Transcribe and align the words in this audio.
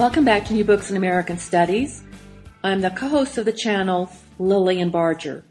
Welcome 0.00 0.24
back 0.24 0.46
to 0.46 0.54
New 0.54 0.64
Books 0.64 0.90
in 0.90 0.96
American 0.96 1.36
Studies. 1.36 2.02
I'm 2.64 2.80
the 2.80 2.88
co-host 2.88 3.36
of 3.36 3.44
the 3.44 3.52
channel, 3.52 4.10
Lilian 4.38 4.88
Barger. 4.88 5.44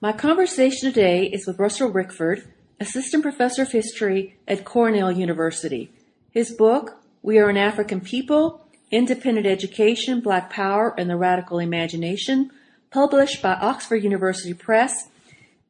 My 0.00 0.10
conversation 0.10 0.92
today 0.92 1.26
is 1.26 1.46
with 1.46 1.60
Russell 1.60 1.92
Rickford, 1.92 2.44
Assistant 2.80 3.22
Professor 3.22 3.62
of 3.62 3.70
History 3.70 4.36
at 4.48 4.64
Cornell 4.64 5.12
University. 5.12 5.92
His 6.32 6.50
book, 6.50 7.04
We 7.22 7.38
Are 7.38 7.48
an 7.48 7.56
African 7.56 8.00
People, 8.00 8.66
Independent 8.90 9.46
Education, 9.46 10.20
Black 10.20 10.50
Power, 10.50 10.92
and 10.98 11.08
the 11.08 11.16
Radical 11.16 11.60
Imagination, 11.60 12.50
published 12.90 13.42
by 13.42 13.52
Oxford 13.54 14.02
University 14.02 14.54
Press, 14.54 15.08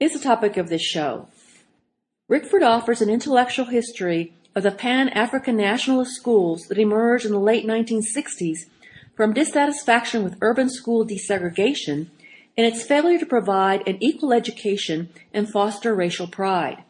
is 0.00 0.14
the 0.14 0.18
topic 0.18 0.56
of 0.56 0.70
this 0.70 0.82
show. 0.82 1.28
Rickford 2.30 2.62
offers 2.62 3.02
an 3.02 3.10
intellectual 3.10 3.66
history 3.66 4.32
of 4.54 4.62
the 4.62 4.70
Pan-African 4.70 5.56
nationalist 5.56 6.12
schools 6.12 6.62
that 6.68 6.78
emerged 6.78 7.26
in 7.26 7.32
the 7.32 7.38
late 7.38 7.66
1960s 7.66 8.58
from 9.16 9.32
dissatisfaction 9.32 10.22
with 10.22 10.38
urban 10.40 10.68
school 10.68 11.06
desegregation 11.06 12.08
and 12.56 12.66
its 12.66 12.84
failure 12.84 13.18
to 13.18 13.26
provide 13.26 13.86
an 13.88 13.98
equal 14.00 14.32
education 14.32 15.08
and 15.32 15.50
foster 15.50 15.94
racial 15.94 16.26
pride. 16.26 16.84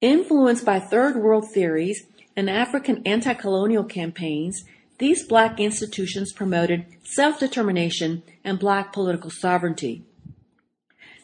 Influenced 0.00 0.64
by 0.64 0.78
third 0.78 1.16
world 1.16 1.44
theories 1.52 2.06
and 2.34 2.48
African 2.48 3.02
anti-colonial 3.04 3.84
campaigns, 3.84 4.64
these 4.98 5.26
black 5.26 5.60
institutions 5.60 6.32
promoted 6.32 6.86
self-determination 7.04 8.22
and 8.44 8.58
black 8.58 8.92
political 8.92 9.30
sovereignty. 9.30 10.02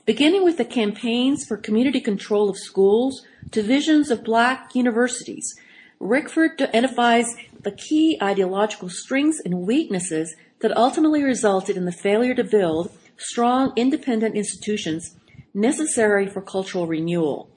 Beginning 0.05 0.45
with 0.45 0.57
the 0.57 0.65
campaigns 0.65 1.45
for 1.47 1.57
community 1.57 2.01
control 2.01 2.49
of 2.49 2.59
schools 2.59 3.25
to 3.53 3.63
visions 3.63 4.11
of 4.11 4.25
black 4.25 4.75
universities, 4.75 5.55
Rickford 6.01 6.61
identifies 6.61 7.35
the 7.61 7.71
key 7.71 8.19
ideological 8.21 8.89
strengths 8.89 9.41
and 9.41 9.67
weaknesses 9.67 10.35
that 10.61 10.77
ultimately 10.77 11.23
resulted 11.23 11.77
in 11.77 11.85
the 11.85 11.93
failure 11.93 12.35
to 12.35 12.45
build 12.45 12.91
strong 13.17 13.73
independent 13.77 14.35
institutions 14.35 15.17
necessary 15.55 16.27
for 16.27 16.43
cultural 16.43 16.87
renewal. 16.87 17.49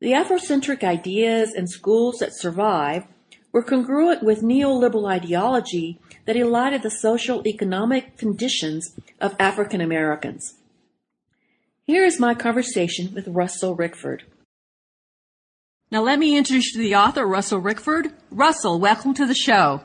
The 0.00 0.12
Afrocentric 0.12 0.84
ideas 0.84 1.52
and 1.54 1.70
schools 1.70 2.18
that 2.18 2.36
survived 2.36 3.06
were 3.52 3.62
congruent 3.62 4.22
with 4.22 4.42
neoliberal 4.42 5.10
ideology 5.10 5.98
that 6.26 6.36
elided 6.36 6.82
the 6.82 6.90
social 6.90 7.46
economic 7.46 8.18
conditions 8.18 8.94
of 9.18 9.34
African 9.38 9.80
Americans. 9.80 10.54
Here 11.84 12.04
is 12.04 12.20
my 12.20 12.34
conversation 12.34 13.14
with 13.14 13.28
Russell 13.28 13.74
Rickford. 13.76 14.22
Now 15.90 16.02
let 16.02 16.18
me 16.18 16.36
introduce 16.36 16.74
you 16.74 16.82
to 16.82 16.88
the 16.88 16.96
author, 16.96 17.24
Russell 17.24 17.60
Rickford. 17.62 18.12
Russell, 18.32 18.80
welcome 18.80 19.14
to 19.14 19.24
the 19.24 19.34
show. 19.34 19.82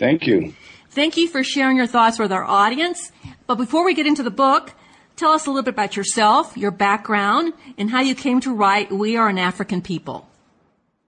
Thank 0.00 0.26
you. 0.26 0.52
Thank 0.90 1.16
you 1.16 1.28
for 1.28 1.44
sharing 1.44 1.76
your 1.76 1.86
thoughts 1.86 2.18
with 2.18 2.32
our 2.32 2.44
audience. 2.44 3.12
But 3.46 3.54
before 3.54 3.84
we 3.84 3.94
get 3.94 4.06
into 4.06 4.24
the 4.24 4.32
book, 4.32 4.74
tell 5.14 5.30
us 5.30 5.46
a 5.46 5.50
little 5.50 5.62
bit 5.62 5.74
about 5.74 5.96
yourself, 5.96 6.56
your 6.56 6.72
background, 6.72 7.52
and 7.78 7.90
how 7.90 8.00
you 8.00 8.16
came 8.16 8.40
to 8.40 8.52
write 8.52 8.90
We 8.90 9.16
Are 9.16 9.28
an 9.28 9.38
African 9.38 9.80
People. 9.80 10.28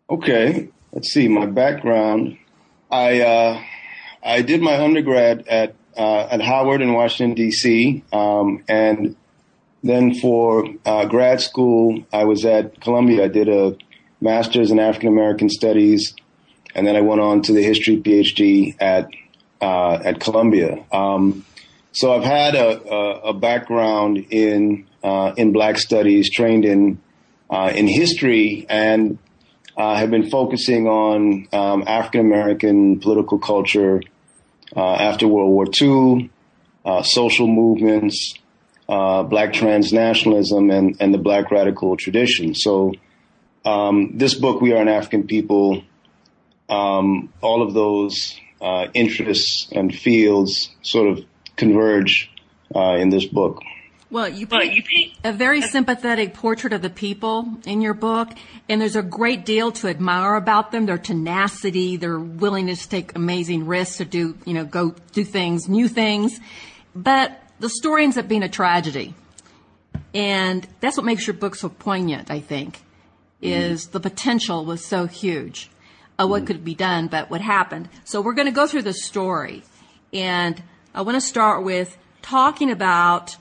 Okay, 0.08 0.68
let's 0.92 1.10
see. 1.12 1.26
My 1.26 1.46
background. 1.46 2.38
I 2.92 3.20
uh, 3.20 3.62
I 4.22 4.42
did 4.42 4.62
my 4.62 4.80
undergrad 4.80 5.48
at 5.48 5.74
uh, 5.96 6.28
at 6.30 6.40
Howard 6.40 6.82
in 6.82 6.92
Washington 6.92 7.34
D.C. 7.34 8.04
Um, 8.12 8.62
and 8.68 9.16
then 9.82 10.14
for 10.14 10.68
uh, 10.86 11.04
grad 11.06 11.40
school, 11.40 12.04
I 12.12 12.24
was 12.24 12.44
at 12.44 12.80
Columbia. 12.80 13.24
I 13.24 13.28
did 13.28 13.48
a 13.48 13.76
master's 14.20 14.70
in 14.70 14.78
African 14.78 15.08
American 15.08 15.48
studies, 15.48 16.14
and 16.74 16.86
then 16.86 16.96
I 16.96 17.00
went 17.00 17.20
on 17.20 17.42
to 17.42 17.52
the 17.52 17.62
history 17.62 17.96
PhD 17.96 18.76
at 18.80 19.08
uh, 19.60 19.98
at 20.04 20.20
Columbia. 20.20 20.84
Um, 20.92 21.44
so 21.92 22.12
I've 22.12 22.24
had 22.24 22.54
a, 22.54 22.82
a, 22.88 23.20
a 23.30 23.32
background 23.34 24.18
in 24.30 24.86
uh, 25.02 25.32
in 25.36 25.52
Black 25.52 25.78
studies, 25.78 26.30
trained 26.30 26.64
in 26.64 27.00
uh, 27.50 27.72
in 27.74 27.86
history, 27.86 28.66
and 28.68 29.18
uh, 29.76 29.96
have 29.96 30.10
been 30.10 30.30
focusing 30.30 30.86
on 30.86 31.48
um, 31.52 31.84
African 31.86 32.20
American 32.20 33.00
political 33.00 33.38
culture 33.38 34.02
uh, 34.76 34.94
after 34.94 35.26
World 35.26 35.50
War 35.50 35.66
II, 35.80 36.30
social 37.02 37.46
movements 37.46 38.34
uh, 38.88 39.22
black 39.22 39.52
transnationalism 39.52 40.72
and, 40.72 40.96
and 41.00 41.12
the 41.12 41.18
black 41.18 41.50
radical 41.50 41.96
tradition. 41.96 42.54
So 42.54 42.94
um, 43.68 44.16
this 44.16 44.34
book, 44.34 44.60
We 44.60 44.72
Are 44.72 44.80
an 44.80 44.88
African 44.88 45.26
People, 45.26 45.82
um, 46.68 47.32
all 47.40 47.62
of 47.62 47.74
those 47.74 48.38
uh, 48.60 48.86
interests 48.94 49.68
and 49.72 49.94
fields 49.94 50.70
sort 50.82 51.08
of 51.08 51.24
converge 51.56 52.30
uh, 52.74 52.96
in 52.96 53.10
this 53.10 53.26
book. 53.26 53.62
Well, 54.10 54.26
you 54.26 54.46
paint, 54.46 54.72
you 54.72 54.82
paint 54.82 55.12
a 55.22 55.34
very 55.34 55.60
sympathetic 55.60 56.32
portrait 56.32 56.72
of 56.72 56.80
the 56.80 56.88
people 56.88 57.46
in 57.66 57.82
your 57.82 57.92
book, 57.92 58.30
and 58.66 58.80
there's 58.80 58.96
a 58.96 59.02
great 59.02 59.44
deal 59.44 59.70
to 59.72 59.88
admire 59.88 60.34
about 60.36 60.72
them. 60.72 60.86
Their 60.86 60.96
tenacity, 60.96 61.98
their 61.98 62.18
willingness 62.18 62.84
to 62.84 62.88
take 62.88 63.14
amazing 63.14 63.66
risks 63.66 63.98
to 63.98 64.06
do, 64.06 64.34
you 64.46 64.54
know, 64.54 64.64
go 64.64 64.94
do 65.12 65.24
things, 65.24 65.68
new 65.68 65.88
things. 65.88 66.40
But 66.94 67.38
the 67.60 67.68
story 67.68 68.04
ends 68.04 68.16
up 68.16 68.28
being 68.28 68.42
a 68.42 68.48
tragedy. 68.48 69.14
And 70.14 70.66
that's 70.80 70.96
what 70.96 71.04
makes 71.04 71.26
your 71.26 71.34
book 71.34 71.54
so 71.54 71.68
poignant, 71.68 72.30
I 72.30 72.40
think, 72.40 72.80
is 73.40 73.86
mm. 73.86 73.92
the 73.92 74.00
potential 74.00 74.64
was 74.64 74.84
so 74.84 75.06
huge 75.06 75.70
of 76.18 76.30
what 76.30 76.42
mm. 76.42 76.46
could 76.46 76.64
be 76.64 76.74
done, 76.74 77.06
but 77.06 77.30
what 77.30 77.40
happened. 77.40 77.88
So 78.04 78.20
we're 78.20 78.34
going 78.34 78.46
to 78.46 78.52
go 78.52 78.66
through 78.66 78.82
the 78.82 78.92
story. 78.92 79.62
And 80.12 80.62
I 80.94 81.02
want 81.02 81.16
to 81.16 81.20
start 81.20 81.64
with 81.64 81.96
talking 82.22 82.70
about, 82.70 83.36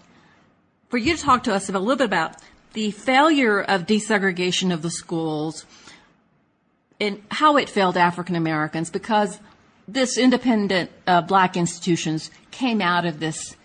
for 0.89 0.97
you 0.97 1.15
to 1.15 1.21
talk 1.21 1.43
to 1.43 1.53
us 1.53 1.69
a 1.69 1.73
little 1.73 1.95
bit 1.95 2.05
about 2.05 2.35
the 2.73 2.91
failure 2.91 3.61
of 3.61 3.85
desegregation 3.85 4.73
of 4.73 4.81
the 4.81 4.91
schools 4.91 5.65
and 6.99 7.23
how 7.31 7.57
it 7.57 7.69
failed 7.69 7.97
African 7.97 8.35
Americans 8.35 8.89
because 8.89 9.39
this 9.87 10.17
independent 10.17 10.91
uh, 11.05 11.21
black 11.21 11.55
institutions 11.55 12.29
came 12.51 12.81
out 12.81 13.05
of 13.05 13.19
this 13.19 13.55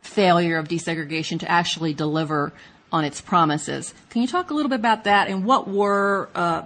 failure 0.00 0.56
of 0.56 0.68
desegregation 0.68 1.38
to 1.40 1.50
actually 1.50 1.92
deliver 1.92 2.52
on 2.92 3.04
its 3.04 3.20
promises. 3.20 3.94
Can 4.10 4.22
you 4.22 4.28
talk 4.28 4.50
a 4.50 4.54
little 4.54 4.68
bit 4.68 4.78
about 4.78 5.04
that 5.04 5.28
and 5.28 5.44
what 5.44 5.68
were 5.68 6.28
uh, 6.34 6.62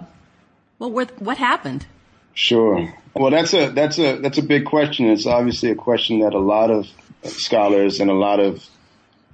what 0.77 0.91
were 0.91 1.05
what 1.19 1.37
happened? 1.37 1.85
Sure. 2.33 2.93
Well, 3.13 3.31
that's 3.31 3.53
a 3.53 3.69
that's 3.69 3.99
a 3.99 4.17
that's 4.19 4.37
a 4.37 4.43
big 4.43 4.65
question. 4.65 5.07
It's 5.07 5.25
obviously 5.25 5.69
a 5.71 5.75
question 5.75 6.19
that 6.19 6.33
a 6.33 6.39
lot 6.39 6.71
of 6.71 6.87
scholars 7.23 7.99
and 7.99 8.09
a 8.09 8.13
lot 8.15 8.39
of 8.39 8.65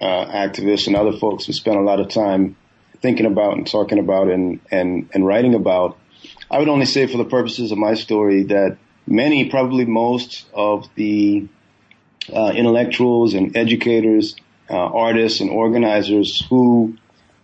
uh, 0.02 0.25
activists 0.25 0.88
and 0.88 0.96
other 0.96 1.18
folks 1.18 1.46
have 1.46 1.56
spent 1.56 1.78
a 1.78 1.81
lot 1.81 2.00
of 2.00 2.09
time 2.09 2.56
thinking 3.02 3.25
about 3.25 3.58
and 3.58 3.68
talking 3.68 4.00
about 4.00 4.30
and 4.30 4.59
and 4.72 5.09
and 5.14 5.25
writing 5.25 5.54
about. 5.54 5.98
I 6.50 6.59
would 6.59 6.69
only 6.69 6.86
say, 6.86 7.08
for 7.08 7.18
the 7.18 7.25
purposes 7.25 7.72
of 7.72 7.78
my 7.78 7.94
story, 7.94 8.44
that 8.44 8.78
many, 9.06 9.50
probably 9.50 9.86
most 9.86 10.45
of 10.54 10.88
the 10.95 11.48
uh, 12.33 12.51
intellectuals 12.56 13.33
and 13.33 13.56
educators, 13.56 14.36
uh, 14.69 14.75
artists 14.75 15.40
and 15.40 15.50
organizers 15.50 16.46
who, 16.50 16.98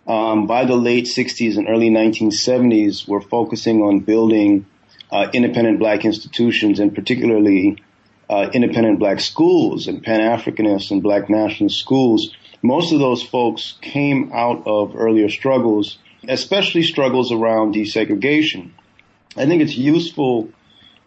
um, 0.06 0.46
by 0.46 0.64
the 0.64 0.76
late 0.76 1.06
60s 1.06 1.56
and 1.56 1.68
early 1.68 1.90
1970s, 1.90 3.08
were 3.08 3.20
focusing 3.20 3.82
on 3.82 4.00
building 4.00 4.66
uh, 5.10 5.28
independent 5.32 5.78
black 5.78 6.04
institutions 6.04 6.80
and 6.80 6.94
particularly 6.94 7.82
uh, 8.28 8.50
independent 8.52 8.98
black 8.98 9.20
schools 9.20 9.86
and 9.86 10.02
Pan-Africanist 10.02 10.90
and 10.90 11.02
black 11.02 11.28
nationalist 11.28 11.78
schools. 11.78 12.34
Most 12.62 12.92
of 12.92 12.98
those 12.98 13.22
folks 13.22 13.74
came 13.80 14.32
out 14.32 14.66
of 14.66 14.96
earlier 14.96 15.28
struggles, 15.28 15.98
especially 16.26 16.82
struggles 16.82 17.30
around 17.32 17.74
desegregation. 17.74 18.70
I 19.36 19.46
think 19.46 19.62
it's 19.62 19.76
useful 19.76 20.48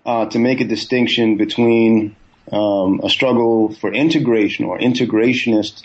uh, 0.05 0.27
to 0.27 0.39
make 0.39 0.61
a 0.61 0.65
distinction 0.65 1.37
between 1.37 2.15
um, 2.51 3.01
a 3.03 3.09
struggle 3.09 3.73
for 3.73 3.93
integration 3.93 4.65
or 4.65 4.77
integrationist 4.77 5.83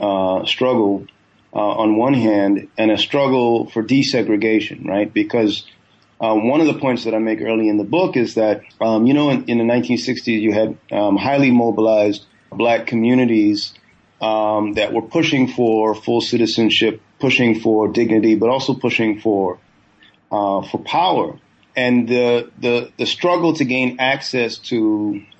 uh, 0.00 0.44
struggle 0.46 1.06
uh, 1.52 1.58
on 1.58 1.96
one 1.96 2.14
hand, 2.14 2.68
and 2.78 2.90
a 2.90 2.98
struggle 2.98 3.68
for 3.70 3.82
desegregation, 3.82 4.86
right? 4.86 5.12
Because 5.12 5.66
uh, 6.20 6.34
one 6.34 6.60
of 6.60 6.66
the 6.66 6.78
points 6.78 7.04
that 7.04 7.14
I 7.14 7.18
make 7.18 7.40
early 7.40 7.68
in 7.68 7.76
the 7.76 7.84
book 7.84 8.16
is 8.16 8.34
that, 8.34 8.62
um, 8.80 9.06
you 9.06 9.14
know, 9.14 9.30
in, 9.30 9.44
in, 9.44 9.58
the 9.58 9.64
1960s, 9.64 10.26
you 10.26 10.52
had 10.52 10.78
um, 10.92 11.16
highly 11.16 11.50
mobilized 11.50 12.24
black 12.52 12.86
communities 12.86 13.74
um, 14.20 14.74
that 14.74 14.92
were 14.92 15.02
pushing 15.02 15.48
for 15.48 15.94
full 15.94 16.20
citizenship, 16.20 17.00
pushing 17.18 17.58
for 17.58 17.88
dignity, 17.88 18.34
but 18.34 18.48
also 18.48 18.74
pushing 18.74 19.20
for 19.20 19.58
uh, 20.30 20.62
for 20.62 20.78
power. 20.78 21.38
And 21.80 21.96
the, 22.14 22.50
the 22.64 22.74
the 23.00 23.06
struggle 23.06 23.52
to 23.60 23.64
gain 23.64 23.88
access 24.14 24.52
to 24.70 24.80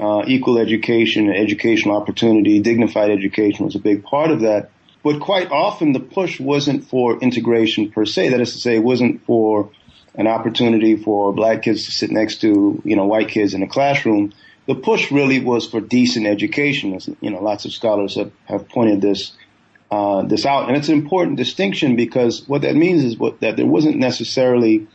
uh, 0.04 0.22
equal 0.34 0.56
education, 0.66 1.22
educational 1.46 1.94
opportunity, 2.00 2.54
dignified 2.70 3.10
education 3.18 3.60
was 3.68 3.74
a 3.80 3.82
big 3.90 3.98
part 4.12 4.30
of 4.34 4.40
that. 4.40 4.62
But 5.02 5.20
quite 5.20 5.48
often, 5.50 5.92
the 5.92 6.04
push 6.18 6.34
wasn't 6.52 6.80
for 6.92 7.06
integration 7.28 7.82
per 7.94 8.04
se. 8.14 8.22
That 8.30 8.40
is 8.40 8.52
to 8.54 8.58
say, 8.58 8.72
it 8.76 8.84
wasn't 8.92 9.14
for 9.28 9.70
an 10.14 10.26
opportunity 10.36 10.94
for 10.96 11.32
black 11.32 11.58
kids 11.62 11.80
to 11.86 11.90
sit 12.00 12.10
next 12.10 12.40
to, 12.44 12.50
you 12.84 12.96
know, 12.96 13.06
white 13.14 13.28
kids 13.28 13.52
in 13.54 13.62
a 13.62 13.68
classroom. 13.76 14.32
The 14.66 14.74
push 14.74 15.12
really 15.12 15.40
was 15.52 15.62
for 15.68 15.80
decent 15.98 16.26
education. 16.26 16.94
As, 16.94 17.08
you 17.20 17.30
know, 17.32 17.42
lots 17.42 17.64
of 17.66 17.72
scholars 17.72 18.12
have, 18.20 18.32
have 18.44 18.62
pointed 18.68 19.00
this, 19.00 19.32
uh, 19.90 20.22
this 20.32 20.44
out. 20.46 20.68
And 20.68 20.76
it's 20.78 20.88
an 20.88 20.98
important 21.02 21.36
distinction 21.36 21.96
because 21.96 22.48
what 22.48 22.62
that 22.62 22.76
means 22.76 23.04
is 23.04 23.18
what, 23.22 23.40
that 23.40 23.56
there 23.56 23.70
wasn't 23.76 23.98
necessarily 23.98 24.86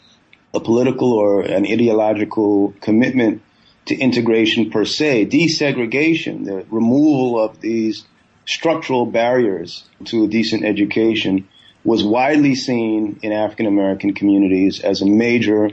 a 0.56 0.60
political 0.60 1.14
or 1.14 1.42
an 1.42 1.66
ideological 1.66 2.74
commitment 2.82 3.42
to 3.86 3.96
integration 3.96 4.72
per 4.72 4.86
se. 4.86 5.28
Desegregation, 5.28 6.46
the 6.46 6.66
removal 6.70 7.40
of 7.40 7.62
these 7.62 8.06
structural 8.46 9.06
barriers 9.06 9.84
to 10.06 10.24
a 10.24 10.28
decent 10.28 10.64
education 10.64 11.48
was 11.84 12.04
widely 12.04 12.56
seen 12.56 13.20
in 13.22 13.32
African 13.32 13.68
American 13.68 14.14
communities 14.14 14.80
as 14.80 15.02
a 15.02 15.06
major 15.06 15.70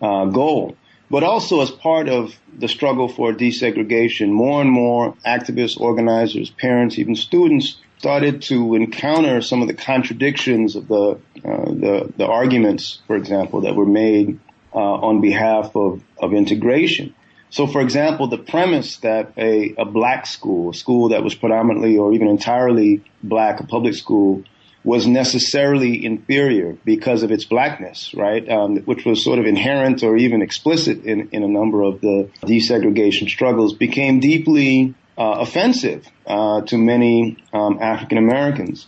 uh, 0.00 0.24
goal. 0.26 0.76
But 1.10 1.22
also 1.22 1.60
as 1.60 1.70
part 1.70 2.08
of 2.08 2.34
the 2.58 2.68
struggle 2.68 3.08
for 3.08 3.32
desegregation, 3.32 4.30
more 4.30 4.62
and 4.62 4.70
more 4.70 5.14
activists, 5.26 5.78
organizers, 5.78 6.50
parents, 6.50 6.98
even 6.98 7.14
students 7.14 7.76
started 8.02 8.42
to 8.42 8.74
encounter 8.74 9.40
some 9.40 9.62
of 9.62 9.68
the 9.68 9.74
contradictions 9.74 10.74
of 10.74 10.88
the 10.88 11.20
uh, 11.44 11.66
the, 11.84 12.12
the, 12.16 12.26
arguments, 12.26 13.00
for 13.06 13.14
example, 13.14 13.60
that 13.60 13.76
were 13.76 13.86
made 13.86 14.40
uh, 14.74 14.78
on 14.78 15.20
behalf 15.20 15.76
of, 15.76 16.02
of 16.18 16.34
integration. 16.34 17.14
So, 17.50 17.68
for 17.68 17.80
example, 17.80 18.26
the 18.26 18.38
premise 18.38 18.96
that 18.98 19.34
a, 19.36 19.74
a 19.78 19.84
black 19.84 20.26
school, 20.26 20.70
a 20.70 20.74
school 20.74 21.10
that 21.10 21.22
was 21.22 21.36
predominantly 21.36 21.96
or 21.96 22.12
even 22.12 22.26
entirely 22.26 23.04
black, 23.22 23.60
a 23.60 23.66
public 23.66 23.94
school, 23.94 24.42
was 24.82 25.06
necessarily 25.06 26.04
inferior 26.04 26.76
because 26.84 27.22
of 27.22 27.30
its 27.30 27.44
blackness, 27.44 28.12
right? 28.14 28.48
Um, 28.50 28.78
which 28.78 29.04
was 29.04 29.22
sort 29.22 29.38
of 29.38 29.46
inherent 29.46 30.02
or 30.02 30.16
even 30.16 30.42
explicit 30.42 31.04
in, 31.04 31.28
in 31.30 31.44
a 31.44 31.48
number 31.48 31.82
of 31.82 32.00
the 32.00 32.28
desegregation 32.42 33.28
struggles, 33.28 33.74
became 33.74 34.18
deeply 34.18 34.96
offensive 35.40 36.06
uh, 36.26 36.62
to 36.62 36.78
many 36.78 37.36
um, 37.52 37.78
African 37.80 38.18
Americans. 38.18 38.86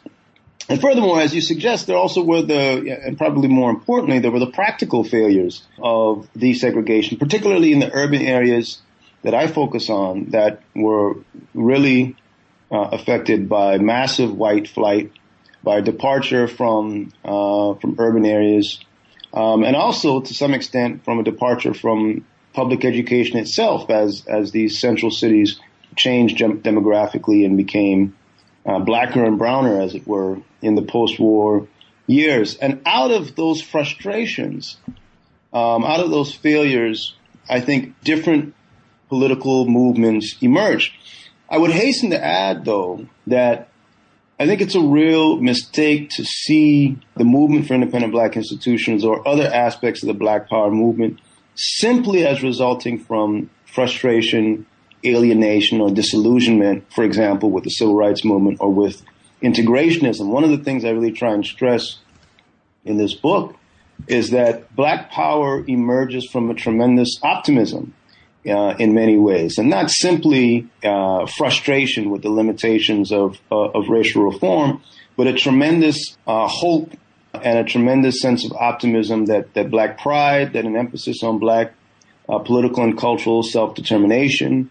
And 0.68 0.80
furthermore, 0.80 1.20
as 1.20 1.34
you 1.34 1.42
suggest, 1.42 1.86
there 1.86 1.96
also 1.96 2.22
were 2.24 2.42
the, 2.42 3.00
and 3.04 3.18
probably 3.18 3.48
more 3.48 3.70
importantly, 3.70 4.18
there 4.20 4.30
were 4.30 4.40
the 4.40 4.50
practical 4.50 5.04
failures 5.04 5.62
of 5.78 6.26
desegregation, 6.34 7.18
particularly 7.18 7.72
in 7.72 7.80
the 7.80 7.92
urban 7.92 8.22
areas 8.22 8.80
that 9.22 9.34
I 9.34 9.46
focus 9.46 9.90
on 9.90 10.30
that 10.30 10.62
were 10.74 11.16
really 11.52 12.16
uh, 12.70 12.88
affected 12.92 13.48
by 13.48 13.78
massive 13.78 14.34
white 14.34 14.68
flight 14.68 15.12
by 15.62 15.80
departure 15.80 16.46
from 16.46 17.12
uh, 17.24 17.74
from 17.74 17.96
urban 17.98 18.26
areas, 18.26 18.80
um, 19.32 19.64
and 19.64 19.74
also 19.74 20.20
to 20.20 20.34
some 20.34 20.52
extent 20.52 21.04
from 21.04 21.18
a 21.18 21.22
departure 21.22 21.72
from 21.72 22.24
public 22.52 22.84
education 22.84 23.38
itself, 23.38 23.90
as 23.90 24.26
as 24.26 24.50
these 24.50 24.78
central 24.78 25.10
cities 25.10 25.58
changed 25.96 26.38
demographically 26.38 27.44
and 27.44 27.56
became 27.56 28.16
uh, 28.66 28.78
blacker 28.78 29.24
and 29.24 29.38
browner, 29.38 29.80
as 29.80 29.94
it 29.94 30.06
were, 30.06 30.38
in 30.62 30.74
the 30.74 30.82
post-war 30.82 31.68
years. 32.06 32.56
And 32.56 32.80
out 32.86 33.10
of 33.10 33.36
those 33.36 33.60
frustrations, 33.60 34.76
um, 35.52 35.84
out 35.84 36.00
of 36.00 36.10
those 36.10 36.34
failures, 36.34 37.14
I 37.48 37.60
think 37.60 38.00
different 38.02 38.54
political 39.08 39.66
movements 39.66 40.36
emerged. 40.40 40.92
I 41.48 41.58
would 41.58 41.70
hasten 41.70 42.10
to 42.10 42.22
add, 42.22 42.64
though, 42.64 43.06
that 43.26 43.68
I 44.38 44.46
think 44.46 44.60
it's 44.60 44.74
a 44.74 44.80
real 44.80 45.36
mistake 45.36 46.10
to 46.10 46.24
see 46.24 46.98
the 47.16 47.24
movement 47.24 47.66
for 47.66 47.74
independent 47.74 48.12
black 48.12 48.36
institutions 48.36 49.04
or 49.04 49.26
other 49.28 49.46
aspects 49.46 50.02
of 50.02 50.08
the 50.08 50.14
black 50.14 50.48
power 50.48 50.70
movement 50.70 51.20
simply 51.54 52.26
as 52.26 52.42
resulting 52.42 52.98
from 52.98 53.50
frustration, 53.66 54.66
alienation, 55.04 55.80
or 55.80 55.90
disillusionment, 55.90 56.84
for 56.92 57.04
example, 57.04 57.50
with 57.50 57.64
the 57.64 57.70
civil 57.70 57.94
rights 57.94 58.24
movement 58.24 58.58
or 58.60 58.72
with 58.72 59.02
integrationism. 59.42 60.26
One 60.28 60.44
of 60.44 60.50
the 60.50 60.58
things 60.58 60.84
I 60.84 60.90
really 60.90 61.12
try 61.12 61.32
and 61.32 61.44
stress 61.44 61.98
in 62.84 62.96
this 62.96 63.14
book 63.14 63.56
is 64.06 64.30
that 64.30 64.74
black 64.74 65.10
power 65.10 65.64
emerges 65.66 66.26
from 66.30 66.50
a 66.50 66.54
tremendous 66.54 67.18
optimism 67.22 67.94
uh, 68.46 68.74
in 68.78 68.92
many 68.92 69.16
ways, 69.16 69.56
and 69.58 69.70
not 69.70 69.90
simply 69.90 70.66
uh, 70.82 71.26
frustration 71.26 72.10
with 72.10 72.22
the 72.22 72.28
limitations 72.28 73.10
of 73.10 73.40
uh, 73.50 73.70
of 73.70 73.88
racial 73.88 74.22
reform, 74.22 74.82
but 75.16 75.26
a 75.26 75.32
tremendous 75.32 76.16
uh, 76.26 76.46
hope 76.46 76.92
and 77.32 77.58
a 77.58 77.64
tremendous 77.64 78.20
sense 78.20 78.44
of 78.44 78.52
optimism 78.52 79.26
that 79.26 79.54
that 79.54 79.70
black 79.70 79.98
pride, 79.98 80.52
that 80.52 80.64
an 80.64 80.76
emphasis 80.76 81.22
on 81.22 81.38
black 81.38 81.72
uh, 82.28 82.38
political 82.38 82.82
and 82.82 82.98
cultural 82.98 83.42
self 83.42 83.74
determination, 83.74 84.70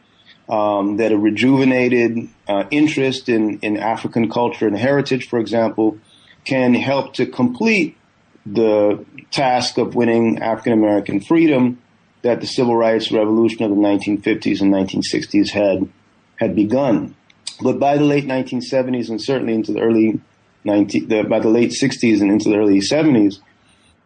um, 0.50 0.98
that 0.98 1.12
a 1.12 1.18
rejuvenated 1.18 2.30
uh, 2.48 2.66
interest 2.72 3.30
in 3.30 3.60
in 3.60 3.78
African 3.78 4.30
culture 4.30 4.68
and 4.68 4.78
heritage, 4.78 5.28
for 5.28 5.40
example, 5.40 5.98
can 6.46 6.74
help 6.74 7.14
to 7.16 7.26
complete 7.26 7.98
the 8.46 9.06
task 9.32 9.78
of 9.78 9.96
winning 9.96 10.42
African 10.42 10.74
American 10.74 11.22
freedom 11.22 11.82
that 12.24 12.42
the 12.42 12.48
civil 12.48 12.76
rights 12.76 13.12
revolution 13.12 13.64
of 13.64 13.70
the 13.70 13.76
1950s 13.76 14.62
and 14.62 14.74
1960s 14.74 15.50
had 15.50 15.90
had 16.38 16.56
begun. 16.56 17.16
But 17.62 17.80
by 17.80 17.98
the 17.98 18.04
late 18.04 18.26
1970s 18.26 19.10
and 19.10 19.22
certainly 19.22 19.54
into 19.54 19.74
the 19.74 19.82
early 19.82 20.20
19, 20.64 21.08
the, 21.08 21.24
by 21.24 21.40
the 21.40 21.50
late 21.50 21.72
60s 21.72 22.22
and 22.22 22.32
into 22.32 22.50
the 22.50 22.58
early 22.58 22.80
70s, 22.80 23.40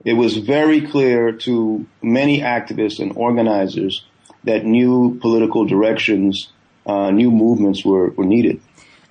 it 0.04 0.14
was 0.14 0.38
very 0.38 0.82
clear 0.82 1.32
to 1.32 1.86
many 2.02 2.42
activists 2.42 3.00
and 3.00 3.14
organizers 3.16 4.04
that 4.44 4.66
new 4.66 5.18
political 5.20 5.66
directions, 5.66 6.50
uh, 6.86 7.12
new 7.12 7.32
movements 7.32 7.84
were, 7.84 8.12
were 8.12 8.26
needed. 8.26 8.62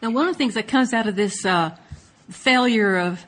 Now, 0.03 0.11
one 0.11 0.29
of 0.29 0.35
the 0.35 0.39
things 0.39 0.55
that 0.55 0.69
comes 0.69 0.93
out 0.93 1.07
of 1.07 1.17
this 1.17 1.45
uh, 1.45 1.77
failure 2.31 2.97
of 2.97 3.25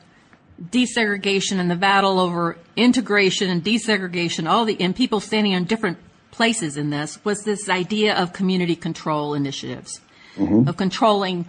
desegregation 0.61 1.59
and 1.59 1.69
the 1.71 1.75
battle 1.75 2.19
over 2.19 2.57
integration 2.75 3.49
and 3.49 3.63
desegregation, 3.63 4.49
all 4.49 4.65
the 4.65 4.79
and 4.79 4.95
people 4.95 5.19
standing 5.19 5.53
in 5.53 5.65
different 5.65 5.97
places 6.31 6.77
in 6.77 6.89
this 6.89 7.23
was 7.23 7.43
this 7.43 7.69
idea 7.69 8.15
of 8.15 8.33
community 8.33 8.75
control 8.75 9.33
initiatives, 9.33 10.01
mm-hmm. 10.35 10.67
of 10.67 10.77
controlling 10.77 11.45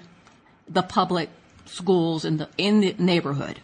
the 0.69 0.83
public 0.83 1.29
schools 1.67 2.25
in 2.25 2.37
the 2.39 2.49
in 2.57 2.81
the 2.81 2.95
neighborhood. 2.99 3.61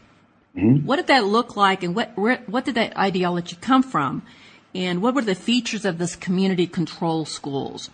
Mm-hmm. 0.56 0.86
What 0.86 0.96
did 0.96 1.06
that 1.08 1.24
look 1.24 1.56
like, 1.56 1.82
and 1.82 1.94
what 1.94 2.16
where, 2.16 2.38
what 2.46 2.64
did 2.64 2.74
that 2.74 2.96
ideology 2.96 3.56
come 3.60 3.82
from, 3.82 4.22
and 4.76 5.00
what 5.00 5.14
were 5.14 5.22
the 5.22 5.34
features 5.34 5.84
of 5.84 5.98
this 5.98 6.14
community 6.14 6.66
control 6.66 7.24
schools? 7.24 7.90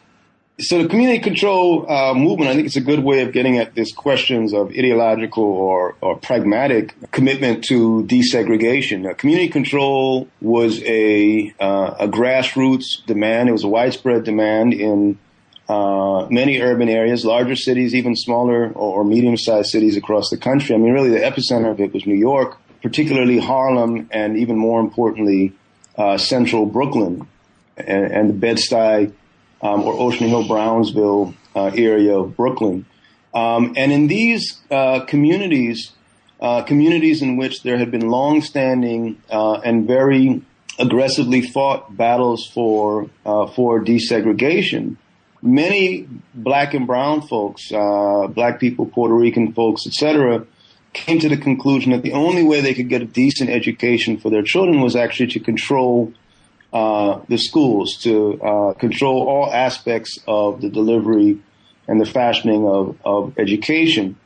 So 0.61 0.83
the 0.83 0.89
community 0.89 1.21
control 1.21 1.91
uh, 1.91 2.13
movement, 2.13 2.51
I 2.51 2.55
think 2.55 2.67
it's 2.67 2.77
a 2.77 2.83
good 2.83 3.03
way 3.03 3.23
of 3.23 3.33
getting 3.33 3.57
at 3.57 3.75
these 3.75 3.93
questions 3.93 4.53
of 4.53 4.71
ideological 4.71 5.45
or, 5.45 5.97
or 6.01 6.17
pragmatic 6.17 6.95
commitment 7.11 7.65
to 7.65 8.05
desegregation. 8.05 9.09
Uh, 9.09 9.15
community 9.15 9.49
control 9.49 10.29
was 10.41 10.83
a, 10.83 11.55
uh, 11.59 11.95
a 12.01 12.09
grassroots 12.09 13.05
demand. 13.07 13.49
It 13.49 13.53
was 13.53 13.65
a 13.65 13.69
widespread 13.69 14.25
demand 14.25 14.75
in 14.75 15.19
uh, 15.69 16.27
many 16.31 16.61
urban 16.61 16.89
areas, 16.89 17.25
larger 17.25 17.57
cities, 17.57 17.95
even 17.95 18.15
smaller 18.15 18.67
or, 18.73 18.99
or 18.99 19.05
medium-sized 19.05 19.71
cities 19.71 19.97
across 19.97 20.29
the 20.31 20.37
country. 20.37 20.75
I 20.75 20.79
mean, 20.79 20.93
really, 20.93 21.11
the 21.11 21.21
epicenter 21.21 21.71
of 21.71 21.81
it 21.81 21.95
was 21.95 22.07
New 22.07 22.15
York, 22.17 22.59
particularly 22.83 23.39
Harlem, 23.39 24.09
and 24.13 24.37
even 24.37 24.59
more 24.59 24.81
importantly, 24.81 25.55
uh, 25.97 26.19
central 26.19 26.67
Brooklyn 26.67 27.27
and, 27.77 28.13
and 28.13 28.31
the 28.31 28.35
Bed-Stuy 28.35 29.13
um, 29.63 29.83
or 29.83 29.95
Ocean 29.95 30.29
Hill, 30.29 30.47
Brownsville 30.47 31.35
uh, 31.55 31.71
area 31.75 32.17
of 32.19 32.37
Brooklyn. 32.37 32.87
Um, 33.35 33.75
and 33.77 33.93
in 33.93 34.09
these 34.09 34.61
uh, 34.71 35.01
communities, 35.07 35.93
uh, 36.41 36.63
communities 36.63 37.23
in 37.23 37.37
which 37.37 37.63
there 37.63 37.79
had 37.79 37.91
been 37.91 38.09
long-standing 38.09 39.23
uh, 39.31 39.55
and 39.61 39.87
very 39.87 40.43
aggressively 40.79 41.43
fought 41.43 41.97
battles 41.97 42.47
for 42.47 43.09
uh, 43.25 43.47
for 43.47 43.83
desegregation, 43.83 44.97
many 45.41 46.09
black 46.35 46.75
and 46.75 46.87
brown 46.87 47.23
folks, 47.23 47.69
black 47.71 48.59
people, 48.59 48.87
Puerto 48.87 49.15
Rican 49.15 49.53
folks, 49.53 49.87
etc., 49.87 50.47
came 50.93 51.19
to 51.21 51.29
the 51.29 51.37
conclusion 51.37 51.93
that 51.93 52.03
the 52.03 52.13
only 52.13 52.43
way 52.43 52.61
they 52.61 52.75
could 52.75 52.89
get 52.89 53.03
a 53.03 53.07
decent 53.07 53.51
education 53.51 54.19
for 54.19 54.31
their 54.31 54.43
children 54.43 54.81
was 54.81 54.95
actually 54.95 55.29
to 55.29 55.41
control 55.41 56.13
uh, 56.73 57.21
the 57.29 57.39
schools 57.39 57.97
to 57.99 58.41
uh, 58.43 58.73
control 58.75 59.29
all 59.29 59.53
aspects 59.53 60.19
of 60.27 60.61
the 60.61 60.71
delivery 60.71 61.39
and 61.89 62.01
the 62.01 62.07
fashioning 62.07 62.67
of, 62.67 62.97
of 63.05 63.39
education. 63.39 64.17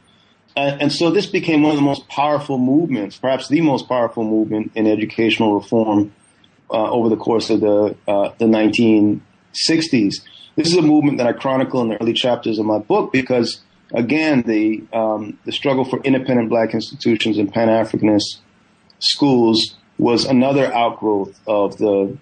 And, 0.56 0.82
and 0.82 0.92
so 0.92 1.10
this 1.10 1.26
became 1.26 1.62
one 1.62 1.72
of 1.72 1.76
the 1.76 1.82
most 1.82 2.08
powerful 2.08 2.58
movements, 2.58 3.18
perhaps 3.18 3.48
the 3.48 3.60
most 3.60 3.88
powerful 3.88 4.24
movement 4.24 4.72
in 4.74 4.86
educational 4.86 5.54
reform 5.54 6.12
uh, 6.70 6.90
over 6.90 7.08
the 7.08 7.16
course 7.16 7.50
of 7.50 7.60
the 7.60 7.96
uh, 8.08 8.30
the 8.38 8.46
1960s. 8.46 9.20
This 10.56 10.68
is 10.68 10.76
a 10.76 10.82
movement 10.82 11.18
that 11.18 11.26
I 11.26 11.32
chronicle 11.32 11.82
in 11.82 11.88
the 11.88 12.00
early 12.00 12.14
chapters 12.14 12.58
of 12.58 12.64
my 12.64 12.78
book 12.78 13.12
because, 13.12 13.60
again, 13.92 14.42
the 14.42 14.82
um, 14.92 15.38
the 15.44 15.52
struggle 15.52 15.84
for 15.84 16.00
independent 16.02 16.48
black 16.48 16.74
institutions 16.74 17.38
and 17.38 17.52
Pan 17.52 17.68
Africanist 17.68 18.38
schools 18.98 19.76
was 19.98 20.24
another 20.24 20.72
outgrowth 20.72 21.38
of 21.46 21.76
the 21.78 22.16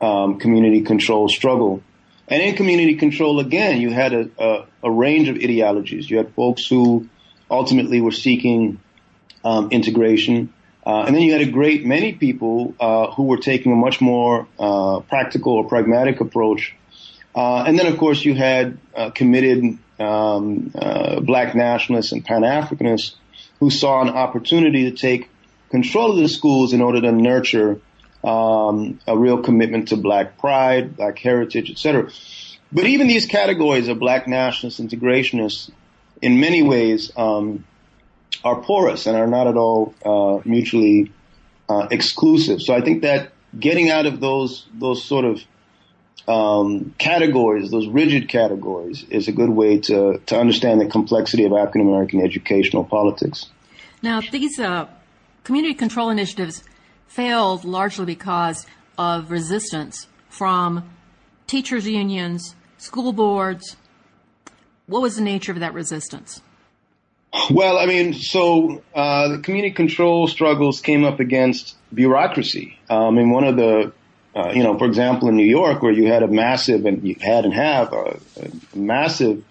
um, 0.00 0.38
community 0.38 0.82
control 0.82 1.28
struggle. 1.28 1.82
And 2.28 2.42
in 2.42 2.56
community 2.56 2.96
control, 2.96 3.38
again, 3.40 3.80
you 3.80 3.90
had 3.90 4.12
a, 4.12 4.30
a, 4.38 4.66
a, 4.84 4.90
range 4.90 5.28
of 5.28 5.36
ideologies. 5.36 6.10
You 6.10 6.18
had 6.18 6.34
folks 6.34 6.66
who 6.66 7.08
ultimately 7.50 8.00
were 8.00 8.12
seeking 8.12 8.80
um, 9.44 9.70
integration. 9.70 10.52
Uh, 10.86 11.04
and 11.06 11.14
then 11.14 11.22
you 11.22 11.32
had 11.32 11.42
a 11.42 11.50
great 11.50 11.84
many 11.84 12.12
people 12.12 12.74
uh, 12.80 13.10
who 13.12 13.24
were 13.24 13.36
taking 13.36 13.72
a 13.72 13.76
much 13.76 14.00
more 14.00 14.46
uh, 14.58 15.00
practical 15.00 15.52
or 15.52 15.68
pragmatic 15.68 16.20
approach. 16.20 16.74
Uh, 17.34 17.64
and 17.66 17.78
then, 17.78 17.86
of 17.86 17.98
course, 17.98 18.24
you 18.24 18.34
had 18.34 18.78
uh, 18.94 19.10
committed 19.10 19.78
um, 19.98 20.72
uh, 20.74 21.20
black 21.20 21.54
nationalists 21.54 22.12
and 22.12 22.24
Pan 22.24 22.42
Africanists 22.42 23.14
who 23.60 23.70
saw 23.70 24.02
an 24.02 24.08
opportunity 24.08 24.90
to 24.90 24.96
take 24.96 25.30
control 25.70 26.12
of 26.12 26.18
the 26.18 26.28
schools 26.28 26.72
in 26.72 26.80
order 26.80 27.00
to 27.00 27.12
nurture 27.12 27.80
um, 28.22 28.98
a 29.06 29.16
real 29.16 29.42
commitment 29.42 29.88
to 29.88 29.96
black 29.96 30.38
pride, 30.38 30.96
black 30.96 31.18
heritage, 31.18 31.70
etc. 31.70 32.10
But 32.72 32.86
even 32.86 33.06
these 33.06 33.26
categories 33.26 33.88
of 33.88 33.98
black 33.98 34.26
nationalists, 34.26 34.80
integrationists, 34.80 35.70
in 36.22 36.40
many 36.40 36.62
ways, 36.62 37.12
um, 37.16 37.64
are 38.42 38.60
porous 38.60 39.06
and 39.06 39.16
are 39.16 39.26
not 39.26 39.46
at 39.46 39.56
all 39.56 39.94
uh, 40.04 40.40
mutually 40.44 41.12
uh, 41.68 41.88
exclusive. 41.90 42.62
So 42.62 42.74
I 42.74 42.80
think 42.80 43.02
that 43.02 43.32
getting 43.58 43.90
out 43.90 44.06
of 44.06 44.20
those 44.20 44.66
those 44.74 45.04
sort 45.04 45.24
of 45.24 45.42
um, 46.26 46.94
categories, 46.98 47.70
those 47.70 47.86
rigid 47.86 48.28
categories, 48.28 49.04
is 49.10 49.28
a 49.28 49.32
good 49.32 49.50
way 49.50 49.78
to 49.80 50.20
to 50.26 50.38
understand 50.38 50.80
the 50.80 50.86
complexity 50.86 51.44
of 51.44 51.52
African 51.52 51.82
American 51.82 52.20
educational 52.20 52.84
politics. 52.84 53.50
Now, 54.02 54.20
these 54.20 54.58
uh, 54.58 54.86
community 55.44 55.74
control 55.74 56.10
initiatives 56.10 56.64
failed 57.06 57.64
largely 57.64 58.06
because 58.06 58.66
of 58.98 59.30
resistance 59.30 60.06
from 60.28 60.88
teachers' 61.46 61.86
unions, 61.86 62.54
school 62.78 63.12
boards. 63.12 63.76
What 64.86 65.00
was 65.00 65.16
the 65.16 65.22
nature 65.22 65.52
of 65.52 65.60
that 65.60 65.72
resistance? 65.72 66.42
Well, 67.50 67.78
I 67.78 67.86
mean, 67.86 68.12
so 68.12 68.82
uh, 68.94 69.28
the 69.28 69.38
community 69.38 69.74
control 69.74 70.28
struggles 70.28 70.80
came 70.80 71.04
up 71.04 71.20
against 71.20 71.76
bureaucracy. 71.92 72.78
Um, 72.88 73.02
I 73.02 73.10
mean, 73.10 73.30
one 73.30 73.44
of 73.44 73.56
the, 73.56 73.92
uh, 74.34 74.50
you 74.52 74.62
know, 74.62 74.76
for 74.76 74.86
example, 74.86 75.28
in 75.28 75.36
New 75.36 75.46
York, 75.46 75.82
where 75.82 75.92
you 75.92 76.06
had 76.08 76.22
a 76.22 76.28
massive, 76.28 76.86
and 76.86 77.06
you 77.06 77.16
had 77.20 77.44
and 77.44 77.54
have 77.54 77.92
a, 77.92 78.18
a 78.40 78.76
massive 78.76 79.44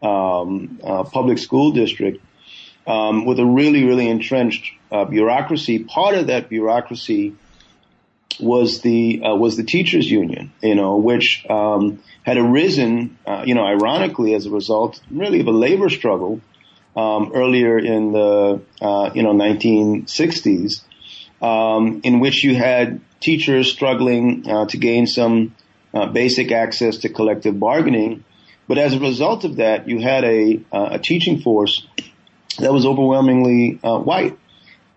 um, 0.00 0.78
uh, 0.84 1.02
public 1.04 1.38
school 1.38 1.72
district 1.72 2.22
um, 2.86 3.24
with 3.24 3.40
a 3.40 3.44
really, 3.44 3.84
really 3.84 4.08
entrenched 4.08 4.72
uh, 4.92 5.04
bureaucracy. 5.04 5.80
Part 5.80 6.14
of 6.14 6.28
that 6.28 6.48
bureaucracy 6.48 7.34
was 8.38 8.80
the 8.82 9.22
uh, 9.24 9.34
was 9.34 9.56
the 9.56 9.64
teachers 9.64 10.08
union, 10.08 10.52
you 10.62 10.76
know, 10.76 10.98
which 10.98 11.44
um, 11.50 12.00
had 12.22 12.36
arisen, 12.36 13.18
uh, 13.26 13.42
you 13.44 13.54
know, 13.54 13.64
ironically 13.64 14.34
as 14.34 14.46
a 14.46 14.50
result, 14.50 15.00
really 15.10 15.40
of 15.40 15.48
a 15.48 15.52
labor 15.52 15.88
struggle 15.88 16.40
um, 16.96 17.32
earlier 17.34 17.76
in 17.76 18.12
the 18.12 18.60
you 19.14 19.22
know 19.24 19.32
1960s, 19.32 20.82
um, 21.42 22.02
in 22.04 22.20
which 22.20 22.44
you 22.44 22.54
had 22.54 23.00
teachers 23.20 23.70
struggling 23.70 24.48
uh, 24.48 24.66
to 24.66 24.76
gain 24.76 25.06
some 25.06 25.54
uh, 25.94 26.06
basic 26.06 26.52
access 26.52 26.98
to 26.98 27.08
collective 27.08 27.58
bargaining. 27.58 28.24
But 28.66 28.78
as 28.78 28.94
a 28.94 29.00
result 29.00 29.44
of 29.44 29.56
that, 29.56 29.88
you 29.88 30.00
had 30.00 30.24
a, 30.24 30.60
a 30.72 30.98
teaching 30.98 31.40
force 31.40 31.86
that 32.58 32.72
was 32.72 32.84
overwhelmingly 32.84 33.78
white. 33.82 34.38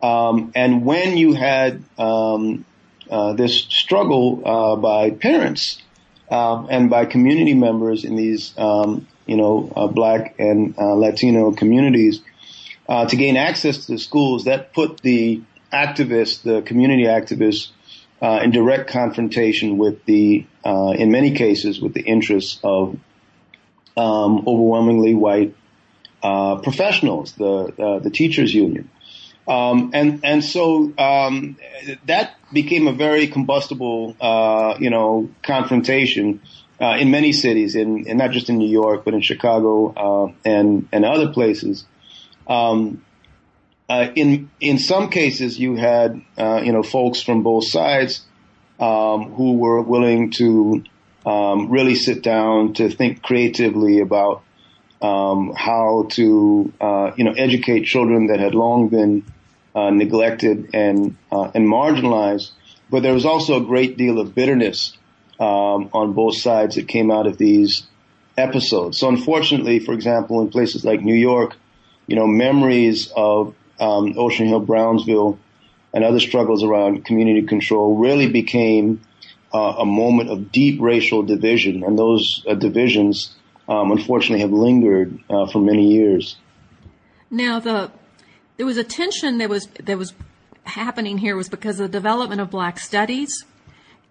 Um, 0.01 0.51
and 0.55 0.83
when 0.83 1.15
you 1.15 1.33
had 1.33 1.83
um, 1.97 2.65
uh, 3.09 3.33
this 3.33 3.57
struggle 3.57 4.41
uh, 4.45 4.75
by 4.77 5.11
parents 5.11 5.81
um, 6.29 6.67
and 6.71 6.89
by 6.89 7.05
community 7.05 7.53
members 7.53 8.05
in 8.05 8.15
these, 8.15 8.53
um, 8.57 9.05
you 9.25 9.35
know, 9.35 9.71
uh, 9.75 9.87
black 9.87 10.35
and 10.39 10.75
uh, 10.77 10.93
Latino 10.93 11.51
communities 11.51 12.21
uh, 12.87 13.05
to 13.05 13.15
gain 13.15 13.37
access 13.37 13.85
to 13.85 13.93
the 13.93 13.99
schools, 13.99 14.45
that 14.45 14.73
put 14.73 15.01
the 15.01 15.41
activists, 15.71 16.41
the 16.41 16.61
community 16.61 17.03
activists, 17.03 17.71
uh, 18.21 18.41
in 18.43 18.51
direct 18.51 18.89
confrontation 18.89 19.77
with 19.77 20.05
the, 20.05 20.45
in 20.63 21.11
many 21.11 21.31
cases, 21.31 21.81
with 21.81 21.93
the 21.93 22.01
interests 22.01 22.59
of 22.63 22.97
um, 23.97 24.43
overwhelmingly 24.47 25.15
white 25.15 25.55
professionals, 26.21 27.33
the 27.33 27.99
the 28.03 28.09
teachers 28.09 28.53
union. 28.53 28.89
Um, 29.47 29.91
and 29.93 30.21
and 30.23 30.43
so 30.43 30.93
um, 30.97 31.57
that 32.05 32.35
became 32.53 32.87
a 32.87 32.93
very 32.93 33.27
combustible, 33.27 34.15
uh, 34.21 34.77
you 34.79 34.89
know, 34.89 35.29
confrontation 35.41 36.41
uh, 36.79 36.97
in 36.99 37.11
many 37.11 37.31
cities, 37.31 37.75
in, 37.75 38.07
in, 38.07 38.17
not 38.17 38.31
just 38.31 38.49
in 38.49 38.57
New 38.57 38.69
York, 38.69 39.03
but 39.03 39.13
in 39.13 39.21
Chicago 39.21 39.93
uh, 39.93 40.33
and 40.45 40.87
and 40.91 41.05
other 41.05 41.33
places. 41.33 41.85
Um, 42.47 43.03
uh, 43.91 44.09
in 44.15 44.49
in 44.61 44.77
some 44.77 45.09
cases, 45.09 45.59
you 45.59 45.75
had 45.75 46.21
uh, 46.37 46.61
you 46.63 46.71
know 46.71 46.81
folks 46.81 47.21
from 47.21 47.43
both 47.43 47.65
sides 47.67 48.21
um, 48.79 49.33
who 49.33 49.57
were 49.57 49.81
willing 49.81 50.31
to 50.31 50.81
um, 51.25 51.69
really 51.69 51.95
sit 51.95 52.23
down 52.23 52.73
to 52.75 52.89
think 52.89 53.21
creatively 53.21 53.99
about 53.99 54.43
um, 55.01 55.53
how 55.57 56.07
to 56.11 56.71
uh, 56.79 57.11
you 57.17 57.25
know 57.25 57.33
educate 57.33 57.83
children 57.83 58.27
that 58.27 58.39
had 58.39 58.55
long 58.55 58.87
been 58.87 59.25
uh, 59.75 59.89
neglected 59.89 60.69
and 60.73 61.17
uh, 61.29 61.51
and 61.53 61.67
marginalized. 61.67 62.51
But 62.89 63.03
there 63.03 63.13
was 63.13 63.25
also 63.25 63.57
a 63.61 63.65
great 63.65 63.97
deal 63.97 64.19
of 64.19 64.33
bitterness 64.33 64.97
um, 65.37 65.89
on 65.91 66.13
both 66.13 66.37
sides 66.37 66.75
that 66.75 66.87
came 66.87 67.11
out 67.11 67.27
of 67.27 67.37
these 67.37 67.87
episodes. 68.37 68.99
So 68.99 69.09
unfortunately, 69.09 69.79
for 69.79 69.91
example, 69.91 70.39
in 70.39 70.49
places 70.49 70.85
like 70.85 71.01
New 71.01 71.19
York, 71.31 71.57
you 72.07 72.15
know, 72.15 72.27
memories 72.27 73.11
of 73.17 73.53
um, 73.81 74.13
Ocean 74.17 74.47
Hill, 74.47 74.61
Brownsville, 74.61 75.39
and 75.93 76.03
other 76.05 76.19
struggles 76.19 76.63
around 76.63 77.03
community 77.03 77.41
control 77.45 77.97
really 77.97 78.29
became 78.29 79.01
uh, 79.53 79.75
a 79.79 79.85
moment 79.85 80.29
of 80.29 80.51
deep 80.51 80.79
racial 80.79 81.23
division, 81.23 81.83
and 81.83 81.99
those 81.99 82.45
uh, 82.47 82.53
divisions 82.53 83.35
um, 83.67 83.91
unfortunately 83.91 84.39
have 84.39 84.51
lingered 84.51 85.19
uh, 85.29 85.47
for 85.47 85.59
many 85.59 85.91
years. 85.91 86.37
Now, 87.29 87.59
the 87.59 87.91
there 88.57 88.65
was 88.65 88.77
a 88.77 88.83
tension 88.83 89.39
that 89.39 89.49
was 89.49 89.67
that 89.83 89.97
was 89.97 90.13
happening 90.63 91.17
here 91.17 91.35
was 91.35 91.49
because 91.49 91.79
of 91.79 91.91
the 91.91 91.97
development 91.97 92.39
of 92.39 92.49
black 92.49 92.79
studies. 92.79 93.45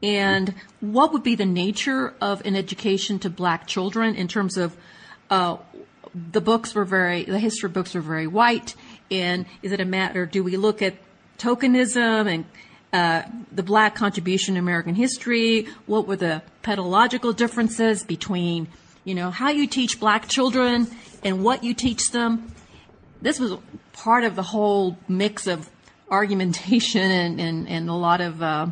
And 0.02 0.54
what 0.80 1.12
would 1.12 1.22
be 1.22 1.34
the 1.34 1.46
nature 1.46 2.14
of 2.20 2.44
an 2.46 2.56
education 2.56 3.18
to 3.20 3.30
black 3.30 3.66
children 3.66 4.14
in 4.14 4.28
terms 4.28 4.56
of 4.56 4.76
uh, 5.28 5.58
the 6.14 6.40
books 6.40 6.74
were 6.74 6.84
very 6.84 7.24
the 7.24 7.38
history 7.38 7.68
books 7.68 7.94
were 7.94 8.00
very 8.00 8.26
white 8.26 8.74
and 9.10 9.46
is 9.62 9.72
it 9.72 9.80
a 9.80 9.84
matter 9.84 10.26
do 10.26 10.42
we 10.42 10.56
look 10.56 10.82
at 10.82 10.94
tokenism 11.38 12.32
and 12.32 12.44
uh, 12.92 13.22
the 13.52 13.62
black 13.62 13.94
contribution 13.94 14.56
in 14.56 14.60
American 14.60 14.94
history? 14.94 15.68
What 15.86 16.06
were 16.06 16.16
the 16.16 16.42
pedagogical 16.62 17.32
differences 17.32 18.02
between 18.02 18.68
you 19.04 19.14
know, 19.14 19.30
how 19.30 19.50
you 19.50 19.66
teach 19.66 19.98
black 19.98 20.28
children 20.28 20.86
and 21.24 21.42
what 21.42 21.64
you 21.64 21.74
teach 21.74 22.10
them. 22.10 22.52
This 23.22 23.40
was 23.40 23.54
part 23.92 24.24
of 24.24 24.36
the 24.36 24.42
whole 24.42 24.96
mix 25.08 25.46
of 25.46 25.68
argumentation 26.10 27.10
and, 27.10 27.40
and, 27.40 27.68
and 27.68 27.88
a 27.88 27.94
lot 27.94 28.20
of 28.20 28.42
uh, 28.42 28.66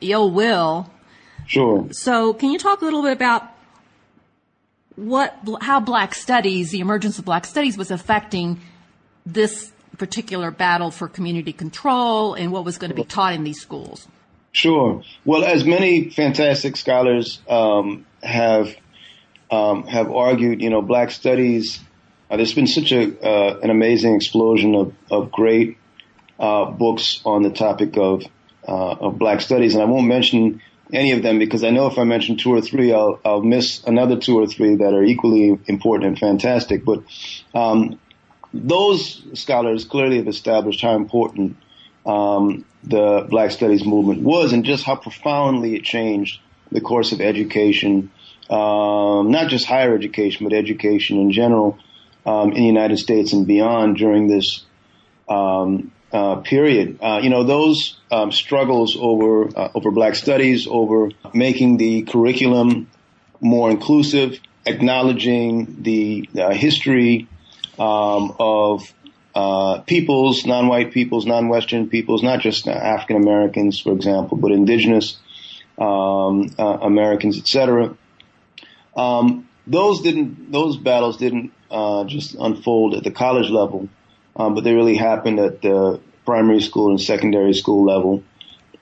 ill 0.00 0.30
will. 0.30 0.90
Sure. 1.46 1.88
So, 1.92 2.32
can 2.32 2.50
you 2.50 2.58
talk 2.58 2.80
a 2.80 2.84
little 2.84 3.02
bit 3.02 3.12
about 3.12 3.46
what, 4.96 5.36
how 5.60 5.80
Black 5.80 6.14
Studies, 6.14 6.70
the 6.70 6.80
emergence 6.80 7.18
of 7.18 7.24
Black 7.24 7.44
Studies, 7.44 7.76
was 7.76 7.90
affecting 7.90 8.60
this 9.26 9.72
particular 9.98 10.50
battle 10.50 10.90
for 10.90 11.08
community 11.08 11.52
control 11.52 12.34
and 12.34 12.52
what 12.52 12.64
was 12.64 12.78
going 12.78 12.90
to 12.90 12.96
be 12.96 13.04
taught 13.04 13.34
in 13.34 13.44
these 13.44 13.60
schools? 13.60 14.08
Sure. 14.52 15.02
Well, 15.24 15.44
as 15.44 15.64
many 15.64 16.10
fantastic 16.10 16.76
scholars 16.76 17.40
um, 17.48 18.06
have 18.22 18.74
um, 19.50 19.86
have 19.86 20.10
argued, 20.10 20.62
you 20.62 20.70
know, 20.70 20.82
black 20.82 21.10
studies. 21.10 21.80
Uh, 22.30 22.36
there's 22.36 22.54
been 22.54 22.66
such 22.66 22.92
a 22.92 23.02
uh, 23.26 23.60
an 23.60 23.70
amazing 23.70 24.14
explosion 24.14 24.74
of 24.74 24.94
of 25.10 25.32
great 25.32 25.76
uh, 26.38 26.66
books 26.66 27.20
on 27.24 27.42
the 27.42 27.50
topic 27.50 27.96
of 27.96 28.22
uh, 28.66 28.94
of 29.00 29.18
black 29.18 29.40
studies, 29.40 29.74
and 29.74 29.82
I 29.82 29.86
won't 29.86 30.06
mention 30.06 30.62
any 30.92 31.12
of 31.12 31.22
them 31.22 31.38
because 31.38 31.64
I 31.64 31.70
know 31.70 31.86
if 31.86 31.98
I 31.98 32.04
mention 32.04 32.36
two 32.36 32.52
or 32.52 32.60
three, 32.60 32.92
I'll, 32.92 33.20
I'll 33.24 33.42
miss 33.42 33.82
another 33.84 34.18
two 34.18 34.38
or 34.38 34.46
three 34.46 34.76
that 34.76 34.94
are 34.94 35.02
equally 35.02 35.58
important 35.66 36.04
and 36.04 36.18
fantastic. 36.18 36.84
But 36.84 37.02
um, 37.54 37.98
those 38.54 39.22
scholars 39.34 39.84
clearly 39.84 40.18
have 40.18 40.28
established 40.28 40.80
how 40.80 40.94
important 40.94 41.56
um, 42.06 42.64
the 42.84 43.26
Black 43.28 43.50
Studies 43.50 43.84
movement 43.84 44.22
was 44.22 44.52
and 44.52 44.64
just 44.64 44.84
how 44.84 44.96
profoundly 44.96 45.74
it 45.74 45.82
changed 45.82 46.40
the 46.70 46.80
course 46.80 47.12
of 47.12 47.20
education, 47.20 48.10
um, 48.48 49.30
not 49.30 49.48
just 49.48 49.66
higher 49.66 49.94
education, 49.94 50.46
but 50.46 50.54
education 50.54 51.18
in 51.18 51.32
general 51.32 51.78
um, 52.24 52.50
in 52.50 52.58
the 52.58 52.66
United 52.66 52.98
States 52.98 53.32
and 53.32 53.46
beyond 53.46 53.96
during 53.96 54.28
this 54.28 54.64
um, 55.28 55.92
uh, 56.12 56.36
period. 56.36 56.98
Uh, 57.02 57.20
you 57.22 57.30
know, 57.30 57.42
those 57.42 57.98
um, 58.12 58.30
struggles 58.30 58.96
over 58.98 59.48
uh, 59.58 59.70
over 59.74 59.90
Black 59.90 60.14
studies, 60.14 60.68
over 60.68 61.10
making 61.32 61.76
the 61.76 62.02
curriculum 62.02 62.88
more 63.40 63.70
inclusive, 63.70 64.38
acknowledging 64.64 65.82
the 65.82 66.28
uh, 66.38 66.52
history 66.52 67.28
um, 67.78 68.34
of 68.38 68.92
uh, 69.34 69.80
peoples, 69.80 70.46
non-white 70.46 70.92
peoples, 70.92 71.26
non-Western 71.26 71.88
peoples, 71.88 72.22
not 72.22 72.40
just 72.40 72.68
African 72.68 73.16
Americans, 73.16 73.80
for 73.80 73.92
example, 73.92 74.36
but 74.36 74.52
indigenous 74.52 75.16
um, 75.78 76.50
uh, 76.58 76.78
Americans, 76.82 77.38
etc. 77.38 77.96
Um, 78.96 79.48
those 79.66 80.02
didn't; 80.02 80.52
those 80.52 80.76
battles 80.76 81.16
didn't 81.16 81.52
just 82.06 82.34
unfold 82.34 82.94
at 82.94 83.02
the 83.02 83.10
college 83.10 83.50
level 83.50 83.88
um, 84.36 84.54
but 84.54 84.64
they 84.64 84.74
really 84.74 84.96
happened 84.96 85.38
at 85.38 85.62
the 85.62 86.00
primary 86.24 86.60
school 86.60 86.90
and 86.90 87.00
secondary 87.00 87.52
school 87.52 87.84
level 87.84 88.22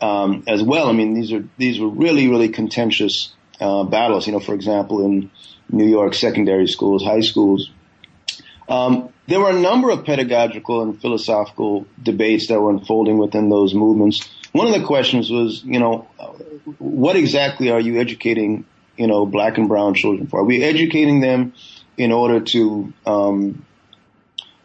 um, 0.01 0.45
as 0.47 0.63
well. 0.63 0.89
I 0.89 0.93
mean, 0.93 1.15
these 1.15 1.33
are 1.33 1.45
these 1.59 1.79
were 1.79 1.89
really 1.89 2.29
really 2.29 2.49
contentious 2.49 3.33
uh, 3.61 3.85
battles. 3.85 4.27
You 4.27 4.33
know, 4.33 4.41
for 4.41 4.55
example, 4.55 5.05
in 5.05 5.31
New 5.71 5.87
York 5.87 6.15
secondary 6.15 6.67
schools, 6.67 7.05
high 7.05 7.21
schools. 7.21 7.71
Um, 8.73 9.13
there 9.27 9.39
were 9.39 9.51
a 9.51 9.61
number 9.61 9.91
of 9.91 10.07
pedagogical 10.07 10.83
and 10.83 10.99
philosophical 10.99 11.87
debates 12.03 12.49
that 12.49 12.59
were 12.59 12.71
unfolding 12.71 13.19
within 13.19 13.51
those 13.51 13.75
movements. 13.75 14.27
One 14.53 14.67
of 14.67 14.73
the 14.73 14.87
questions 14.87 15.31
was, 15.31 15.63
you 15.63 15.79
know, 15.79 16.09
what 16.79 17.15
exactly 17.17 17.71
are 17.71 17.81
you 17.81 18.01
educating, 18.01 18.65
you 18.97 19.07
know, 19.07 19.27
black 19.27 19.59
and 19.59 19.69
brown 19.69 19.93
children 19.93 20.27
for? 20.27 20.41
Are 20.41 20.45
we 20.45 20.63
educating 20.63 21.21
them 21.21 21.53
in 21.99 22.13
order 22.13 22.41
to 22.41 22.95
um, 23.05 23.67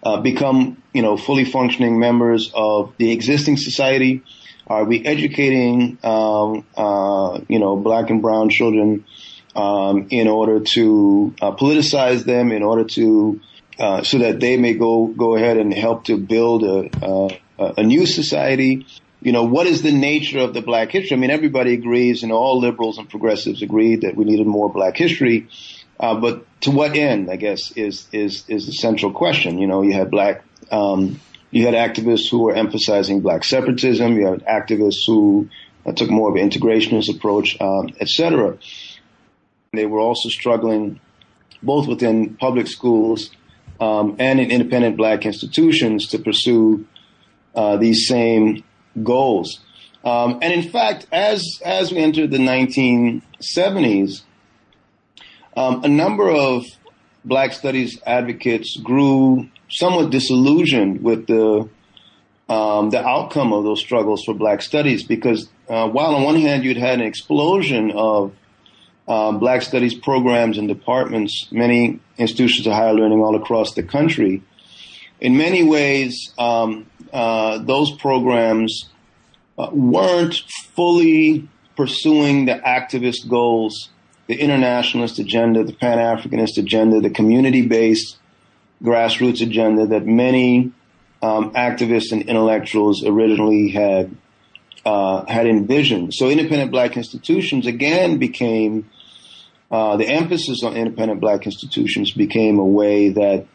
uh, 0.02 0.22
become, 0.22 0.82
you 0.94 1.02
know, 1.02 1.18
fully 1.18 1.44
functioning 1.44 2.00
members 2.00 2.50
of 2.56 2.94
the 2.98 3.12
existing 3.12 3.58
society? 3.58 4.24
Are 4.68 4.86
we 4.86 5.06
educating, 5.06 5.98
um, 6.04 6.66
uh, 6.78 7.42
you 7.50 7.60
know, 7.60 7.76
black 7.76 8.10
and 8.10 8.22
brown 8.22 8.50
children 8.52 9.04
um, 9.54 10.08
in 10.12 10.30
order 10.30 10.62
to 10.62 11.36
uh, 11.42 11.52
politicize 11.52 12.24
them, 12.24 12.54
in 12.54 12.64
order 12.64 12.86
to 12.86 13.42
uh, 13.80 14.04
so 14.04 14.20
that 14.20 14.40
they 14.40 14.58
may 14.58 14.74
go 14.74 15.08
go 15.08 15.36
ahead 15.36 15.58
and 15.58 15.74
help 15.74 16.06
to 16.06 16.18
build 16.18 16.64
a, 16.64 17.40
a, 17.58 17.84
new 17.84 18.06
society? 18.06 18.86
you 19.22 19.32
know, 19.32 19.44
what 19.44 19.68
is 19.68 19.82
the 19.82 19.92
nature 19.92 20.40
of 20.40 20.54
the 20.54 20.62
black 20.62 20.92
history? 20.92 21.18
I 21.18 21.20
mean, 21.20 21.32
everybody 21.32 21.74
agrees, 21.74 22.22
know, 22.30 22.36
all 22.36 22.60
liberals 22.60 22.98
and 22.98 23.10
progressives 23.10 23.62
agree 23.62 23.96
that 23.98 24.16
we 24.16 24.26
needed 24.26 24.46
more 24.46 24.72
black 24.72 24.96
history. 24.96 25.48
Uh, 26.00 26.16
but 26.16 26.46
to 26.62 26.72
what 26.72 26.96
end, 26.96 27.30
I 27.30 27.38
guess, 27.38 27.72
is, 27.72 28.08
is, 28.12 28.46
is 28.48 28.68
the 28.68 28.74
central 28.74 29.12
question. 29.12 29.58
You 29.58 29.68
know, 29.68 29.82
you 29.82 29.94
had 29.94 30.12
black, 30.12 30.44
um, 30.72 31.20
you 31.50 31.66
had 31.66 31.74
activists 31.74 32.30
who 32.30 32.44
were 32.44 32.54
emphasizing 32.54 33.22
black 33.22 33.44
separatism. 33.44 34.16
You 34.16 34.28
had 34.28 34.46
activists 34.46 35.06
who 35.08 35.50
uh, 35.86 35.94
took 35.94 36.12
more 36.12 36.30
of 36.30 36.36
an 36.36 36.48
integrationist 36.48 37.14
approach, 37.14 37.60
um, 37.60 37.90
et 38.00 38.10
cetera. 38.10 38.58
They 39.74 39.88
were 39.88 40.00
also 40.00 40.30
struggling 40.30 41.00
both 41.64 41.88
within 41.88 42.36
public 42.36 42.68
schools 42.68 43.32
um, 43.80 44.16
and 44.20 44.40
in 44.40 44.52
independent 44.52 44.98
black 44.98 45.26
institutions 45.26 46.08
to 46.08 46.20
pursue 46.20 46.86
uh, 47.56 47.78
these 47.78 48.08
same 48.08 48.64
goals. 49.04 49.60
Um, 50.04 50.40
and 50.42 50.54
in 50.54 50.64
fact, 50.70 51.08
as 51.12 51.60
as 51.66 51.92
we 51.92 51.98
entered 51.98 52.32
the 52.32 52.38
1970s, 52.38 54.22
um, 55.56 55.84
a 55.84 55.88
number 55.88 56.30
of 56.30 56.66
Black 57.26 57.52
Studies 57.52 58.00
advocates 58.06 58.78
grew 58.78 59.50
somewhat 59.70 60.12
disillusioned 60.12 61.04
with 61.04 61.28
the 61.28 61.68
um, 62.48 62.90
the 62.92 63.06
outcome 63.06 63.52
of 63.52 63.66
those 63.66 63.80
struggles 63.80 64.24
for 64.24 64.34
Black 64.34 64.62
Studies 64.62 65.04
because 65.04 65.50
uh, 65.68 65.90
while 65.90 66.16
on 66.16 66.24
one 66.24 66.40
hand 66.40 66.64
you'd 66.64 66.78
had 66.78 67.00
an 67.00 67.06
explosion 67.06 67.92
of 67.92 68.34
um, 69.08 69.40
Black 69.40 69.62
Studies 69.62 69.94
programs 69.94 70.58
and 70.58 70.68
departments, 70.68 71.48
many 71.52 72.00
institutions 72.18 72.68
of 72.68 72.74
higher 72.74 72.94
learning 72.94 73.22
all 73.22 73.36
across 73.36 73.74
the 73.74 73.84
country, 73.84 74.42
in 75.20 75.38
many 75.38 75.64
ways 75.64 76.34
um, 76.38 76.86
uh, 77.14 77.58
those 77.60 77.92
programs 77.92 78.90
uh, 79.58 79.70
weren't 79.72 80.44
fully 80.76 81.48
pursuing 81.76 82.46
the 82.46 82.54
activist 82.54 83.28
goals 83.30 83.90
the 84.28 84.36
internationalist 84.36 85.20
agenda, 85.20 85.64
the 85.64 85.74
Pan 85.74 85.98
Africanist 85.98 86.58
agenda, 86.58 87.00
the 87.00 87.10
community 87.10 87.66
based 87.66 88.18
grassroots 88.84 89.42
agenda 89.42 89.88
that 89.88 90.06
many 90.06 90.72
um, 91.22 91.52
activists 91.52 92.12
and 92.12 92.24
intellectuals 92.24 93.04
originally 93.06 93.70
had 93.70 94.16
uh, 94.86 95.26
had 95.26 95.48
envisioned. 95.48 96.14
So, 96.14 96.30
independent 96.30 96.72
black 96.72 96.96
institutions 96.96 97.66
again 97.66 98.18
became 98.18 98.90
uh, 99.70 99.98
the 99.98 100.08
emphasis 100.08 100.64
on 100.64 100.76
independent 100.76 101.20
black 101.20 101.46
institutions 101.46 102.12
became 102.12 102.60
a 102.60 102.66
way 102.66 103.10
that 103.10 103.46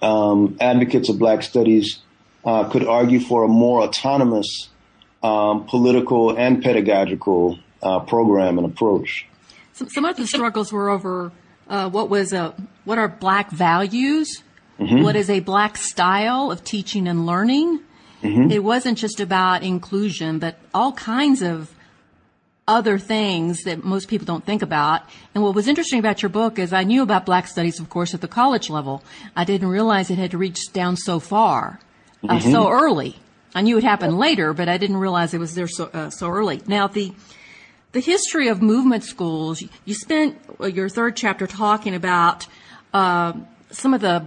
um, 0.00 0.56
advocates 0.60 1.08
of 1.08 1.18
black 1.18 1.42
studies 1.42 2.00
uh, 2.44 2.68
could 2.68 2.86
argue 2.86 3.20
for 3.20 3.44
a 3.44 3.48
more 3.48 3.82
autonomous 3.82 4.68
um, 5.22 5.64
political 5.66 6.36
and 6.36 6.62
pedagogical 6.62 7.58
uh, 7.82 8.00
program 8.00 8.58
and 8.58 8.66
approach. 8.66 9.26
Some, 9.72 9.88
some 9.88 10.04
of 10.04 10.16
the 10.16 10.26
struggles 10.26 10.72
were 10.72 10.90
over 10.90 11.32
uh, 11.68 11.88
what 11.88 12.10
was 12.10 12.32
a 12.32 12.54
what 12.84 12.98
are 12.98 13.08
black 13.08 13.50
values, 13.50 14.42
mm-hmm. 14.78 15.02
what 15.02 15.16
is 15.16 15.30
a 15.30 15.40
black 15.40 15.76
style 15.76 16.50
of 16.50 16.62
teaching 16.62 17.08
and 17.08 17.26
learning. 17.26 17.80
Mm-hmm. 18.22 18.50
It 18.50 18.62
wasn't 18.62 18.98
just 18.98 19.20
about 19.20 19.62
inclusion, 19.62 20.38
but 20.38 20.58
all 20.72 20.92
kinds 20.92 21.42
of 21.42 21.73
other 22.66 22.98
things 22.98 23.64
that 23.64 23.84
most 23.84 24.08
people 24.08 24.24
don't 24.24 24.44
think 24.44 24.62
about. 24.62 25.02
And 25.34 25.44
what 25.44 25.54
was 25.54 25.68
interesting 25.68 25.98
about 25.98 26.22
your 26.22 26.30
book 26.30 26.58
is 26.58 26.72
I 26.72 26.84
knew 26.84 27.02
about 27.02 27.26
black 27.26 27.46
studies, 27.46 27.78
of 27.78 27.90
course, 27.90 28.14
at 28.14 28.20
the 28.20 28.28
college 28.28 28.70
level. 28.70 29.02
I 29.36 29.44
didn't 29.44 29.68
realize 29.68 30.10
it 30.10 30.18
had 30.18 30.32
reached 30.34 30.72
down 30.72 30.96
so 30.96 31.20
far, 31.20 31.80
uh, 32.22 32.38
mm-hmm. 32.38 32.50
so 32.50 32.70
early. 32.70 33.16
I 33.54 33.60
knew 33.60 33.76
it 33.78 33.84
happened 33.84 34.18
later, 34.18 34.52
but 34.54 34.68
I 34.68 34.78
didn't 34.78 34.96
realize 34.96 35.34
it 35.34 35.38
was 35.38 35.54
there 35.54 35.68
so, 35.68 35.90
uh, 35.92 36.10
so 36.10 36.28
early. 36.28 36.62
Now, 36.66 36.86
the 36.86 37.12
the 37.92 38.00
history 38.00 38.48
of 38.48 38.60
movement 38.60 39.04
schools, 39.04 39.62
you 39.84 39.94
spent 39.94 40.36
your 40.60 40.88
third 40.88 41.14
chapter 41.14 41.46
talking 41.46 41.94
about 41.94 42.44
uh, 42.92 43.34
some 43.70 43.94
of 43.94 44.00
the 44.00 44.26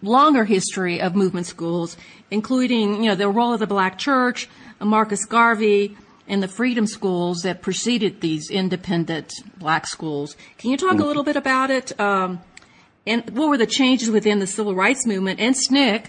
longer 0.00 0.46
history 0.46 0.98
of 0.98 1.14
movement 1.14 1.46
schools, 1.46 1.98
including, 2.30 3.02
you 3.04 3.10
know, 3.10 3.14
the 3.14 3.28
role 3.28 3.52
of 3.52 3.60
the 3.60 3.66
black 3.66 3.98
church, 3.98 4.48
Marcus 4.80 5.26
Garvey, 5.26 5.94
and 6.32 6.42
the 6.42 6.48
freedom 6.48 6.86
schools 6.86 7.42
that 7.42 7.60
preceded 7.60 8.22
these 8.22 8.50
independent 8.50 9.34
black 9.58 9.86
schools. 9.86 10.34
Can 10.56 10.70
you 10.70 10.78
talk 10.78 10.98
a 10.98 11.04
little 11.04 11.22
bit 11.22 11.36
about 11.36 11.70
it? 11.70 12.00
Um, 12.00 12.40
and 13.06 13.28
what 13.36 13.50
were 13.50 13.58
the 13.58 13.66
changes 13.66 14.10
within 14.10 14.38
the 14.38 14.46
civil 14.46 14.74
rights 14.74 15.06
movement 15.06 15.40
and 15.40 15.54
SNCC 15.54 16.06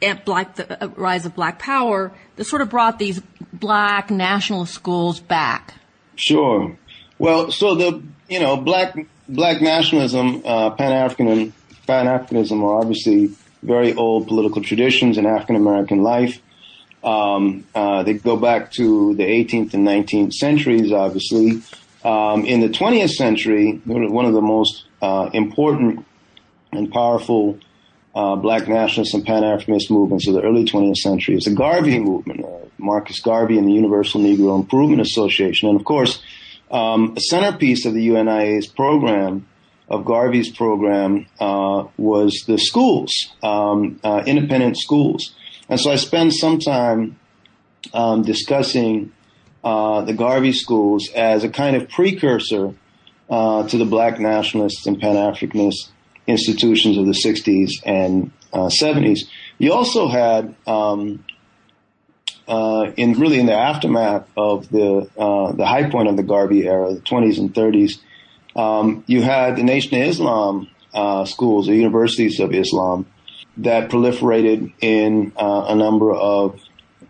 and 0.00 0.24
black, 0.24 0.54
the 0.54 0.84
uh, 0.84 0.86
rise 0.90 1.26
of 1.26 1.34
black 1.34 1.58
power 1.58 2.12
that 2.36 2.44
sort 2.44 2.62
of 2.62 2.70
brought 2.70 3.00
these 3.00 3.20
black 3.52 4.08
national 4.08 4.66
schools 4.66 5.18
back? 5.18 5.74
Sure. 6.14 6.76
Well, 7.18 7.50
so 7.50 7.74
the 7.74 8.04
you 8.28 8.38
know 8.38 8.56
black 8.56 8.96
black 9.28 9.60
nationalism, 9.60 10.42
uh, 10.44 10.70
Pan 10.70 10.92
African 10.92 11.26
and 11.26 11.52
Pan 11.88 12.06
Africanism 12.06 12.62
are 12.62 12.78
obviously 12.78 13.30
very 13.64 13.94
old 13.94 14.28
political 14.28 14.62
traditions 14.62 15.18
in 15.18 15.26
African 15.26 15.56
American 15.56 16.04
life. 16.04 16.40
Um, 17.04 17.64
uh, 17.74 18.02
they 18.02 18.14
go 18.14 18.36
back 18.36 18.72
to 18.72 19.14
the 19.14 19.24
18th 19.24 19.74
and 19.74 19.86
19th 19.86 20.32
centuries, 20.32 20.92
obviously. 20.92 21.62
Um, 22.04 22.44
in 22.44 22.60
the 22.60 22.68
20th 22.68 23.10
century, 23.10 23.80
one 23.84 24.24
of 24.24 24.32
the 24.32 24.40
most 24.40 24.84
uh, 25.02 25.30
important 25.32 26.04
and 26.72 26.92
powerful 26.92 27.58
uh, 28.14 28.34
black 28.34 28.66
nationalist 28.66 29.14
and 29.14 29.26
Pan 29.26 29.42
Africanist 29.42 29.90
movements 29.90 30.26
of 30.26 30.34
the 30.34 30.42
early 30.42 30.64
20th 30.64 30.96
century 30.96 31.36
is 31.36 31.44
the 31.44 31.54
Garvey 31.54 31.98
movement, 31.98 32.44
uh, 32.44 32.48
Marcus 32.78 33.20
Garvey 33.20 33.58
and 33.58 33.68
the 33.68 33.72
Universal 33.72 34.22
Negro 34.22 34.58
Improvement 34.58 35.02
Association. 35.02 35.68
And 35.68 35.78
of 35.78 35.84
course, 35.84 36.22
um, 36.70 37.14
a 37.16 37.20
centerpiece 37.20 37.84
of 37.84 37.94
the 37.94 38.02
UNIA's 38.08 38.66
program, 38.66 39.46
of 39.88 40.04
Garvey's 40.04 40.50
program, 40.50 41.26
uh, 41.38 41.84
was 41.96 42.44
the 42.46 42.58
schools, 42.58 43.12
um, 43.42 44.00
uh, 44.02 44.22
independent 44.26 44.78
schools. 44.78 45.34
And 45.68 45.80
so 45.80 45.90
I 45.90 45.96
spend 45.96 46.32
some 46.34 46.58
time 46.58 47.18
um, 47.92 48.22
discussing 48.22 49.12
uh, 49.64 50.02
the 50.02 50.12
Garvey 50.12 50.52
schools 50.52 51.10
as 51.14 51.44
a 51.44 51.48
kind 51.48 51.76
of 51.76 51.88
precursor 51.88 52.74
uh, 53.28 53.66
to 53.68 53.78
the 53.78 53.84
black 53.84 54.20
nationalists 54.20 54.86
and 54.86 55.00
Pan 55.00 55.16
Africanist 55.16 55.88
institutions 56.26 56.98
of 56.98 57.06
the 57.06 57.12
60s 57.12 57.70
and 57.84 58.30
70s. 58.52 59.24
Uh, 59.24 59.28
you 59.58 59.72
also 59.72 60.08
had 60.08 60.54
um, 60.66 61.24
uh, 62.48 62.92
in 62.96 63.14
really 63.14 63.38
in 63.38 63.46
the 63.46 63.54
aftermath 63.54 64.28
of 64.36 64.68
the 64.68 65.08
uh, 65.18 65.52
the 65.52 65.66
high 65.66 65.88
point 65.90 66.08
of 66.08 66.16
the 66.16 66.22
Garvey 66.22 66.66
era, 66.66 66.94
the 66.94 67.00
20s 67.00 67.38
and 67.38 67.52
30s, 67.52 67.98
um, 68.54 69.04
you 69.06 69.22
had 69.22 69.56
the 69.56 69.62
Nation 69.62 70.00
of 70.00 70.06
Islam 70.06 70.68
uh, 70.94 71.24
schools, 71.24 71.66
the 71.66 71.74
universities 71.74 72.40
of 72.40 72.52
Islam, 72.52 73.06
that 73.58 73.90
proliferated 73.90 74.72
in 74.80 75.32
uh, 75.36 75.66
a 75.68 75.74
number 75.74 76.12
of 76.12 76.60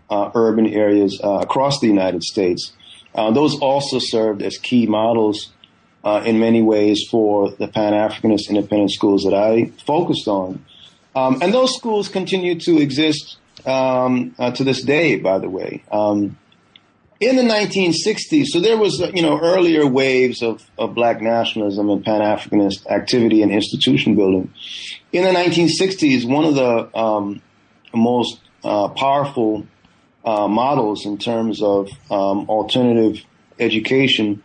uh, 0.09 0.31
urban 0.35 0.67
areas 0.67 1.19
uh, 1.23 1.39
across 1.41 1.79
the 1.79 1.87
United 1.87 2.23
States. 2.23 2.71
those 3.13 3.59
also 3.59 3.99
served 3.99 4.41
as 4.41 4.57
key 4.57 4.85
models 4.85 5.51
in 6.25 6.39
many 6.39 6.61
ways 6.61 7.03
for 7.11 7.51
the 7.51 7.67
Pan 7.67 7.91
Africanist 7.91 8.47
independent 8.47 8.91
schools 8.91 9.23
that 9.23 9.33
I 9.33 9.71
focused 9.85 10.27
on. 10.27 10.63
Um, 11.17 11.41
and 11.41 11.51
those 11.51 11.75
schools 11.75 12.09
continue 12.09 12.59
to 12.59 12.79
exist 12.79 13.37
um, 13.65 14.35
uh, 14.37 14.51
to 14.51 14.63
this 14.63 14.83
day, 14.83 15.17
by 15.17 15.39
the 15.39 15.49
way. 15.49 15.83
Um, 15.91 16.37
in 17.19 17.35
the 17.35 17.41
1960s, 17.41 18.47
so 18.47 18.59
there 18.59 18.77
was, 18.77 18.99
you 19.13 19.21
know, 19.21 19.39
earlier 19.39 19.87
waves 19.87 20.43
of, 20.43 20.63
of 20.77 20.93
black 20.93 21.21
nationalism 21.21 21.89
and 21.89 22.03
Pan 22.05 22.21
Africanist 22.21 22.85
activity 22.87 23.41
and 23.41 23.51
institution 23.51 24.15
building. 24.15 24.53
In 25.11 25.23
the 25.23 25.31
1960s, 25.31 26.27
one 26.27 26.45
of 26.45 26.55
the 26.55 26.97
um, 26.97 27.41
most 27.93 28.39
uh, 28.63 28.89
powerful 28.89 29.65
uh, 30.25 30.47
models 30.47 31.05
in 31.05 31.17
terms 31.17 31.61
of 31.61 31.89
um, 32.11 32.49
alternative 32.49 33.23
education 33.59 34.43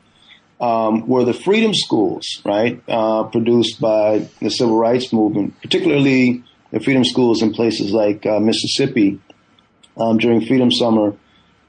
um, 0.60 1.06
were 1.08 1.24
the 1.24 1.34
freedom 1.34 1.74
schools, 1.74 2.40
right, 2.44 2.82
uh, 2.88 3.24
produced 3.24 3.80
by 3.80 4.28
the 4.40 4.48
civil 4.48 4.78
rights 4.78 5.12
movement, 5.12 5.60
particularly 5.60 6.42
the 6.70 6.80
freedom 6.80 7.04
schools 7.04 7.42
in 7.42 7.52
places 7.52 7.92
like 7.92 8.24
uh, 8.24 8.38
Mississippi 8.38 9.20
um, 9.98 10.16
during 10.18 10.46
Freedom 10.46 10.70
Summer 10.70 11.16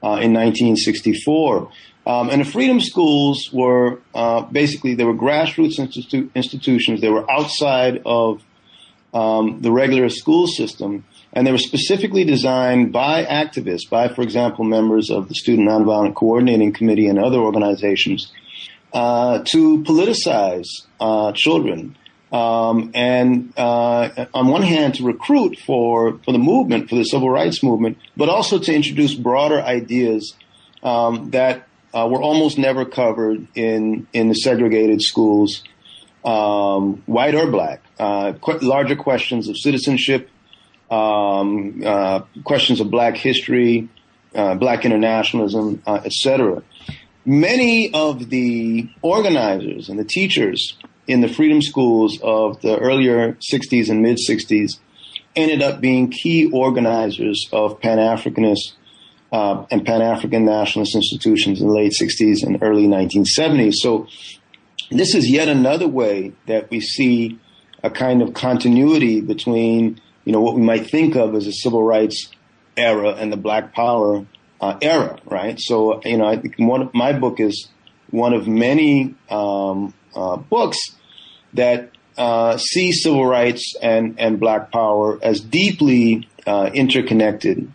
uh, 0.04 0.20
in 0.20 0.34
1964. 0.34 1.70
Um, 2.06 2.28
and 2.28 2.42
the 2.42 2.44
freedom 2.44 2.78
schools 2.80 3.48
were 3.50 4.00
uh, 4.14 4.42
basically 4.42 4.94
they 4.94 5.04
were 5.04 5.14
grassroots 5.14 5.78
institu- 5.78 6.28
institutions. 6.34 7.00
They 7.00 7.08
were 7.08 7.28
outside 7.30 8.02
of 8.04 8.42
um, 9.14 9.62
the 9.62 9.72
regular 9.72 10.10
school 10.10 10.46
system, 10.46 11.04
and 11.32 11.46
they 11.46 11.52
were 11.52 11.64
specifically 11.72 12.24
designed 12.24 12.92
by 12.92 13.24
activists, 13.24 13.88
by, 13.88 14.08
for 14.08 14.20
example, 14.20 14.64
members 14.64 15.08
of 15.08 15.28
the 15.28 15.34
Student 15.34 15.68
Nonviolent 15.68 16.14
Coordinating 16.14 16.74
Committee 16.74 17.06
and 17.06 17.18
other 17.18 17.38
organizations, 17.38 18.30
uh, 18.92 19.38
to 19.46 19.82
politicize 19.84 20.68
uh, 21.00 21.32
children 21.32 21.96
um, 22.34 22.90
and 22.94 23.52
uh, 23.56 24.26
on 24.34 24.48
one 24.48 24.62
hand 24.62 24.96
to 24.96 25.04
recruit 25.04 25.56
for 25.64 26.18
for 26.24 26.32
the 26.32 26.38
movement, 26.38 26.90
for 26.90 26.96
the 26.96 27.04
civil 27.04 27.30
rights 27.30 27.62
movement, 27.62 27.96
but 28.16 28.28
also 28.28 28.58
to 28.58 28.74
introduce 28.74 29.14
broader 29.14 29.62
ideas 29.62 30.34
um, 30.82 31.30
that 31.30 31.68
uh, 31.94 32.08
were 32.10 32.20
almost 32.20 32.58
never 32.58 32.84
covered 32.84 33.46
in 33.54 34.08
in 34.12 34.28
the 34.28 34.34
segregated 34.34 35.00
schools, 35.00 35.62
um, 36.24 37.04
white 37.06 37.36
or 37.36 37.46
black. 37.46 37.80
Uh, 38.00 38.32
qu- 38.32 38.58
larger 38.58 38.96
questions 38.96 39.48
of 39.48 39.56
citizenship, 39.56 40.28
um, 40.90 41.82
uh, 41.86 42.18
questions 42.42 42.80
of 42.80 42.90
black 42.90 43.16
history, 43.16 43.88
uh, 44.34 44.56
black 44.56 44.84
internationalism, 44.84 45.80
uh, 45.86 46.00
etc. 46.04 46.64
Many 47.24 47.94
of 47.94 48.28
the 48.28 48.90
organizers 49.02 49.88
and 49.88 50.00
the 50.00 50.04
teachers 50.04 50.76
in 51.06 51.20
the 51.20 51.28
freedom 51.28 51.60
schools 51.60 52.18
of 52.22 52.60
the 52.62 52.78
earlier 52.78 53.36
60s 53.52 53.90
and 53.90 54.02
mid 54.02 54.18
60s 54.18 54.78
ended 55.36 55.62
up 55.62 55.80
being 55.80 56.10
key 56.10 56.50
organizers 56.50 57.48
of 57.52 57.80
Pan 57.80 57.98
Africanist 57.98 58.72
uh, 59.32 59.66
and 59.70 59.84
Pan 59.84 60.00
African 60.00 60.44
nationalist 60.44 60.94
institutions 60.94 61.60
in 61.60 61.68
the 61.68 61.74
late 61.74 61.92
60s 62.00 62.42
and 62.42 62.62
early 62.62 62.86
1970s. 62.86 63.74
So, 63.74 64.06
this 64.90 65.14
is 65.14 65.28
yet 65.28 65.48
another 65.48 65.88
way 65.88 66.32
that 66.46 66.70
we 66.70 66.80
see 66.80 67.40
a 67.82 67.90
kind 67.90 68.22
of 68.22 68.34
continuity 68.34 69.20
between, 69.20 70.00
you 70.24 70.32
know, 70.32 70.40
what 70.40 70.54
we 70.54 70.60
might 70.60 70.88
think 70.88 71.16
of 71.16 71.34
as 71.34 71.46
a 71.46 71.52
civil 71.52 71.82
rights 71.82 72.30
era 72.76 73.10
and 73.10 73.32
the 73.32 73.36
Black 73.36 73.72
Power 73.72 74.24
uh, 74.60 74.78
era, 74.80 75.18
right? 75.24 75.58
So, 75.58 76.00
you 76.04 76.18
know, 76.18 76.26
I 76.26 76.36
think 76.36 76.56
one 76.58 76.90
my 76.92 77.12
book 77.12 77.40
is 77.40 77.68
one 78.10 78.34
of 78.34 78.46
many 78.46 79.14
um, 79.30 79.94
uh, 80.14 80.36
books 80.36 80.78
that 81.54 81.90
uh, 82.16 82.56
see 82.56 82.92
civil 82.92 83.26
rights 83.26 83.74
and, 83.80 84.18
and 84.18 84.38
black 84.38 84.70
power 84.70 85.18
as 85.22 85.40
deeply 85.40 86.28
uh, 86.46 86.70
interconnected, 86.72 87.70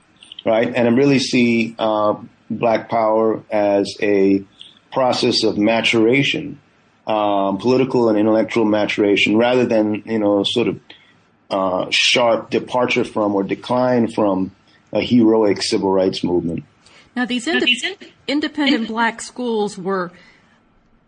right? 0.45 0.67
And 0.67 0.87
I 0.87 0.91
really 0.91 1.19
see 1.19 1.75
uh, 1.77 2.15
black 2.49 2.89
power 2.89 3.43
as 3.49 3.93
a 4.01 4.43
process 4.91 5.43
of 5.43 5.57
maturation, 5.57 6.59
um, 7.05 7.57
political 7.57 8.09
and 8.09 8.17
intellectual 8.17 8.65
maturation, 8.65 9.37
rather 9.37 9.65
than, 9.65 10.03
you 10.05 10.19
know, 10.19 10.43
sort 10.43 10.67
of 10.67 10.79
uh, 11.49 11.87
sharp 11.89 12.49
departure 12.49 13.03
from 13.03 13.35
or 13.35 13.43
decline 13.43 14.07
from 14.11 14.51
a 14.93 15.01
heroic 15.01 15.61
civil 15.61 15.91
rights 15.91 16.23
movement. 16.23 16.63
Now, 17.15 17.25
these 17.25 17.47
ind- 17.47 17.97
independent 18.27 18.87
black 18.87 19.21
schools 19.21 19.77
were 19.77 20.11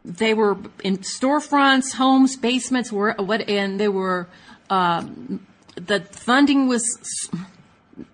they 0.03 0.33
were 0.33 0.57
in 0.83 0.97
storefronts, 0.99 1.93
homes, 1.93 2.35
basements, 2.35 2.91
were 2.91 3.13
what, 3.17 3.47
and 3.47 3.79
they 3.79 3.87
were 3.87 4.27
um, 4.69 5.45
the 5.75 6.01
funding 6.01 6.67
was 6.67 6.83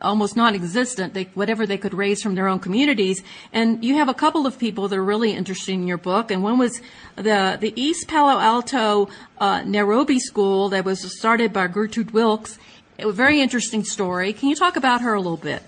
almost 0.01 0.35
non-existent. 0.35 1.13
They, 1.13 1.25
whatever 1.33 1.65
they 1.65 1.77
could 1.77 1.93
raise 1.93 2.21
from 2.21 2.35
their 2.35 2.47
own 2.47 2.59
communities, 2.59 3.23
and 3.53 3.83
you 3.83 3.95
have 3.95 4.09
a 4.09 4.13
couple 4.13 4.45
of 4.45 4.59
people 4.59 4.87
that 4.87 4.97
are 4.97 5.03
really 5.03 5.31
interesting 5.31 5.81
in 5.81 5.87
your 5.87 5.97
book, 5.97 6.29
and 6.31 6.43
one 6.43 6.57
was 6.57 6.81
the 7.15 7.57
the 7.59 7.73
East 7.81 8.07
Palo 8.07 8.39
Alto 8.39 9.09
uh, 9.37 9.61
Nairobi 9.65 10.19
School 10.19 10.69
that 10.69 10.83
was 10.83 11.17
started 11.17 11.53
by 11.53 11.67
Gertrude 11.67 12.11
Wilkes. 12.11 12.59
It 12.97 13.05
was 13.05 13.13
a 13.13 13.17
very 13.17 13.41
interesting 13.41 13.83
story. 13.83 14.33
Can 14.33 14.49
you 14.49 14.55
talk 14.55 14.75
about 14.75 15.01
her 15.01 15.13
a 15.13 15.21
little 15.21 15.37
bit? 15.37 15.61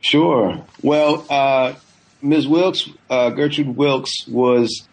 Sure. 0.00 0.62
Well, 0.82 1.24
uh, 1.30 1.74
Ms. 2.20 2.48
Wilkes, 2.48 2.90
uh, 3.08 3.30
Gertrude 3.30 3.76
Wilkes, 3.76 4.26
was 4.26 4.86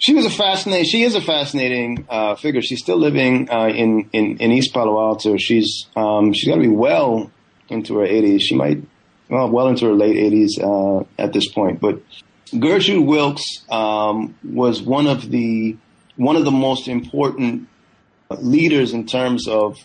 she 0.00 0.14
was 0.14 0.24
a 0.24 0.30
fascinating. 0.30 0.86
She 0.86 1.02
is 1.02 1.14
a 1.14 1.20
fascinating 1.20 2.06
uh, 2.08 2.34
figure. 2.34 2.62
She's 2.62 2.80
still 2.80 2.96
living 2.96 3.50
uh, 3.50 3.68
in, 3.68 4.08
in, 4.12 4.38
in 4.38 4.50
East 4.50 4.72
Palo 4.72 4.98
Alto. 4.98 5.36
She's 5.36 5.86
um, 5.94 6.32
she's 6.32 6.48
got 6.48 6.56
to 6.56 6.62
be 6.62 6.68
well 6.68 7.30
into 7.68 7.98
her 7.98 8.06
80s. 8.06 8.40
She 8.40 8.56
might 8.56 8.82
well 9.28 9.50
well 9.50 9.68
into 9.68 9.86
her 9.86 9.92
late 9.92 10.16
80s 10.16 10.58
uh, 10.60 11.04
at 11.18 11.34
this 11.34 11.52
point. 11.52 11.80
But 11.80 12.00
Gertrude 12.58 13.06
Wilkes 13.06 13.62
um, 13.70 14.34
was 14.42 14.82
one 14.82 15.06
of 15.06 15.30
the 15.30 15.76
one 16.16 16.36
of 16.36 16.44
the 16.44 16.50
most 16.50 16.88
important 16.88 17.68
leaders 18.30 18.94
in 18.94 19.06
terms 19.06 19.46
of 19.46 19.76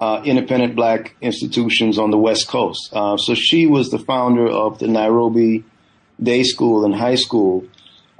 uh, 0.00 0.22
independent 0.24 0.74
black 0.74 1.14
institutions 1.20 1.98
on 1.98 2.10
the 2.10 2.18
West 2.18 2.48
Coast. 2.48 2.90
Uh, 2.92 3.16
so 3.16 3.34
she 3.34 3.66
was 3.66 3.90
the 3.90 3.98
founder 3.98 4.48
of 4.48 4.80
the 4.80 4.88
Nairobi 4.88 5.62
Day 6.20 6.42
School 6.42 6.84
and 6.84 6.94
High 6.94 7.14
School 7.14 7.64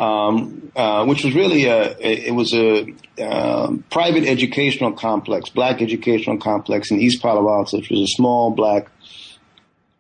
um, 0.01 0.73
uh, 0.75 1.05
which 1.05 1.23
was 1.23 1.35
really 1.35 1.67
a 1.67 1.97
it 2.01 2.35
was 2.35 2.55
a 2.55 2.93
uh, 3.23 3.71
private 3.91 4.25
educational 4.25 4.93
complex, 4.93 5.51
black 5.51 5.83
educational 5.83 6.39
complex 6.39 6.91
in 6.91 6.99
East 6.99 7.21
Palo 7.21 7.49
Alto, 7.49 7.77
which 7.77 7.91
was 7.91 8.01
a 8.01 8.07
small 8.07 8.51
black 8.51 8.91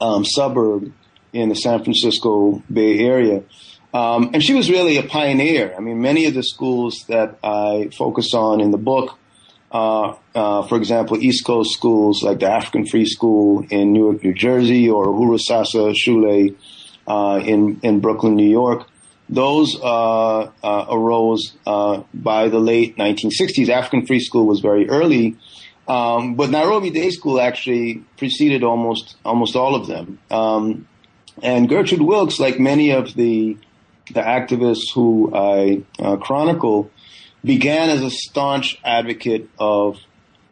um, 0.00 0.24
suburb 0.24 0.90
in 1.34 1.50
the 1.50 1.54
San 1.54 1.84
Francisco 1.84 2.62
Bay 2.72 2.98
Area. 2.98 3.42
Um, 3.92 4.30
and 4.32 4.42
she 4.42 4.54
was 4.54 4.70
really 4.70 4.96
a 4.96 5.02
pioneer. 5.02 5.74
I 5.76 5.80
mean, 5.80 6.00
many 6.00 6.24
of 6.24 6.32
the 6.32 6.44
schools 6.44 7.04
that 7.08 7.38
I 7.42 7.90
focus 7.96 8.32
on 8.32 8.60
in 8.60 8.70
the 8.70 8.78
book, 8.78 9.18
uh, 9.70 10.14
uh, 10.34 10.62
for 10.62 10.76
example, 10.76 11.18
East 11.18 11.44
Coast 11.44 11.74
schools 11.74 12.22
like 12.22 12.38
the 12.38 12.50
African 12.50 12.86
Free 12.86 13.04
School 13.04 13.66
in 13.68 13.92
Newark, 13.92 14.24
New 14.24 14.32
Jersey, 14.32 14.88
or 14.88 15.06
Uhuru 15.06 15.38
Sasa 15.38 15.92
Shule 15.92 16.56
uh, 17.06 17.40
in 17.44 17.80
in 17.82 18.00
Brooklyn, 18.00 18.36
New 18.36 18.48
York, 18.48 18.86
those 19.30 19.80
uh, 19.80 20.50
uh, 20.62 20.86
arose 20.90 21.56
uh, 21.64 22.02
by 22.12 22.48
the 22.48 22.58
late 22.58 22.96
1960s. 22.96 23.68
African 23.68 24.04
Free 24.04 24.18
School 24.18 24.44
was 24.44 24.58
very 24.58 24.88
early, 24.90 25.36
um, 25.86 26.34
but 26.34 26.50
Nairobi 26.50 26.90
Day 26.90 27.10
School 27.10 27.40
actually 27.40 28.04
preceded 28.18 28.64
almost 28.64 29.16
almost 29.24 29.54
all 29.54 29.76
of 29.76 29.86
them. 29.86 30.18
Um, 30.30 30.88
and 31.42 31.68
Gertrude 31.68 32.02
Wilkes, 32.02 32.40
like 32.40 32.58
many 32.58 32.90
of 32.90 33.14
the 33.14 33.56
the 34.12 34.20
activists 34.20 34.92
who 34.92 35.32
I 35.32 35.84
uh, 36.00 36.16
chronicle, 36.16 36.90
began 37.44 37.88
as 37.88 38.02
a 38.02 38.10
staunch 38.10 38.80
advocate 38.84 39.48
of 39.60 40.00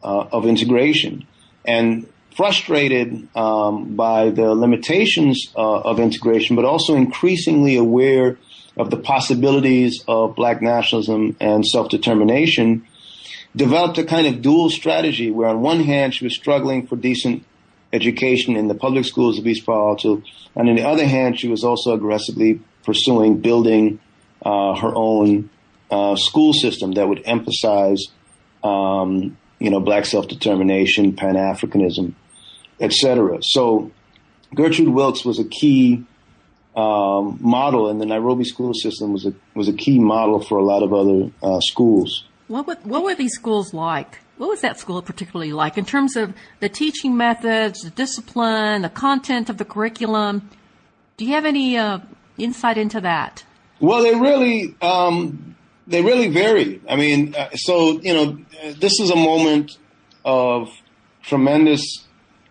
uh, 0.05 0.29
of 0.31 0.47
integration. 0.47 1.27
And 1.65 2.07
frustrated 2.37 3.29
um, 3.37 3.97
by 3.97 4.31
the 4.31 4.55
limitations 4.55 5.53
uh, 5.57 5.81
of 5.81 5.99
integration, 5.99 6.55
but 6.55 6.65
also 6.65 6.95
increasingly 6.95 7.77
aware 7.77 8.39
of 8.79 8.91
the 8.91 8.97
possibilities 8.97 10.05
of 10.07 10.37
black 10.37 10.63
nationalism 10.63 11.37
and 11.41 11.67
self-determination, 11.67 12.87
developed 13.57 13.99
a 13.99 14.05
kind 14.05 14.27
of 14.27 14.41
dual 14.41 14.71
strategy 14.71 15.31
where 15.31 15.49
on 15.49 15.61
one 15.61 15.81
hand 15.81 16.15
she 16.15 16.25
was 16.25 16.35
struggling 16.35 16.87
for 16.87 16.97
decent 16.97 17.45
education 17.93 18.57
in 18.57 18.69
the 18.69 18.75
public 18.75 19.05
schools 19.05 19.39
of 19.39 19.47
East 19.47 19.67
Palo 19.67 19.89
Alto, 19.89 20.23
and 20.55 20.69
on 20.69 20.77
the 20.77 20.85
other 20.85 21.07
hand 21.07 21.39
she 21.39 21.49
was 21.49 21.65
also 21.65 21.95
aggressively 21.95 22.61
pursuing 22.85 23.39
building 23.39 23.99
uh, 24.45 24.75
her 24.77 24.93
own 24.95 25.51
uh, 25.91 26.15
school 26.17 26.53
system 26.53 26.93
that 26.93 27.09
would 27.09 27.23
emphasize, 27.25 28.05
um, 28.63 29.37
you 29.59 29.71
know, 29.71 29.81
black 29.81 30.05
self-determination, 30.05 31.15
Pan-Africanism, 31.17 32.15
etc. 32.81 33.39
So 33.43 33.91
Gertrude 34.55 34.91
Wilkes 34.91 35.25
was 35.25 35.39
a 35.39 35.45
key 35.45 36.05
um, 36.79 37.39
model, 37.41 37.89
and 37.89 38.01
the 38.01 38.07
Nairobi 38.07 38.45
school 38.45 38.73
system 38.73 39.13
was 39.13 39.27
a 39.27 39.35
was 39.55 39.69
a 39.69 39.73
key 39.73 39.99
model 39.99 40.41
for 40.41 40.59
a 40.59 40.65
lot 40.65 40.85
of 40.85 40.93
other 40.93 41.31
uh, 41.43 41.61
schools. 41.61 42.25
What 42.47 42.67
were, 42.69 42.77
what 42.85 43.03
were 43.03 43.17
these 43.17 43.35
schools 43.35 43.75
like? 43.75 44.19
What 44.37 44.49
was 44.49 44.61
that 44.61 44.79
school 44.79 45.03
particularly 45.03 45.53
like 45.53 45.77
in 45.77 45.85
terms 45.85 46.15
of 46.15 46.33
the 46.61 46.69
teaching 46.69 47.17
methods, 47.17 47.81
the 47.81 47.91
discipline, 47.91 48.83
the 48.83 48.89
content 48.89 49.51
of 49.51 49.59
the 49.59 49.65
curriculum? 49.65 50.49
Do 51.17 51.25
you 51.25 51.33
have 51.33 51.45
any 51.45 51.77
uh, 51.77 51.99
insight 52.39 52.79
into 52.79 53.01
that? 53.01 53.45
Well, 53.81 54.05
they 54.05 54.15
really 54.15 54.77
um, 54.81 55.57
they 55.89 56.01
really 56.03 56.29
varied. 56.29 56.83
I 56.89 56.95
mean, 56.95 57.35
uh, 57.35 57.51
so 57.55 58.01
you 58.01 58.15
know, 58.15 58.39
this 58.79 59.01
is 59.01 59.11
a 59.11 59.17
moment 59.17 59.79
of 60.25 60.71
tremendous 61.23 61.83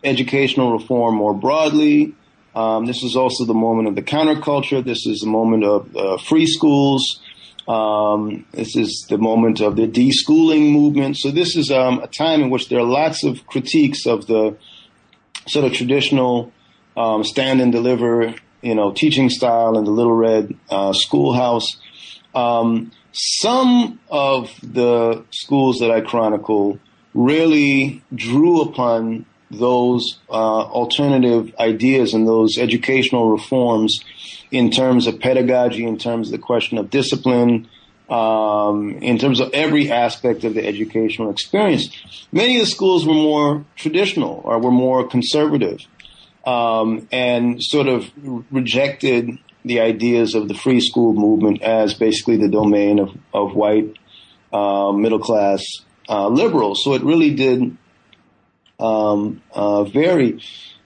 educational 0.03 0.73
reform 0.73 1.15
more 1.15 1.33
broadly. 1.33 2.13
Um, 2.57 2.87
this 2.87 3.03
is 3.03 3.15
also 3.15 3.45
the 3.45 3.53
moment 3.53 3.87
of 3.87 3.93
the 3.93 4.01
counterculture. 4.01 4.83
This 4.83 5.05
is 5.05 5.19
the 5.19 5.29
moment 5.29 5.63
of 5.63 5.95
uh, 5.95 6.17
free 6.17 6.47
schools. 6.47 7.21
Um, 7.67 8.47
this 8.51 8.75
is 8.75 9.05
the 9.09 9.19
moment 9.19 9.61
of 9.61 9.75
the 9.75 9.87
deschooling 9.87 10.71
movement. 10.71 11.17
So 11.19 11.29
this 11.29 11.55
is 11.55 11.69
um, 11.69 11.99
a 11.99 12.07
time 12.07 12.41
in 12.41 12.49
which 12.49 12.69
there 12.69 12.79
are 12.79 12.83
lots 12.83 13.23
of 13.23 13.45
critiques 13.45 14.07
of 14.07 14.25
the 14.25 14.57
sort 15.45 15.65
of 15.65 15.73
traditional 15.73 16.51
um, 16.95 17.23
stand 17.23 17.61
and 17.61 17.71
deliver, 17.71 18.33
you 18.63 18.73
know, 18.73 18.91
teaching 18.91 19.29
style 19.29 19.77
in 19.77 19.83
the 19.83 19.91
Little 19.91 20.15
Red 20.15 20.57
uh, 20.71 20.93
schoolhouse. 20.93 21.77
Um, 22.33 22.91
some 23.11 23.99
of 24.09 24.49
the 24.63 25.23
schools 25.29 25.77
that 25.77 25.91
I 25.91 26.01
chronicle 26.01 26.79
really 27.13 28.01
drew 28.15 28.61
upon 28.61 29.27
those 29.49 30.19
uh, 30.29 30.33
alternative 30.33 31.53
ideas 31.59 32.13
and 32.13 32.27
those 32.27 32.57
educational 32.57 33.29
reforms 33.29 33.99
in 34.51 34.71
terms 34.71 35.07
of 35.07 35.19
pedagogy, 35.19 35.85
in 35.85 35.97
terms 35.97 36.27
of 36.27 36.31
the 36.33 36.45
question 36.45 36.77
of 36.77 36.89
discipline, 36.89 37.67
um, 38.09 38.91
in 39.01 39.17
terms 39.17 39.39
of 39.39 39.49
every 39.53 39.91
aspect 39.91 40.43
of 40.43 40.53
the 40.53 40.65
educational 40.65 41.29
experience. 41.29 41.89
Many 42.31 42.55
of 42.55 42.61
the 42.61 42.71
schools 42.71 43.05
were 43.05 43.13
more 43.13 43.65
traditional 43.75 44.41
or 44.43 44.59
were 44.59 44.71
more 44.71 45.07
conservative 45.07 45.79
um, 46.45 47.07
and 47.11 47.61
sort 47.61 47.87
of 47.87 48.09
rejected 48.51 49.37
the 49.65 49.81
ideas 49.81 50.33
of 50.33 50.47
the 50.47 50.53
free 50.53 50.79
school 50.79 51.13
movement 51.13 51.61
as 51.61 51.93
basically 51.93 52.37
the 52.37 52.47
domain 52.47 52.99
of, 52.99 53.09
of 53.33 53.53
white 53.53 53.93
uh, 54.53 54.91
middle 54.93 55.19
class 55.19 55.65
uh, 56.07 56.29
liberals. 56.29 56.83
So 56.83 56.93
it 56.93 57.03
really 57.03 57.35
did 57.35 57.77
um, 58.79 59.41
uh. 59.53 59.85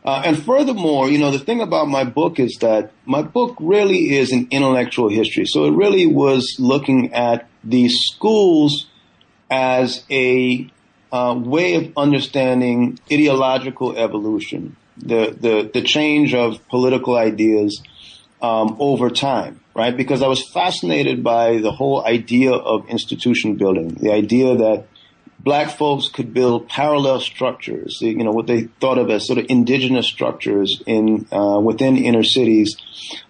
Uh, 0.03 0.23
and 0.25 0.43
furthermore, 0.43 1.09
you 1.09 1.19
know, 1.19 1.29
the 1.29 1.39
thing 1.39 1.61
about 1.61 1.87
my 1.87 2.03
book 2.03 2.39
is 2.39 2.57
that 2.61 2.91
my 3.05 3.21
book 3.21 3.55
really 3.59 4.15
is 4.17 4.31
an 4.31 4.47
intellectual 4.49 5.09
history. 5.09 5.45
So 5.45 5.65
it 5.65 5.71
really 5.71 6.07
was 6.07 6.55
looking 6.57 7.13
at 7.13 7.47
these 7.63 7.99
schools 7.99 8.87
as 9.51 10.03
a 10.09 10.67
uh, 11.11 11.35
way 11.37 11.75
of 11.75 11.91
understanding 11.97 12.97
ideological 13.11 13.95
evolution, 13.95 14.75
the, 14.97 15.35
the, 15.39 15.69
the 15.71 15.81
change 15.81 16.33
of 16.33 16.67
political 16.69 17.15
ideas 17.15 17.83
um, 18.41 18.77
over 18.79 19.09
time, 19.11 19.59
right? 19.75 19.95
Because 19.95 20.23
I 20.23 20.27
was 20.27 20.49
fascinated 20.51 21.23
by 21.23 21.57
the 21.57 21.71
whole 21.71 22.03
idea 22.03 22.53
of 22.53 22.89
institution 22.89 23.55
building, 23.55 23.89
the 23.95 24.11
idea 24.11 24.55
that 24.55 24.87
black 25.43 25.71
folks 25.71 26.07
could 26.09 26.33
build 26.33 26.69
parallel 26.69 27.19
structures, 27.19 27.97
you 28.01 28.23
know, 28.23 28.31
what 28.31 28.47
they 28.47 28.63
thought 28.79 28.97
of 28.97 29.09
as 29.09 29.25
sort 29.25 29.39
of 29.39 29.45
indigenous 29.49 30.07
structures 30.07 30.81
in, 30.85 31.27
uh, 31.31 31.59
within 31.59 31.97
inner 31.97 32.23
cities, 32.23 32.75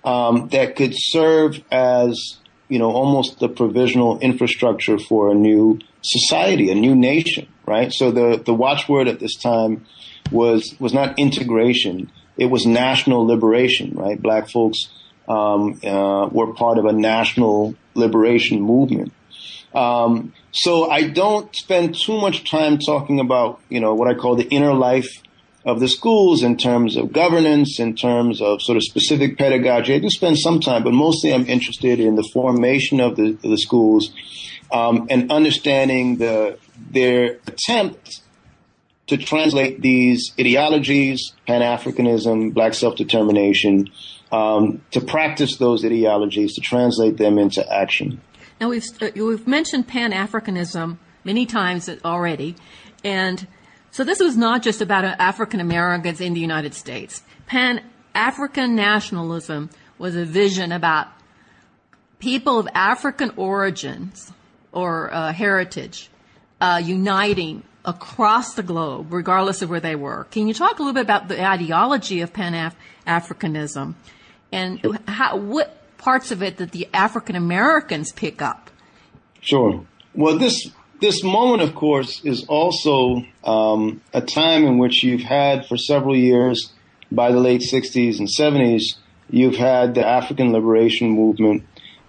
um, 0.03 0.49
that 0.49 0.75
could 0.75 0.93
serve 0.95 1.61
as, 1.71 2.37
you 2.67 2.79
know, 2.79 2.91
almost 2.91 3.39
the 3.39 3.47
provisional 3.47 4.19
infrastructure 4.19 4.97
for 4.97 5.31
a 5.31 5.35
new 5.35 5.79
society, 6.01 6.69
a 6.69 6.75
new 6.75 6.95
nation, 6.95 7.47
right? 7.65 7.93
So 7.93 8.11
the, 8.11 8.41
the 8.43 8.53
watchword 8.53 9.07
at 9.07 9.19
this 9.19 9.35
time 9.35 9.85
was, 10.31 10.75
was 10.79 10.93
not 10.93 11.17
integration. 11.17 12.11
It 12.37 12.47
was 12.47 12.65
national 12.65 13.25
liberation, 13.25 13.93
right? 13.95 14.21
Black 14.21 14.49
folks, 14.49 14.79
um, 15.29 15.79
uh, 15.83 16.27
were 16.27 16.53
part 16.53 16.77
of 16.77 16.85
a 16.85 16.91
national 16.91 17.75
liberation 17.93 18.61
movement. 18.61 19.13
Um, 19.73 20.33
so 20.51 20.89
I 20.89 21.07
don't 21.07 21.55
spend 21.55 21.95
too 21.95 22.19
much 22.19 22.49
time 22.49 22.77
talking 22.77 23.19
about, 23.19 23.59
you 23.69 23.79
know, 23.79 23.93
what 23.95 24.07
I 24.07 24.13
call 24.13 24.35
the 24.35 24.47
inner 24.49 24.73
life 24.73 25.21
of 25.65 25.79
the 25.79 25.87
schools 25.87 26.43
in 26.43 26.57
terms 26.57 26.97
of 26.97 27.13
governance, 27.13 27.79
in 27.79 27.95
terms 27.95 28.41
of 28.41 28.61
sort 28.61 28.77
of 28.77 28.83
specific 28.83 29.37
pedagogy. 29.37 29.93
I 29.93 29.99
do 29.99 30.09
spend 30.09 30.39
some 30.39 30.59
time, 30.59 30.83
but 30.83 30.93
mostly 30.93 31.33
I'm 31.33 31.45
interested 31.45 31.99
in 31.99 32.15
the 32.15 32.27
formation 32.33 32.99
of 32.99 33.15
the, 33.15 33.29
of 33.29 33.41
the 33.41 33.57
schools 33.57 34.11
um, 34.71 35.07
and 35.09 35.31
understanding 35.31 36.17
the 36.17 36.57
their 36.89 37.37
attempt 37.45 38.21
to 39.07 39.17
translate 39.17 39.81
these 39.81 40.33
ideologies, 40.39 41.33
Pan 41.45 41.61
Africanism, 41.61 42.53
Black 42.53 42.73
self 42.73 42.95
determination, 42.95 43.89
um, 44.31 44.81
to 44.91 45.01
practice 45.01 45.57
those 45.57 45.85
ideologies, 45.85 46.55
to 46.55 46.61
translate 46.61 47.17
them 47.17 47.37
into 47.37 47.61
action. 47.71 48.21
Now 48.61 48.69
we've 48.69 48.85
uh, 49.01 49.09
we've 49.15 49.47
mentioned 49.47 49.87
Pan 49.87 50.11
Africanism 50.11 50.99
many 51.23 51.47
times 51.47 51.89
already, 52.05 52.55
and 53.03 53.47
so 53.89 54.03
this 54.03 54.19
was 54.19 54.37
not 54.37 54.61
just 54.61 54.81
about 54.81 55.03
African 55.03 55.59
Americans 55.59 56.21
in 56.21 56.35
the 56.35 56.39
United 56.39 56.75
States. 56.75 57.23
Pan 57.47 57.83
African 58.13 58.75
nationalism 58.75 59.71
was 59.97 60.15
a 60.15 60.25
vision 60.25 60.71
about 60.71 61.07
people 62.19 62.59
of 62.59 62.67
African 62.75 63.31
origins 63.35 64.31
or 64.71 65.11
uh, 65.11 65.33
heritage 65.33 66.11
uh, 66.61 66.79
uniting 66.83 67.63
across 67.83 68.53
the 68.53 68.61
globe, 68.61 69.11
regardless 69.11 69.63
of 69.63 69.71
where 69.71 69.79
they 69.79 69.95
were. 69.95 70.25
Can 70.25 70.47
you 70.47 70.53
talk 70.53 70.77
a 70.77 70.83
little 70.83 70.93
bit 70.93 71.01
about 71.01 71.29
the 71.29 71.43
ideology 71.43 72.21
of 72.21 72.31
Pan 72.31 72.71
Africanism 73.07 73.95
and 74.51 74.99
how 75.07 75.37
what 75.37 75.80
parts 76.01 76.31
of 76.31 76.41
it 76.41 76.57
that 76.57 76.71
the 76.71 76.87
African 76.93 77.35
Americans 77.35 78.11
pick 78.11 78.41
up. 78.41 78.69
Sure. 79.39 79.85
Well, 80.13 80.37
this 80.37 80.69
this 80.99 81.23
moment, 81.23 81.61
of 81.61 81.73
course, 81.73 82.23
is 82.23 82.45
also 82.47 83.25
um, 83.43 84.01
a 84.13 84.21
time 84.21 84.65
in 84.65 84.77
which 84.77 85.03
you've 85.03 85.21
had 85.21 85.65
for 85.65 85.77
several 85.77 86.15
years, 86.15 86.71
by 87.11 87.31
the 87.31 87.39
late 87.39 87.61
'60s 87.61 88.19
and 88.19 88.27
'70s, 88.27 88.97
you've 89.29 89.55
had 89.55 89.95
the 89.95 90.05
African 90.05 90.51
liberation 90.51 91.09
movement 91.09 91.63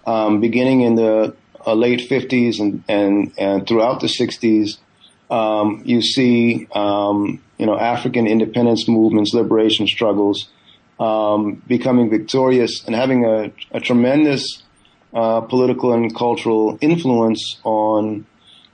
um, 0.05 0.41
beginning 0.41 0.81
in 0.81 0.95
the 0.95 1.35
uh, 1.65 1.73
late 1.73 2.01
'50s 2.09 2.59
and, 2.59 2.83
and 2.87 3.33
and 3.37 3.67
throughout 3.67 4.01
the 4.01 4.07
'60s. 4.07 4.77
Um, 5.29 5.81
you 5.85 6.01
see, 6.01 6.67
um, 6.73 7.41
you 7.57 7.65
know, 7.65 7.77
African 7.77 8.27
independence 8.27 8.87
movements, 8.87 9.33
liberation 9.33 9.87
struggles 9.87 10.49
um, 10.99 11.61
becoming 11.67 12.09
victorious 12.09 12.83
and 12.85 12.95
having 12.95 13.25
a, 13.25 13.51
a 13.71 13.79
tremendous 13.79 14.63
uh, 15.13 15.41
political 15.41 15.93
and 15.93 16.15
cultural 16.15 16.77
influence 16.81 17.59
on 17.63 18.25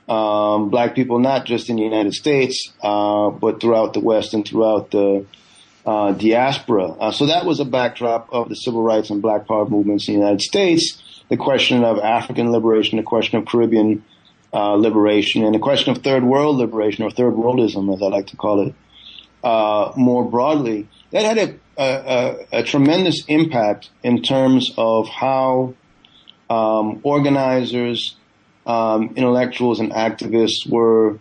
um, 0.07 0.69
black 0.69 0.95
people, 0.95 1.19
not 1.19 1.45
just 1.45 1.69
in 1.69 1.75
the 1.75 1.83
United 1.83 2.13
States, 2.13 2.73
uh, 2.81 3.29
but 3.29 3.61
throughout 3.61 3.93
the 3.93 3.99
West 3.99 4.33
and 4.33 4.47
throughout 4.47 4.91
the 4.91 5.25
uh, 5.85 6.11
diaspora. 6.13 6.87
Uh, 6.87 7.11
so 7.11 7.27
that 7.27 7.45
was 7.45 7.59
a 7.59 7.65
backdrop 7.65 8.29
of 8.31 8.49
the 8.49 8.55
civil 8.55 8.81
rights 8.81 9.09
and 9.09 9.21
black 9.21 9.47
power 9.47 9.67
movements 9.67 10.07
in 10.07 10.15
the 10.15 10.19
United 10.19 10.41
States, 10.41 11.01
the 11.29 11.37
question 11.37 11.83
of 11.83 11.99
African 11.99 12.51
liberation, 12.51 12.97
the 12.97 13.03
question 13.03 13.37
of 13.37 13.45
Caribbean 13.45 14.03
uh, 14.51 14.73
liberation, 14.73 15.43
and 15.43 15.53
the 15.53 15.59
question 15.59 15.91
of 15.95 16.03
third 16.03 16.23
world 16.23 16.57
liberation, 16.57 17.03
or 17.03 17.11
third 17.11 17.33
worldism, 17.33 17.93
as 17.93 18.01
I 18.01 18.07
like 18.07 18.27
to 18.27 18.37
call 18.37 18.67
it, 18.67 18.73
uh, 19.43 19.93
more 19.95 20.23
broadly. 20.25 20.87
That 21.11 21.23
had 21.23 21.37
a 21.37 21.55
a, 21.79 22.45
a, 22.51 22.63
tremendous 22.63 23.23
impact 23.27 23.89
in 24.03 24.21
terms 24.21 24.71
of 24.77 25.07
how 25.07 25.73
um, 26.49 26.99
organizers, 27.03 28.15
um, 28.65 29.13
intellectuals, 29.15 29.79
and 29.79 29.91
activists 29.91 30.69
were 30.69 31.19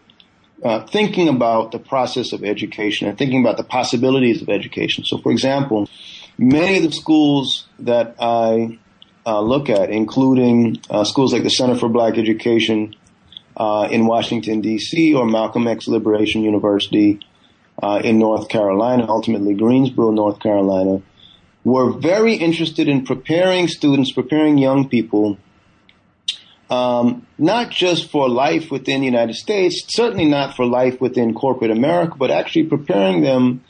uh, 0.64 0.84
thinking 0.86 1.28
about 1.28 1.70
the 1.70 1.78
process 1.78 2.32
of 2.32 2.42
education 2.42 3.08
and 3.08 3.16
thinking 3.16 3.40
about 3.40 3.56
the 3.56 3.64
possibilities 3.64 4.42
of 4.42 4.48
education. 4.48 5.04
So, 5.04 5.18
for 5.18 5.30
example, 5.30 5.88
many 6.36 6.78
of 6.78 6.82
the 6.82 6.92
schools 6.92 7.68
that 7.78 8.16
I 8.18 8.78
uh, 9.24 9.40
look 9.40 9.70
at, 9.70 9.90
including 9.90 10.80
uh, 10.90 11.04
schools 11.04 11.32
like 11.32 11.44
the 11.44 11.50
Center 11.50 11.76
for 11.76 11.88
Black 11.88 12.18
Education 12.18 12.96
uh, 13.56 13.88
in 13.90 14.06
Washington, 14.06 14.60
D.C., 14.60 15.14
or 15.14 15.26
Malcolm 15.26 15.68
X 15.68 15.86
Liberation 15.86 16.42
University 16.42 17.20
uh, 17.82 18.00
in 18.02 18.18
North 18.18 18.48
Carolina, 18.48 19.06
ultimately 19.08 19.54
Greensboro, 19.54 20.10
North 20.10 20.40
Carolina, 20.40 21.02
were 21.64 21.92
very 21.92 22.34
interested 22.34 22.88
in 22.88 23.04
preparing 23.04 23.68
students, 23.68 24.12
preparing 24.12 24.58
young 24.58 24.88
people, 24.88 25.38
um, 26.70 27.26
not 27.38 27.70
just 27.70 28.10
for 28.10 28.28
life 28.28 28.70
within 28.70 29.00
the 29.00 29.06
United 29.06 29.34
States, 29.34 29.84
certainly 29.88 30.24
not 30.24 30.56
for 30.56 30.66
life 30.66 31.00
within 31.00 31.34
corporate 31.34 31.70
America, 31.70 32.14
but 32.18 32.30
actually 32.30 32.64
preparing 32.64 33.22
them, 33.22 33.64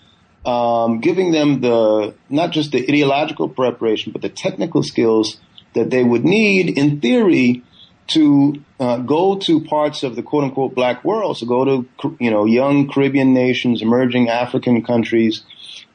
um, 0.44 1.00
giving 1.00 1.30
them 1.30 1.60
the 1.60 2.14
not 2.28 2.50
just 2.50 2.72
the 2.72 2.82
ideological 2.82 3.48
preparation, 3.48 4.12
but 4.12 4.22
the 4.22 4.28
technical 4.28 4.82
skills 4.82 5.38
that 5.74 5.90
they 5.90 6.02
would 6.02 6.24
need, 6.24 6.78
in 6.78 7.00
theory, 7.00 7.62
to 8.08 8.54
uh, 8.80 8.98
go 8.98 9.36
to 9.36 9.60
parts 9.60 10.02
of 10.02 10.16
the 10.16 10.22
quote 10.22 10.44
unquote 10.44 10.74
black 10.74 11.04
world, 11.04 11.38
so 11.38 11.46
go 11.46 11.64
to 11.64 12.16
you 12.18 12.30
know 12.30 12.44
young 12.44 12.88
Caribbean 12.88 13.32
nations, 13.32 13.82
emerging 13.82 14.28
African 14.28 14.82
countries, 14.82 15.42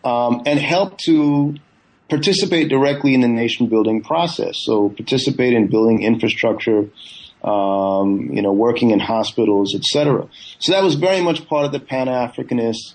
um, 0.03 0.43
and 0.45 0.59
help 0.59 0.97
to 0.99 1.55
participate 2.09 2.69
directly 2.69 3.13
in 3.13 3.21
the 3.21 3.27
nation 3.27 3.67
building 3.67 4.01
process. 4.03 4.57
So 4.63 4.89
participate 4.89 5.53
in 5.53 5.67
building 5.67 6.03
infrastructure, 6.03 6.89
um, 7.43 8.29
you 8.31 8.41
know, 8.41 8.53
working 8.53 8.91
in 8.91 8.99
hospitals, 8.99 9.73
etc. 9.73 10.27
So 10.59 10.73
that 10.73 10.83
was 10.83 10.95
very 10.95 11.21
much 11.21 11.47
part 11.47 11.65
of 11.65 11.71
the 11.71 11.79
Pan 11.79 12.07
Africanist 12.07 12.93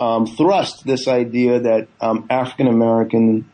um, 0.00 0.26
thrust. 0.26 0.84
This 0.84 1.06
idea 1.06 1.60
that 1.60 1.88
um, 2.00 2.26
African 2.30 2.66
American 2.66 3.48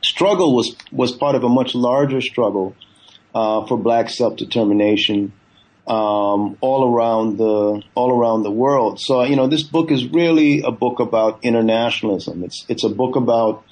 struggle 0.00 0.54
was 0.54 0.76
was 0.92 1.10
part 1.10 1.34
of 1.34 1.42
a 1.42 1.48
much 1.48 1.74
larger 1.74 2.20
struggle 2.20 2.76
uh, 3.34 3.66
for 3.66 3.76
Black 3.76 4.10
self 4.10 4.36
determination. 4.36 5.32
Um, 5.86 6.56
all 6.62 6.90
around 6.90 7.36
the 7.36 7.82
all 7.94 8.10
around 8.10 8.42
the 8.42 8.50
world. 8.50 8.98
So 9.00 9.22
you 9.22 9.36
know, 9.36 9.48
this 9.48 9.62
book 9.62 9.90
is 9.90 10.10
really 10.10 10.62
a 10.62 10.70
book 10.70 10.98
about 10.98 11.40
internationalism. 11.42 12.42
It's 12.42 12.64
it's 12.68 12.84
a 12.84 12.88
book 12.88 13.16
about 13.16 13.64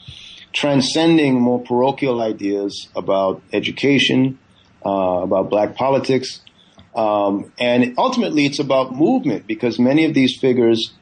transcending 0.53 1.41
more 1.41 1.61
parochial 1.63 2.21
ideas 2.21 2.89
about 2.95 3.43
education, 3.53 4.39
uh, 4.85 5.23
about 5.23 5.49
black 5.49 5.75
politics. 5.75 6.43
Um, 6.95 7.51
and 7.59 7.95
ultimately, 7.97 8.45
it's 8.45 8.59
about 8.59 8.95
movement 8.95 9.47
because 9.47 9.79
many 9.79 10.05
of 10.05 10.13
these 10.13 10.37
figures 10.39 10.93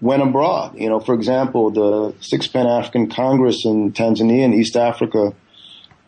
went 0.00 0.22
abroad. 0.22 0.74
You 0.76 0.88
know, 0.88 1.00
for 1.00 1.14
example, 1.14 1.70
the 1.70 2.14
Sixth 2.20 2.52
Pan 2.52 2.66
African 2.66 3.08
Congress 3.08 3.64
in 3.64 3.92
Tanzania 3.92 4.44
and 4.44 4.54
East 4.54 4.76
Africa 4.76 5.32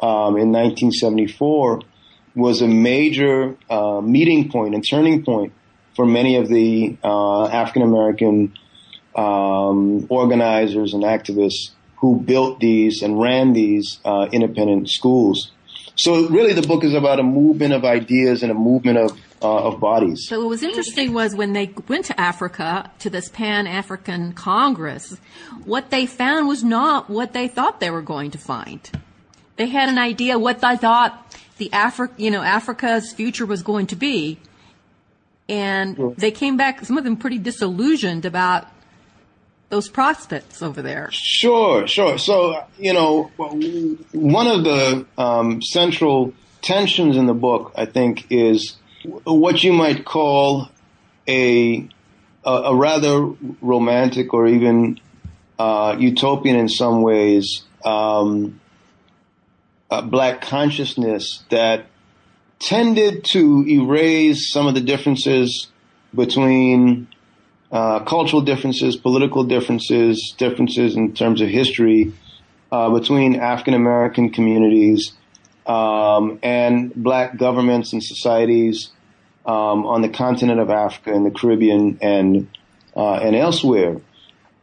um, 0.00 0.36
in 0.36 0.52
1974 0.52 1.80
was 2.34 2.62
a 2.62 2.68
major 2.68 3.56
uh, 3.68 4.00
meeting 4.00 4.50
point 4.50 4.74
and 4.74 4.84
turning 4.88 5.24
point 5.24 5.52
for 5.96 6.06
many 6.06 6.36
of 6.36 6.48
the 6.48 6.96
uh, 7.02 7.46
African 7.46 7.82
American 7.82 8.52
um, 9.14 10.06
organizers 10.08 10.94
and 10.94 11.02
activists 11.02 11.70
who 11.96 12.18
built 12.20 12.60
these 12.60 13.02
and 13.02 13.20
ran 13.20 13.52
these 13.52 13.98
uh, 14.04 14.26
independent 14.32 14.88
schools. 14.88 15.50
So 15.96 16.28
really, 16.28 16.54
the 16.54 16.66
book 16.66 16.82
is 16.84 16.94
about 16.94 17.20
a 17.20 17.22
movement 17.22 17.74
of 17.74 17.84
ideas 17.84 18.42
and 18.42 18.50
a 18.50 18.54
movement 18.54 18.96
of 18.96 19.18
uh, 19.42 19.68
of 19.68 19.80
bodies. 19.80 20.26
So 20.28 20.40
what 20.40 20.48
was 20.48 20.62
interesting 20.62 21.12
was 21.12 21.34
when 21.34 21.52
they 21.52 21.72
went 21.88 22.06
to 22.06 22.20
Africa 22.20 22.90
to 23.00 23.10
this 23.10 23.28
Pan 23.28 23.66
African 23.66 24.32
Congress, 24.32 25.16
what 25.64 25.90
they 25.90 26.06
found 26.06 26.48
was 26.48 26.62
not 26.62 27.10
what 27.10 27.32
they 27.32 27.48
thought 27.48 27.80
they 27.80 27.90
were 27.90 28.02
going 28.02 28.30
to 28.30 28.38
find. 28.38 28.90
They 29.56 29.66
had 29.66 29.88
an 29.88 29.98
idea 29.98 30.38
what 30.38 30.60
they 30.60 30.76
thought 30.76 31.36
the 31.60 31.68
Afri- 31.68 32.10
you 32.16 32.32
know 32.32 32.42
Africa's 32.42 33.12
future 33.12 33.46
was 33.46 33.62
going 33.62 33.86
to 33.88 33.96
be, 33.96 34.38
and 35.48 35.96
they 36.16 36.32
came 36.32 36.56
back. 36.56 36.84
Some 36.84 36.98
of 36.98 37.04
them 37.04 37.16
pretty 37.16 37.38
disillusioned 37.38 38.24
about 38.24 38.66
those 39.68 39.88
prospects 39.88 40.62
over 40.62 40.82
there? 40.82 41.08
Sure, 41.12 41.86
sure. 41.86 42.18
So, 42.18 42.64
you 42.76 42.92
know, 42.92 43.30
one 44.12 44.46
of 44.48 44.64
the 44.64 45.06
um, 45.16 45.62
central 45.62 46.34
tensions 46.60 47.16
in 47.16 47.26
the 47.26 47.34
book, 47.34 47.72
I 47.76 47.86
think, 47.86 48.26
is 48.30 48.76
what 49.24 49.62
you 49.62 49.72
might 49.72 50.04
call 50.04 50.68
a 51.26 51.88
a, 52.44 52.50
a 52.50 52.74
rather 52.74 53.20
romantic 53.60 54.34
or 54.34 54.46
even 54.46 54.98
uh, 55.58 55.96
utopian 55.98 56.56
in 56.56 56.68
some 56.68 57.02
ways 57.02 57.62
um, 57.84 58.59
black 60.02 60.40
consciousness 60.40 61.42
that 61.50 61.86
tended 62.58 63.24
to 63.24 63.64
erase 63.66 64.52
some 64.52 64.66
of 64.66 64.74
the 64.74 64.80
differences 64.80 65.68
between 66.14 67.08
uh, 67.72 68.00
cultural 68.00 68.42
differences, 68.42 68.96
political 68.96 69.44
differences, 69.44 70.34
differences 70.36 70.96
in 70.96 71.14
terms 71.14 71.40
of 71.40 71.48
history 71.48 72.12
uh, 72.72 72.90
between 72.90 73.36
African 73.36 73.74
American 73.74 74.30
communities 74.30 75.12
um, 75.66 76.38
and 76.42 76.94
black 76.94 77.36
governments 77.36 77.92
and 77.92 78.02
societies 78.02 78.90
um, 79.46 79.86
on 79.86 80.02
the 80.02 80.08
continent 80.08 80.60
of 80.60 80.70
Africa 80.70 81.12
and 81.12 81.24
the 81.24 81.30
Caribbean 81.30 81.98
and 82.02 82.48
uh, 82.96 83.14
and 83.14 83.36
elsewhere. 83.36 84.00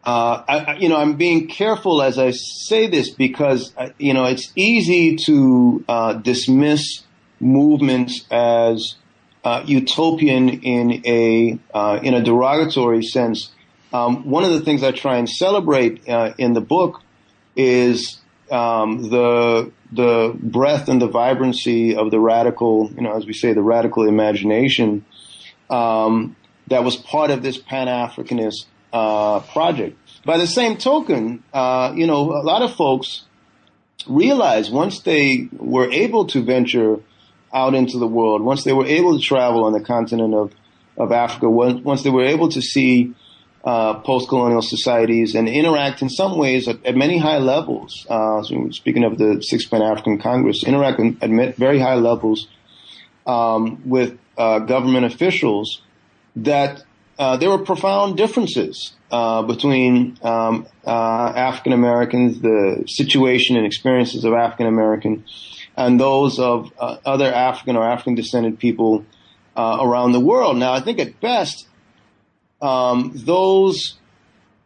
Uh, 0.08 0.42
I, 0.48 0.78
you 0.78 0.88
know, 0.88 0.96
I'm 0.96 1.18
being 1.18 1.48
careful 1.48 2.02
as 2.02 2.18
I 2.18 2.32
say 2.32 2.88
this 2.88 3.10
because 3.10 3.74
uh, 3.76 3.90
you 3.98 4.14
know 4.14 4.24
it's 4.24 4.54
easy 4.56 5.18
to 5.26 5.84
uh, 5.90 6.14
dismiss 6.14 7.04
movements 7.42 8.26
as 8.32 8.96
uh, 9.44 9.64
utopian 9.66 10.48
in 10.48 11.04
a 11.06 11.60
uh, 11.74 12.00
in 12.02 12.14
a 12.14 12.24
derogatory 12.24 13.04
sense. 13.04 13.52
Um, 13.92 14.30
one 14.30 14.46
of 14.46 14.52
the 14.52 14.62
things 14.62 14.82
I 14.82 14.94
try 14.94 15.18
and 15.18 15.30
celebrate 15.30 16.06
in 16.06 16.54
the 16.54 16.62
book 16.62 17.02
is 17.58 18.18
um, 18.50 19.10
the 19.10 19.74
the 19.92 20.34
breadth 20.42 20.88
and 20.88 21.02
the 21.02 21.10
vibrancy 21.10 21.98
of 21.98 22.12
the 22.12 22.20
radical, 22.22 22.90
you 22.96 23.02
know, 23.02 23.14
as 23.14 23.26
we 23.26 23.34
say, 23.34 23.52
the 23.52 23.62
radical 23.62 24.08
imagination 24.08 25.04
um, 25.70 26.38
that 26.68 26.86
was 26.86 26.96
part 26.96 27.30
of 27.30 27.44
this 27.44 27.58
Pan 27.58 27.88
Africanist 27.88 28.68
uh, 28.98 29.40
project. 29.58 29.98
By 30.26 30.38
the 30.38 30.48
same 30.48 30.78
token, 30.78 31.44
uh, 31.54 31.94
you 31.96 32.08
know, 32.08 32.22
a 32.32 32.44
lot 32.52 32.62
of 32.62 32.76
folks 32.76 33.26
realized 34.08 34.72
once 34.74 35.02
they 35.02 35.50
were 35.76 35.90
able 35.92 36.26
to 36.34 36.44
venture 36.44 36.94
out 37.54 37.74
into 37.76 37.98
the 38.00 38.08
world, 38.08 38.42
once 38.42 38.64
they 38.64 38.74
were 38.74 38.86
able 38.86 39.18
to 39.18 39.24
travel 39.24 39.66
on 39.66 39.74
the 39.74 39.84
continent 39.96 40.34
of, 40.34 40.54
of 40.98 41.12
Africa, 41.12 41.50
once 41.50 42.04
they 42.04 42.10
were 42.10 42.26
able 42.26 42.50
to 42.50 42.62
see 42.62 43.14
uh, 43.64 44.00
post-colonial 44.00 44.62
societies 44.62 45.36
and 45.36 45.48
interact 45.48 46.02
in 46.02 46.10
some 46.10 46.38
ways 46.38 46.68
at, 46.68 46.78
at 46.86 46.96
many 46.96 47.18
high 47.18 47.40
levels. 47.40 48.06
Uh, 48.10 48.42
speaking 48.72 49.04
of 49.04 49.18
the 49.18 49.42
Sixth 49.42 49.70
Pan 49.70 49.82
African 49.82 50.20
Congress, 50.20 50.64
interact 50.64 51.00
at 51.22 51.58
very 51.58 51.80
high 51.80 51.96
levels 51.96 52.48
um, 53.26 53.82
with 53.86 54.18
uh, 54.38 54.60
government 54.60 55.06
officials. 55.06 55.82
That 56.38 56.84
uh, 57.20 57.38
there 57.38 57.50
were 57.50 57.58
profound 57.60 58.18
differences 58.18 58.94
uh, 59.12 59.42
between 59.42 60.18
um, 60.22 60.68
uh, 60.86 61.34
African 61.36 61.74
Americans, 61.74 62.40
the 62.42 62.84
situation 62.88 63.56
and 63.58 63.66
experiences 63.66 64.24
of 64.24 64.34
African 64.34 64.68
American 64.68 65.26
and 65.76 66.00
those 66.00 66.40
of 66.40 66.72
uh, 66.80 66.98
other 67.06 67.32
African 67.32 67.76
or 67.76 67.88
African 67.88 68.16
descended 68.16 68.60
people 68.60 69.06
around 69.56 70.12
the 70.12 70.20
world. 70.20 70.56
Now, 70.58 70.74
I 70.74 70.82
think 70.82 71.00
at 71.00 71.20
best, 71.20 71.68
um, 72.62 73.12
those 73.16 73.96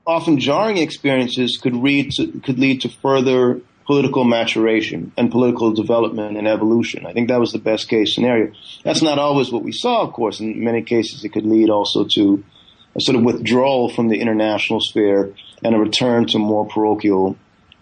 often 0.05 0.37
jarring 0.37 0.77
experiences 0.77 1.57
could 1.57 1.75
lead 1.75 2.11
to, 2.11 2.39
could 2.41 2.59
lead 2.59 2.81
to 2.81 2.89
further 2.89 3.61
political 3.91 4.23
maturation 4.23 5.11
and 5.17 5.29
political 5.29 5.73
development 5.73 6.37
and 6.37 6.47
evolution. 6.47 7.05
I 7.05 7.11
think 7.11 7.27
that 7.27 7.41
was 7.41 7.51
the 7.51 7.59
best 7.59 7.89
case 7.89 8.15
scenario. 8.15 8.53
That's 8.85 9.01
not 9.01 9.19
always 9.19 9.51
what 9.51 9.63
we 9.63 9.73
saw, 9.73 10.03
of 10.03 10.13
course. 10.13 10.39
In 10.39 10.63
many 10.63 10.81
cases, 10.81 11.25
it 11.25 11.33
could 11.33 11.45
lead 11.45 11.69
also 11.69 12.05
to 12.15 12.41
a 12.95 13.01
sort 13.01 13.17
of 13.17 13.23
withdrawal 13.23 13.89
from 13.89 14.07
the 14.07 14.21
international 14.21 14.79
sphere 14.79 15.33
and 15.61 15.75
a 15.75 15.77
return 15.77 16.25
to 16.27 16.39
more 16.39 16.65
parochial 16.65 17.35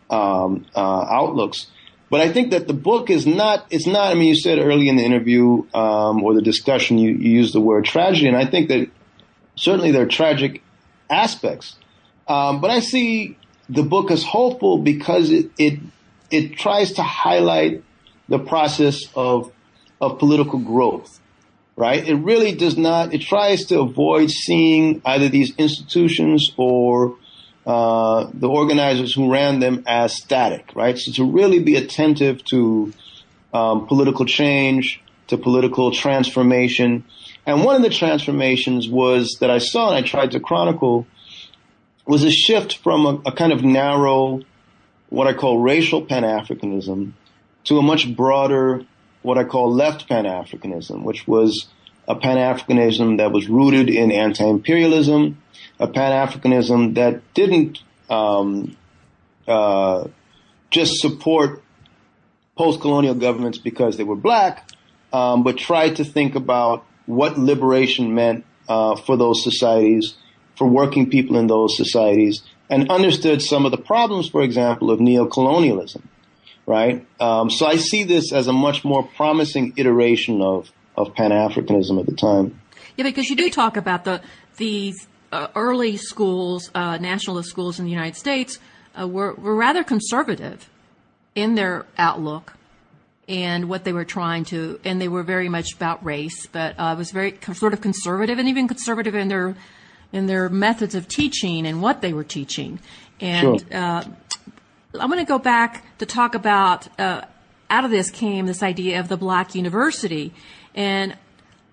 um, 0.09 0.65
uh, 0.75 1.05
outlooks. 1.19 1.67
But 2.09 2.21
I 2.21 2.33
think 2.33 2.49
that 2.53 2.65
the 2.65 2.73
book 2.73 3.11
is 3.11 3.27
not, 3.27 3.67
it's 3.69 3.85
not, 3.85 4.09
I 4.09 4.15
mean, 4.15 4.29
you 4.29 4.35
said 4.35 4.57
early 4.57 4.89
in 4.89 4.95
the 4.95 5.05
interview, 5.05 5.67
um, 5.75 6.23
or 6.23 6.33
the 6.33 6.41
discussion, 6.41 6.97
you, 6.97 7.11
you 7.11 7.29
used 7.41 7.53
the 7.53 7.61
word 7.61 7.85
tragedy. 7.85 8.27
And 8.27 8.35
I 8.35 8.47
think 8.47 8.69
that 8.69 8.89
certainly 9.53 9.91
there 9.91 10.01
are 10.01 10.07
tragic 10.07 10.63
aspects. 11.07 11.75
Um, 12.27 12.61
but 12.61 12.71
I 12.71 12.79
see 12.79 13.37
the 13.69 13.83
book 13.83 14.09
as 14.09 14.23
hopeful 14.23 14.79
because 14.79 15.29
it, 15.29 15.51
it, 15.59 15.79
it 16.31 16.57
tries 16.57 16.93
to 16.93 17.03
highlight 17.03 17.83
the 18.27 18.39
process 18.39 19.01
of, 19.15 19.51
of 19.99 20.19
political 20.19 20.59
growth, 20.59 21.19
right? 21.75 22.07
It 22.07 22.15
really 22.15 22.53
does 22.53 22.77
not, 22.77 23.13
it 23.13 23.21
tries 23.21 23.65
to 23.65 23.79
avoid 23.81 24.29
seeing 24.29 25.01
either 25.05 25.29
these 25.29 25.55
institutions 25.57 26.51
or 26.57 27.17
uh, 27.65 28.29
the 28.33 28.47
organizers 28.47 29.13
who 29.13 29.31
ran 29.31 29.59
them 29.59 29.83
as 29.87 30.15
static, 30.15 30.71
right? 30.75 30.97
So 30.97 31.11
to 31.13 31.25
really 31.25 31.59
be 31.59 31.75
attentive 31.75 32.43
to 32.45 32.93
um, 33.53 33.87
political 33.87 34.25
change, 34.25 35.01
to 35.27 35.37
political 35.37 35.91
transformation. 35.91 37.03
And 37.45 37.63
one 37.63 37.75
of 37.75 37.81
the 37.81 37.89
transformations 37.89 38.87
was 38.89 39.37
that 39.39 39.49
I 39.49 39.59
saw 39.59 39.89
and 39.89 39.97
I 39.97 40.07
tried 40.07 40.31
to 40.31 40.39
chronicle 40.39 41.07
was 42.05 42.23
a 42.23 42.31
shift 42.31 42.77
from 42.77 43.05
a, 43.05 43.29
a 43.29 43.31
kind 43.31 43.53
of 43.53 43.63
narrow, 43.63 44.41
what 45.09 45.27
I 45.27 45.33
call 45.33 45.59
racial 45.59 46.03
Pan-Africanism 46.03 47.13
to 47.65 47.77
a 47.77 47.81
much 47.81 48.15
broader, 48.15 48.85
what 49.21 49.37
I 49.37 49.43
call 49.43 49.73
left 49.73 50.07
Pan-Africanism, 50.07 51.03
which 51.03 51.27
was 51.27 51.67
a 52.07 52.15
Pan-Africanism 52.15 53.17
that 53.17 53.31
was 53.31 53.49
rooted 53.49 53.89
in 53.89 54.11
anti-imperialism, 54.11 55.41
a 55.79 55.87
Pan-Africanism 55.87 56.95
that 56.95 57.33
didn't 57.33 57.79
um, 58.09 58.75
uh, 59.47 60.07
just 60.71 60.99
support 60.99 61.63
post-colonial 62.55 63.15
governments 63.15 63.57
because 63.57 63.97
they 63.97 64.03
were 64.03 64.15
black, 64.15 64.69
um, 65.13 65.43
but 65.43 65.57
tried 65.57 65.95
to 65.95 66.03
think 66.03 66.35
about 66.35 66.85
what 67.05 67.37
liberation 67.37 68.13
meant 68.13 68.45
uh, 68.67 68.95
for 68.95 69.17
those 69.17 69.43
societies, 69.43 70.15
for 70.55 70.67
working 70.67 71.09
people 71.09 71.37
in 71.37 71.47
those 71.47 71.75
societies, 71.75 72.43
and 72.69 72.89
understood 72.89 73.41
some 73.41 73.65
of 73.65 73.71
the 73.71 73.77
problems, 73.77 74.29
for 74.29 74.43
example, 74.43 74.91
of 74.91 74.99
neocolonialism. 74.99 76.01
Right. 76.65 77.07
Um, 77.19 77.49
so 77.49 77.65
I 77.65 77.77
see 77.77 78.03
this 78.03 78.31
as 78.31 78.47
a 78.47 78.53
much 78.53 78.85
more 78.85 79.03
promising 79.03 79.73
iteration 79.77 80.41
of 80.41 80.71
of 80.95 81.15
Pan 81.15 81.31
Africanism 81.31 81.99
at 81.99 82.05
the 82.05 82.15
time. 82.15 82.59
Yeah, 82.97 83.03
because 83.03 83.29
you 83.29 83.35
do 83.35 83.49
talk 83.49 83.77
about 83.77 84.03
the 84.03 84.21
these 84.57 85.07
uh, 85.31 85.47
early 85.55 85.97
schools, 85.97 86.69
uh, 86.75 86.97
nationalist 86.97 87.49
schools 87.49 87.79
in 87.79 87.85
the 87.85 87.91
United 87.91 88.15
States, 88.15 88.59
uh, 88.99 89.07
were, 89.07 89.33
were 89.33 89.55
rather 89.55 89.83
conservative 89.83 90.69
in 91.35 91.55
their 91.55 91.85
outlook 91.97 92.53
and 93.27 93.69
what 93.69 93.83
they 93.83 93.93
were 93.93 94.05
trying 94.05 94.43
to, 94.43 94.79
and 94.83 94.99
they 94.99 95.07
were 95.07 95.21
very 95.21 95.49
much 95.49 95.73
about 95.75 96.03
race, 96.03 96.47
but 96.47 96.75
uh, 96.79 96.95
was 96.97 97.11
very 97.11 97.37
sort 97.53 97.73
of 97.73 97.81
conservative 97.81 98.39
and 98.39 98.49
even 98.49 98.67
conservative 98.67 99.13
in 99.13 99.27
their 99.27 99.55
in 100.11 100.25
their 100.27 100.49
methods 100.49 100.95
of 100.95 101.07
teaching 101.07 101.65
and 101.67 101.81
what 101.81 102.01
they 102.01 102.13
were 102.13 102.23
teaching. 102.23 102.79
And 103.19 103.59
Sure. 103.61 103.77
uh, 103.77 104.03
I'm 104.99 105.09
going 105.09 105.23
to 105.23 105.29
go 105.29 105.39
back 105.39 105.85
to 105.99 106.05
talk 106.05 106.35
about. 106.35 106.87
Uh, 106.99 107.21
out 107.69 107.85
of 107.85 107.91
this 107.91 108.09
came 108.09 108.47
this 108.47 108.63
idea 108.63 108.99
of 108.99 109.09
the 109.09 109.17
Black 109.17 109.53
University, 109.53 110.33
and 110.73 111.15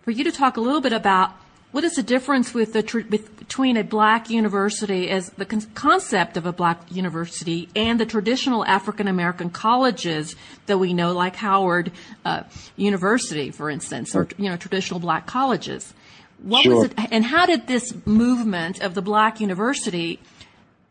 for 0.03 0.11
you 0.11 0.25
to 0.25 0.33
talk 0.33 0.59
a 0.59 0.61
little 0.61 0.83
bit 0.83 0.93
about 0.93 1.31
what 1.73 1.85
is 1.85 1.95
the 1.95 2.03
difference 2.03 2.53
with 2.53 2.75
the 2.75 2.83
tr- 2.83 3.01
between 3.01 3.77
a 3.79 3.83
black 3.83 4.29
university 4.31 5.09
as 5.09 5.31
the 5.31 5.45
con- 5.47 5.63
concept 5.75 6.37
of 6.37 6.45
a 6.47 6.53
black 6.53 6.81
university 6.91 7.69
and 7.75 7.99
the 7.99 8.05
traditional 8.07 8.65
African 8.67 9.09
American 9.09 9.49
colleges 9.51 10.37
that 10.67 10.79
we 10.79 10.93
know, 10.93 11.13
like 11.13 11.37
Howard 11.37 11.93
uh, 12.27 12.43
University, 12.77 13.51
for 13.51 13.71
instance, 13.71 14.15
or 14.15 14.29
you 14.37 14.51
know 14.51 14.57
traditional 14.57 15.01
black 15.01 15.27
colleges. 15.27 15.95
What 16.43 16.63
Sure. 16.63 16.75
was 16.77 16.85
it, 16.85 16.95
and 17.11 17.25
how 17.25 17.47
did 17.47 17.67
this 17.67 17.95
movement 18.07 18.81
of 18.81 18.95
the 18.95 19.03
black 19.03 19.41
university 19.41 20.21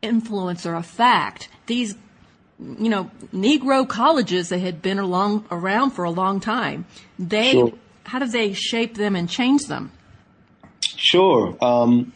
influence 0.01 0.65
or 0.65 0.75
affect 0.75 1.49
these 1.67 1.95
you 2.59 2.89
know, 2.89 3.11
Negro 3.33 3.87
colleges 3.87 4.49
that 4.49 4.59
had 4.59 4.81
been 4.81 4.97
along 4.97 5.45
around 5.51 5.91
for 5.91 6.05
a 6.05 6.09
long 6.11 6.39
time. 6.39 6.85
They, 7.19 7.51
Sure. 7.51 7.73
how 8.05 8.19
do 8.19 8.27
they 8.27 8.53
shape 8.53 8.95
them 8.95 9.15
and 9.15 9.29
change 9.29 9.65
them? 9.67 9.91
Sure. 10.81 11.57
Um, 11.61 12.13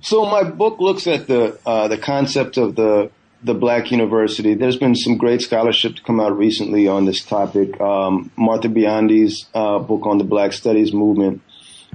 so 0.00 0.24
my 0.26 0.42
book 0.42 0.80
looks 0.80 1.06
at 1.06 1.28
the 1.28 1.56
uh, 1.64 1.88
the 1.88 1.98
concept 1.98 2.56
of 2.56 2.74
the 2.74 3.10
the 3.42 3.54
black 3.54 3.90
university. 3.92 4.54
There's 4.54 4.76
been 4.76 4.94
some 4.96 5.16
great 5.18 5.40
scholarship 5.42 5.96
to 5.96 6.02
come 6.02 6.18
out 6.18 6.36
recently 6.36 6.88
on 6.88 7.04
this 7.04 7.22
topic. 7.22 7.80
Um, 7.80 8.30
Martha 8.36 8.68
Biondi's 8.68 9.46
uh, 9.54 9.78
book 9.78 10.04
on 10.06 10.18
the 10.18 10.24
Black 10.24 10.52
Studies 10.52 10.92
movement 10.92 11.42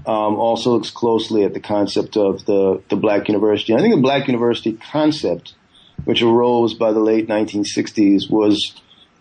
um, 0.05 0.35
also 0.35 0.71
looks 0.71 0.89
closely 0.89 1.43
at 1.43 1.53
the 1.53 1.59
concept 1.59 2.17
of 2.17 2.45
the 2.45 2.81
the 2.89 2.95
black 2.95 3.27
university. 3.27 3.73
I 3.73 3.79
think 3.79 3.95
the 3.95 4.01
black 4.01 4.27
university 4.27 4.73
concept, 4.73 5.55
which 6.05 6.21
arose 6.21 6.73
by 6.73 6.91
the 6.91 6.99
late 6.99 7.27
1960s, 7.27 8.29
was 8.29 8.73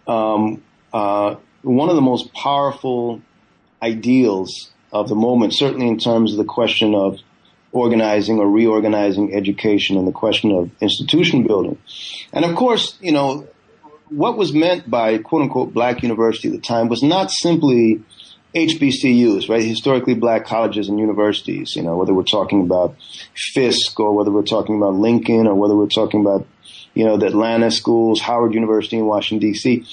um, 0.06 0.62
uh, 0.92 1.36
one 1.62 1.88
of 1.88 1.96
the 1.96 2.02
most 2.02 2.32
powerful 2.32 3.20
ideals 3.82 4.70
of 4.92 5.08
the 5.08 5.14
moment, 5.14 5.54
certainly 5.54 5.88
in 5.88 5.98
terms 5.98 6.32
of 6.32 6.38
the 6.38 6.44
question 6.44 6.94
of 6.94 7.18
organizing 7.72 8.38
or 8.38 8.48
reorganizing 8.48 9.34
education 9.34 9.98
and 9.98 10.08
the 10.08 10.12
question 10.12 10.52
of 10.52 10.70
institution 10.80 11.46
building. 11.46 11.78
And 12.32 12.44
of 12.44 12.56
course, 12.56 12.96
you 13.00 13.12
know, 13.12 13.46
what 14.08 14.38
was 14.38 14.54
meant 14.54 14.88
by 14.88 15.18
quote 15.18 15.42
unquote 15.42 15.74
black 15.74 16.02
university 16.02 16.48
at 16.48 16.54
the 16.54 16.60
time 16.60 16.88
was 16.88 17.02
not 17.02 17.30
simply 17.30 18.02
HBCUs, 18.54 19.48
right? 19.48 19.62
Historically 19.62 20.14
black 20.14 20.46
colleges 20.46 20.88
and 20.88 20.98
universities, 20.98 21.76
you 21.76 21.82
know, 21.82 21.96
whether 21.96 22.14
we're 22.14 22.22
talking 22.22 22.62
about 22.62 22.96
Fisk 23.34 23.98
or 24.00 24.14
whether 24.14 24.30
we're 24.30 24.42
talking 24.42 24.76
about 24.76 24.94
Lincoln 24.94 25.46
or 25.46 25.54
whether 25.54 25.76
we're 25.76 25.86
talking 25.86 26.20
about, 26.20 26.46
you 26.94 27.04
know, 27.04 27.16
the 27.16 27.26
Atlanta 27.26 27.70
schools, 27.70 28.20
Howard 28.20 28.54
University 28.54 28.96
in 28.96 29.06
Washington 29.06 29.50
DC 29.50 29.86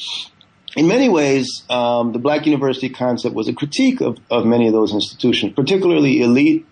in 0.75 0.87
many 0.87 1.09
ways, 1.09 1.63
um, 1.69 2.11
the 2.11 2.19
black 2.19 2.45
university 2.45 2.89
concept 2.89 3.33
was 3.33 3.47
a 3.47 3.53
critique 3.53 4.01
of, 4.01 4.17
of 4.29 4.45
many 4.45 4.67
of 4.67 4.73
those 4.73 4.93
institutions, 4.93 5.53
particularly 5.53 6.21
elite 6.21 6.65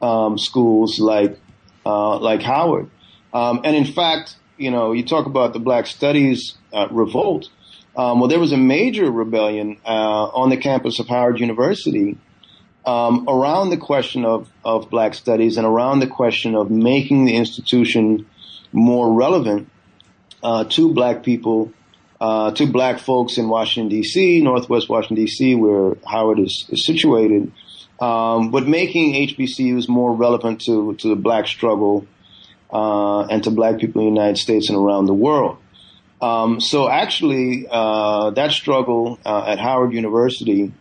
um, 0.00 0.38
schools 0.38 1.00
like 1.00 1.38
uh, 1.84 2.18
like 2.18 2.42
Howard. 2.42 2.88
Um, 3.32 3.60
and 3.64 3.74
in 3.74 3.84
fact, 3.84 4.36
you 4.56 4.70
know, 4.70 4.92
you 4.92 5.04
talk 5.04 5.26
about 5.26 5.52
the 5.52 5.58
Black 5.58 5.86
Studies 5.86 6.54
uh, 6.72 6.88
revolt. 6.90 7.48
Um, 7.96 8.20
well, 8.20 8.28
there 8.28 8.38
was 8.38 8.52
a 8.52 8.56
major 8.56 9.10
rebellion 9.10 9.78
uh, 9.84 10.26
on 10.26 10.50
the 10.50 10.56
campus 10.56 11.00
of 11.00 11.08
Howard 11.08 11.40
University 11.40 12.16
um, 12.86 13.26
around 13.28 13.70
the 13.70 13.76
question 13.76 14.24
of, 14.24 14.48
of 14.64 14.90
Black 14.90 15.14
Studies 15.14 15.56
and 15.56 15.66
around 15.66 16.00
the 16.00 16.06
question 16.06 16.54
of 16.54 16.70
making 16.70 17.24
the 17.24 17.36
institution 17.36 18.26
more 18.72 19.12
relevant 19.12 19.68
uh, 20.42 20.64
to 20.64 20.92
Black 20.94 21.22
people 21.22 21.72
uh, 22.20 22.50
to 22.52 22.66
black 22.66 22.98
folks 22.98 23.38
in 23.38 23.48
Washington 23.48 23.88
D.C., 23.88 24.42
Northwest 24.42 24.88
Washington 24.88 25.24
D.C., 25.24 25.54
where 25.54 25.96
Howard 26.06 26.38
is, 26.38 26.66
is 26.68 26.84
situated, 26.84 27.50
um, 27.98 28.50
but 28.50 28.68
making 28.68 29.14
HBCUs 29.14 29.88
more 29.88 30.14
relevant 30.14 30.60
to 30.62 30.94
to 30.96 31.08
the 31.08 31.16
black 31.16 31.46
struggle 31.46 32.06
uh, 32.72 33.22
and 33.22 33.42
to 33.44 33.50
black 33.50 33.78
people 33.78 34.02
in 34.02 34.08
the 34.08 34.20
United 34.20 34.38
States 34.38 34.68
and 34.68 34.76
around 34.76 35.06
the 35.06 35.14
world. 35.14 35.56
Um, 36.20 36.60
so 36.60 36.88
actually, 36.88 37.66
uh, 37.70 38.30
that 38.30 38.52
struggle 38.52 39.18
uh, 39.24 39.44
at 39.46 39.58
Howard 39.58 39.92
University 39.92 40.72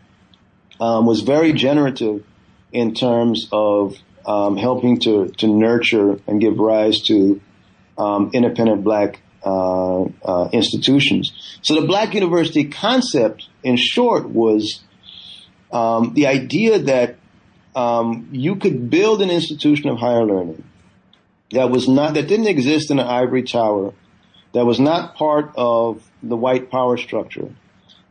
um, 0.80 1.06
was 1.06 1.22
very 1.22 1.54
generative 1.54 2.26
in 2.72 2.94
terms 2.94 3.48
of 3.52 3.96
um, 4.26 4.58
helping 4.58 5.00
to 5.00 5.30
to 5.38 5.48
nurture 5.48 6.20
and 6.28 6.42
give 6.42 6.58
rise 6.58 7.02
to 7.04 7.42
um, 7.98 8.32
independent 8.34 8.84
black 8.84 9.22
uh, 9.44 10.04
uh, 10.04 10.50
institutions. 10.52 11.60
So 11.62 11.80
the 11.80 11.88
black 11.88 12.14
university 12.14 12.66
concept, 12.66 13.48
in 13.64 13.78
short, 13.78 14.30
was 14.30 14.82
um, 15.72 16.14
the 16.14 16.28
idea 16.28 16.80
that 16.80 17.16
um, 17.76 18.28
you 18.32 18.58
could 18.58 18.90
build 18.90 19.22
an 19.22 19.30
institution 19.30 19.90
of 19.90 19.98
higher 19.98 20.26
learning 20.26 20.64
that 21.52 21.70
was 21.70 21.88
not 21.88 22.14
that 22.14 22.28
didn't 22.28 22.48
exist 22.48 22.92
in 22.92 23.00
an 23.00 23.08
ivory 23.08 23.44
tower, 23.44 23.94
that 24.54 24.66
was 24.66 24.80
not 24.80 25.16
part 25.16 25.52
of 25.56 26.04
the 26.24 26.36
white 26.36 26.72
power 26.72 26.98
structure, 26.98 27.50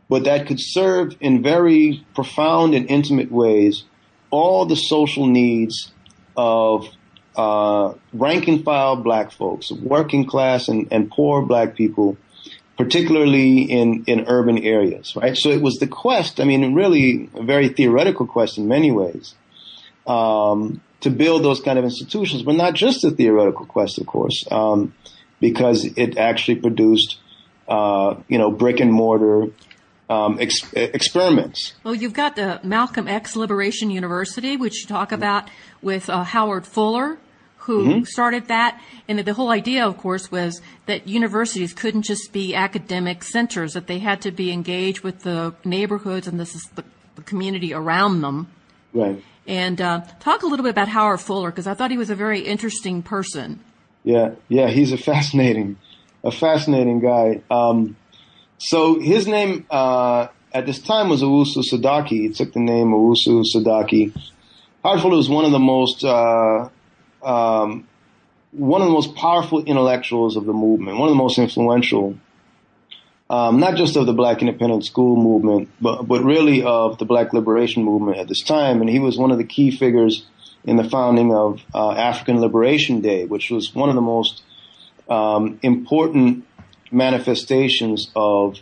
but 0.09 0.23
that 0.23 0.47
could 0.47 0.59
serve 0.59 1.15
in 1.19 1.43
very 1.43 2.05
profound 2.15 2.73
and 2.73 2.89
intimate 2.89 3.31
ways 3.31 3.83
all 4.31 4.65
the 4.65 4.75
social 4.75 5.27
needs 5.27 5.91
of 6.37 6.87
uh, 7.35 7.93
rank 8.13 8.47
and 8.47 8.63
file 8.63 8.95
black 8.95 9.31
folks, 9.31 9.71
working 9.71 10.25
class 10.25 10.67
and, 10.67 10.87
and 10.91 11.09
poor 11.09 11.41
black 11.41 11.75
people, 11.75 12.17
particularly 12.77 13.61
in, 13.61 14.03
in 14.07 14.25
urban 14.27 14.57
areas, 14.59 15.15
right? 15.15 15.37
So 15.37 15.49
it 15.49 15.61
was 15.61 15.77
the 15.77 15.87
quest, 15.87 16.39
I 16.39 16.43
mean, 16.43 16.73
really 16.73 17.29
a 17.35 17.43
very 17.43 17.69
theoretical 17.69 18.25
quest 18.25 18.57
in 18.57 18.67
many 18.67 18.91
ways, 18.91 19.35
um, 20.07 20.81
to 21.01 21.09
build 21.09 21.43
those 21.43 21.61
kind 21.61 21.79
of 21.79 21.85
institutions, 21.85 22.41
but 22.43 22.55
not 22.55 22.73
just 22.73 23.03
a 23.03 23.11
theoretical 23.11 23.65
quest, 23.65 23.99
of 23.99 24.05
course, 24.05 24.45
um, 24.51 24.93
because 25.39 25.85
it 25.85 26.17
actually 26.17 26.55
produced, 26.55 27.17
uh, 27.67 28.15
you 28.27 28.37
know, 28.37 28.51
brick 28.51 28.79
and 28.79 28.91
mortar 28.91 29.47
um, 30.09 30.37
ex- 30.39 30.71
experiments. 30.73 31.73
Well, 31.83 31.95
you've 31.95 32.13
got 32.13 32.35
the 32.35 32.59
Malcolm 32.63 33.07
X 33.07 33.35
Liberation 33.35 33.91
University, 33.91 34.57
which 34.57 34.81
you 34.81 34.87
talk 34.87 35.11
about 35.11 35.49
with 35.81 36.09
uh, 36.09 36.23
Howard 36.23 36.65
Fuller, 36.65 37.19
who 37.57 38.03
started 38.03 38.47
that. 38.47 38.81
And 39.07 39.19
the 39.19 39.33
whole 39.33 39.51
idea, 39.51 39.85
of 39.85 39.97
course, 39.97 40.31
was 40.31 40.59
that 40.87 41.07
universities 41.07 41.71
couldn't 41.71 42.01
just 42.01 42.33
be 42.33 42.55
academic 42.55 43.23
centers; 43.23 43.73
that 43.73 43.85
they 43.85 43.99
had 43.99 44.21
to 44.23 44.31
be 44.31 44.51
engaged 44.51 45.01
with 45.01 45.21
the 45.21 45.53
neighborhoods 45.63 46.27
and 46.27 46.39
this 46.39 46.55
is 46.55 46.63
the, 46.73 46.83
the 47.15 47.21
community 47.21 47.71
around 47.71 48.21
them, 48.21 48.47
Right. 48.93 49.23
And 49.47 49.81
uh, 49.81 50.01
talk 50.19 50.43
a 50.43 50.47
little 50.47 50.63
bit 50.63 50.71
about 50.71 50.87
Howard 50.89 51.21
Fuller 51.21 51.49
because 51.49 51.67
I 51.67 51.73
thought 51.73 51.91
he 51.91 51.97
was 51.97 52.09
a 52.09 52.15
very 52.15 52.41
interesting 52.41 53.01
person. 53.01 53.59
Yeah, 54.09 54.31
yeah, 54.47 54.69
he's 54.69 54.91
a 54.91 54.97
fascinating, 54.97 55.77
a 56.23 56.31
fascinating 56.31 56.99
guy. 56.99 57.43
Um, 57.51 57.95
so 58.57 58.99
his 58.99 59.27
name 59.27 59.67
uh, 59.69 60.29
at 60.51 60.65
this 60.65 60.79
time 60.79 61.09
was 61.09 61.21
Owusu 61.21 61.61
Sadaukai. 61.71 62.07
He 62.07 62.29
took 62.29 62.51
the 62.53 62.59
name 62.59 62.87
Owusu 62.87 63.45
Sadaukai. 63.55 64.19
Howard 64.83 65.13
was 65.13 65.29
one 65.29 65.45
of 65.45 65.51
the 65.51 65.59
most 65.59 66.03
uh, 66.03 66.69
um, 67.21 67.87
one 68.51 68.81
of 68.81 68.87
the 68.87 68.93
most 68.93 69.13
powerful 69.13 69.63
intellectuals 69.63 70.37
of 70.37 70.45
the 70.45 70.53
movement, 70.53 70.97
one 70.97 71.07
of 71.07 71.13
the 71.13 71.23
most 71.23 71.37
influential, 71.37 72.17
um, 73.29 73.59
not 73.59 73.75
just 73.75 73.95
of 73.95 74.07
the 74.07 74.13
Black 74.13 74.41
independent 74.41 74.85
school 74.85 75.17
movement, 75.17 75.69
but 75.79 76.07
but 76.07 76.23
really 76.23 76.63
of 76.63 76.97
the 76.97 77.05
Black 77.05 77.31
liberation 77.31 77.83
movement 77.83 78.17
at 78.17 78.27
this 78.27 78.41
time. 78.41 78.81
And 78.81 78.89
he 78.89 78.97
was 78.97 79.19
one 79.19 79.29
of 79.29 79.37
the 79.37 79.43
key 79.43 79.69
figures 79.69 80.25
in 80.63 80.75
the 80.75 80.83
founding 80.83 81.33
of 81.33 81.61
uh, 81.73 81.91
African 81.91 82.39
Liberation 82.39 83.01
Day, 83.01 83.25
which 83.25 83.49
was 83.49 83.73
one 83.73 83.89
of 83.89 83.95
the 83.95 84.01
most 84.01 84.43
um, 85.09 85.59
important 85.63 86.45
manifestations 86.91 88.11
of 88.15 88.59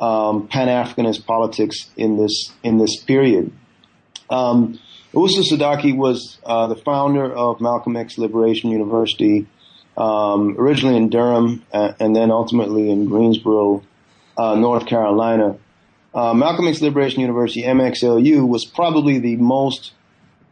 um, 0.00 0.48
Pan 0.48 0.68
Africanist 0.68 1.24
politics 1.26 1.90
in 1.96 2.16
this 2.16 2.52
in 2.62 2.78
this 2.78 3.02
period. 3.02 3.52
Um, 4.30 4.78
Owusu 5.14 5.42
Sadaukai 5.44 5.96
was 5.96 6.38
uh, 6.44 6.66
the 6.68 6.76
founder 6.76 7.30
of 7.32 7.60
Malcolm 7.60 7.96
X 7.96 8.16
Liberation 8.16 8.70
University, 8.70 9.46
um, 9.96 10.56
originally 10.58 10.96
in 10.96 11.10
Durham 11.10 11.64
uh, 11.72 11.92
and 12.00 12.16
then 12.16 12.30
ultimately 12.30 12.90
in 12.90 13.06
Greensboro, 13.06 13.82
uh, 14.36 14.54
North 14.54 14.86
Carolina. 14.86 15.58
Uh, 16.14 16.34
Malcolm 16.34 16.66
X 16.66 16.80
Liberation 16.80 17.20
University, 17.20 17.62
MXLU, 17.62 18.46
was 18.46 18.64
probably 18.64 19.18
the 19.18 19.36
most 19.36 19.92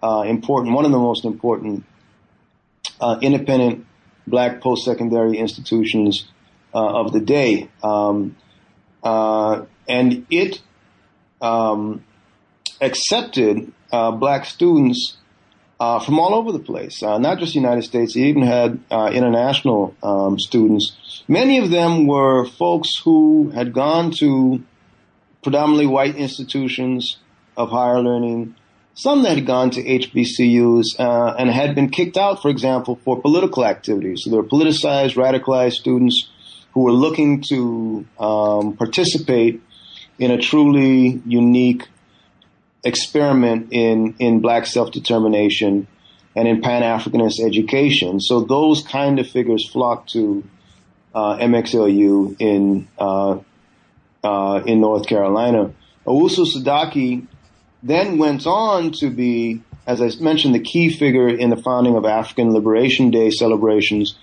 uh, 0.02 0.24
important, 0.26 0.74
one 0.74 0.84
of 0.84 0.92
the 0.92 0.98
most 0.98 1.24
important 1.24 1.84
uh, 3.00 3.18
independent 3.22 3.86
black 4.26 4.60
post-secondary 4.60 5.38
institutions 5.38 6.28
of 6.72 7.12
the 7.12 7.20
day. 7.20 7.68
Um, 7.82 8.36
and 9.02 10.26
it 10.30 10.62
um, 11.40 12.04
accepted 12.80 13.72
uh, 13.92 14.12
black 14.12 14.44
students 14.44 15.16
uh, 15.80 15.98
from 15.98 16.18
all 16.18 16.34
over 16.34 16.52
the 16.52 16.58
place, 16.58 17.02
uh, 17.02 17.18
not 17.18 17.38
just 17.38 17.54
the 17.54 17.58
United 17.58 17.82
States. 17.82 18.14
It 18.14 18.20
even 18.20 18.42
had 18.42 18.80
uh, 18.90 19.10
international 19.12 19.94
um, 20.02 20.38
students. 20.38 21.24
Many 21.26 21.58
of 21.58 21.70
them 21.70 22.06
were 22.06 22.44
folks 22.44 22.98
who 23.04 23.50
had 23.50 23.72
gone 23.72 24.12
to 24.18 24.62
predominantly 25.42 25.86
white 25.86 26.16
institutions 26.16 27.16
of 27.56 27.70
higher 27.70 28.00
learning. 28.00 28.54
Some 29.00 29.22
that 29.22 29.38
had 29.38 29.46
gone 29.46 29.70
to 29.70 29.82
HBCUs 29.82 31.00
uh, 31.00 31.34
and 31.38 31.48
had 31.48 31.74
been 31.74 31.88
kicked 31.88 32.18
out, 32.18 32.42
for 32.42 32.50
example, 32.50 32.96
for 33.02 33.18
political 33.18 33.64
activities. 33.64 34.20
So 34.22 34.28
there 34.28 34.42
were 34.42 34.46
politicized, 34.46 35.14
radicalized 35.14 35.72
students 35.72 36.28
who 36.72 36.82
were 36.82 36.92
looking 36.92 37.40
to 37.48 38.04
um, 38.18 38.76
participate 38.76 39.62
in 40.18 40.30
a 40.30 40.36
truly 40.36 41.22
unique 41.24 41.88
experiment 42.84 43.68
in, 43.70 44.16
in 44.18 44.40
black 44.40 44.66
self-determination 44.66 45.86
and 46.36 46.46
in 46.46 46.60
Pan-Africanist 46.60 47.40
education. 47.42 48.20
So 48.20 48.42
those 48.42 48.82
kind 48.82 49.18
of 49.18 49.26
figures 49.26 49.66
flock 49.66 50.08
to 50.08 50.44
uh, 51.14 51.38
MXLU 51.38 52.36
in 52.38 52.86
uh, 52.98 53.38
uh, 54.22 54.62
in 54.66 54.82
North 54.82 55.06
Carolina. 55.06 55.72
Owusu 56.06 56.44
Sadaukai 56.44 57.26
then 57.82 58.18
went 58.18 58.46
on 58.46 58.92
to 58.92 59.10
be, 59.10 59.62
as 59.86 60.02
I 60.02 60.10
mentioned, 60.22 60.54
the 60.54 60.60
key 60.60 60.90
figure 60.90 61.28
in 61.28 61.50
the 61.50 61.56
founding 61.56 61.96
of 61.96 62.04
African 62.04 62.52
Liberation 62.52 63.10
Day 63.10 63.30
celebrations, 63.30 64.14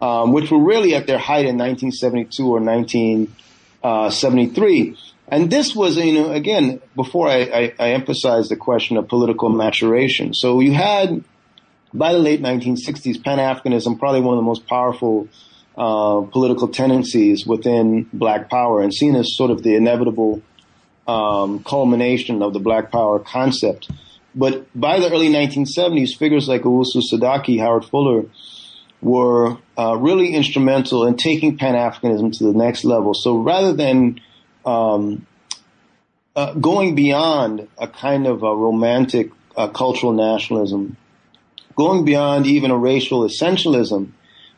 um, 0.00 0.32
which 0.32 0.50
were 0.50 0.62
really 0.62 0.94
at 0.94 1.06
their 1.06 1.18
height 1.18 1.46
in 1.46 1.58
1972 1.58 2.42
or 2.44 2.60
1973. 2.60 4.96
And 5.30 5.50
this 5.50 5.76
was, 5.76 5.98
you 5.98 6.14
know, 6.14 6.32
again, 6.32 6.80
before 6.96 7.28
I, 7.28 7.42
I, 7.42 7.74
I 7.78 7.90
emphasize 7.90 8.48
the 8.48 8.56
question 8.56 8.96
of 8.96 9.08
political 9.08 9.50
maturation. 9.50 10.32
So 10.32 10.60
you 10.60 10.72
had, 10.72 11.22
by 11.92 12.14
the 12.14 12.18
late 12.18 12.40
1960s, 12.40 13.22
Pan-Africanism, 13.22 13.98
probably 13.98 14.22
one 14.22 14.32
of 14.34 14.38
the 14.38 14.46
most 14.46 14.66
powerful 14.66 15.28
uh, 15.76 16.22
political 16.32 16.68
tendencies 16.68 17.46
within 17.46 18.08
Black 18.12 18.50
Power, 18.50 18.82
and 18.82 18.92
seen 18.92 19.14
as 19.14 19.36
sort 19.36 19.50
of 19.50 19.62
the 19.62 19.76
inevitable 19.76 20.42
um, 21.08 21.64
culmination 21.64 22.42
of 22.42 22.52
the 22.52 22.60
Black 22.60 22.92
Power 22.92 23.18
concept. 23.18 23.90
But 24.34 24.66
by 24.78 25.00
the 25.00 25.10
early 25.10 25.30
1970s, 25.30 26.16
figures 26.16 26.46
like 26.46 26.62
Owusu 26.62 27.02
Sadaukai, 27.12 27.58
Howard 27.58 27.84
Fuller, 27.86 28.26
were 29.00 29.56
uh, 29.76 29.96
really 29.96 30.34
instrumental 30.34 31.06
in 31.06 31.16
taking 31.16 31.56
Pan 31.56 31.74
Africanism 31.74 32.36
to 32.38 32.44
the 32.44 32.52
next 32.52 32.84
level. 32.84 33.14
So 33.14 33.38
rather 33.38 33.72
than 33.72 34.20
um, 34.66 35.26
uh, 36.36 36.54
going 36.54 36.94
beyond 36.94 37.68
a 37.78 37.88
kind 37.88 38.26
of 38.26 38.42
a 38.42 38.54
romantic 38.54 39.30
uh, 39.56 39.68
cultural 39.68 40.12
nationalism, 40.12 40.96
going 41.74 42.04
beyond 42.04 42.46
even 42.46 42.70
a 42.70 42.76
racial 42.76 43.22
essentialism 43.22 44.10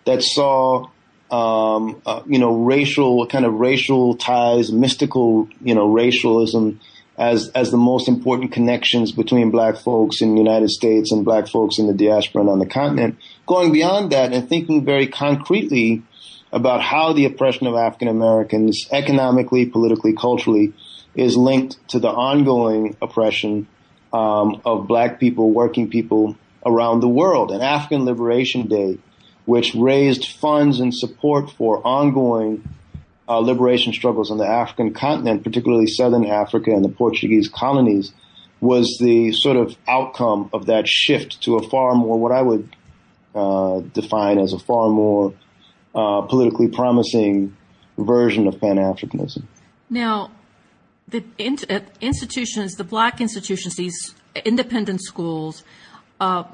that 0.05 0.23
saw, 0.23 0.89
um, 1.31 2.01
uh, 2.05 2.23
you 2.27 2.39
know, 2.39 2.57
racial 2.57 3.27
kind 3.27 3.45
of 3.45 3.55
racial 3.55 4.17
ties, 4.17 4.73
mystical, 4.73 5.49
you 5.63 5.75
know, 5.75 5.89
racialism 5.93 6.81
as 7.17 7.51
as 7.51 7.71
the 7.71 7.77
most 7.77 8.09
important 8.09 8.51
connections 8.51 9.13
between 9.13 9.51
black 9.51 9.77
folks 9.77 10.23
in 10.23 10.35
the 10.35 10.41
United 10.41 10.71
States 10.71 11.13
and 11.13 11.25
black 11.25 11.47
folks 11.47 11.79
in 11.79 11.87
the 11.87 11.93
diaspora 11.93 12.41
and 12.41 12.51
on 12.51 12.59
the 12.59 12.67
continent. 12.67 13.19
Going 13.47 13.73
beyond 13.73 14.13
that 14.13 14.33
and 14.33 14.49
thinking 14.49 14.85
very 14.85 15.07
concretely 15.07 16.03
about 16.53 16.81
how 16.81 17.13
the 17.13 17.27
oppression 17.27 17.67
of 17.67 17.75
African 17.75 18.09
Americans 18.09 18.89
economically, 18.91 19.67
politically, 19.67 20.15
culturally 20.15 20.73
is 21.15 21.37
linked 21.37 21.77
to 21.89 21.99
the 21.99 22.09
ongoing 22.09 22.97
oppression 23.03 23.69
um, 24.13 24.61
of 24.65 24.87
black 24.87 25.21
people, 25.21 25.51
working 25.51 25.91
people 25.91 26.37
around 26.65 27.01
the 27.01 27.09
world. 27.09 27.51
And 27.51 27.63
African 27.63 28.05
Liberation 28.05 28.67
Day, 28.67 28.99
which 29.47 29.75
raised 29.75 30.27
funds 30.27 30.81
and 30.81 30.95
support 30.95 31.51
for 31.51 31.85
ongoing 31.87 32.69
uh, 33.29 33.39
liberation 33.39 33.93
struggles 33.93 34.31
on 34.31 34.39
the 34.39 34.47
African 34.47 34.93
continent, 34.93 35.45
particularly 35.45 35.87
Southern 35.87 36.27
Africa 36.27 36.73
and 36.73 36.85
the 36.85 36.89
Portuguese 36.89 37.49
colonies, 37.49 38.13
was 38.61 38.99
the 39.01 39.33
sort 39.33 39.57
of 39.57 39.77
outcome 39.89 40.51
of 40.53 40.67
that 40.67 40.87
shift 40.87 41.43
to 41.43 41.57
a 41.57 41.69
far 41.69 41.95
more, 41.95 42.19
what 42.19 42.33
I 42.33 42.43
would 42.43 42.77
uh, 43.35 43.81
define 43.95 44.39
as 44.39 44.53
a 44.53 44.59
far 44.59 44.89
more 44.91 45.33
uh, 45.95 46.23
politically 46.23 46.69
promising 46.69 47.57
version 47.97 48.47
of 48.47 48.61
Pan 48.61 48.77
Africanism. 48.77 49.45
Now, 49.89 50.31
the 51.09 51.25
in- 51.39 51.59
uh, 51.69 51.81
institutions, 52.01 52.75
the 52.75 52.85
black 52.85 53.21
institutions, 53.21 53.77
these 53.77 54.15
independent 54.45 55.03
schools, 55.03 55.65
uh, 56.21 56.45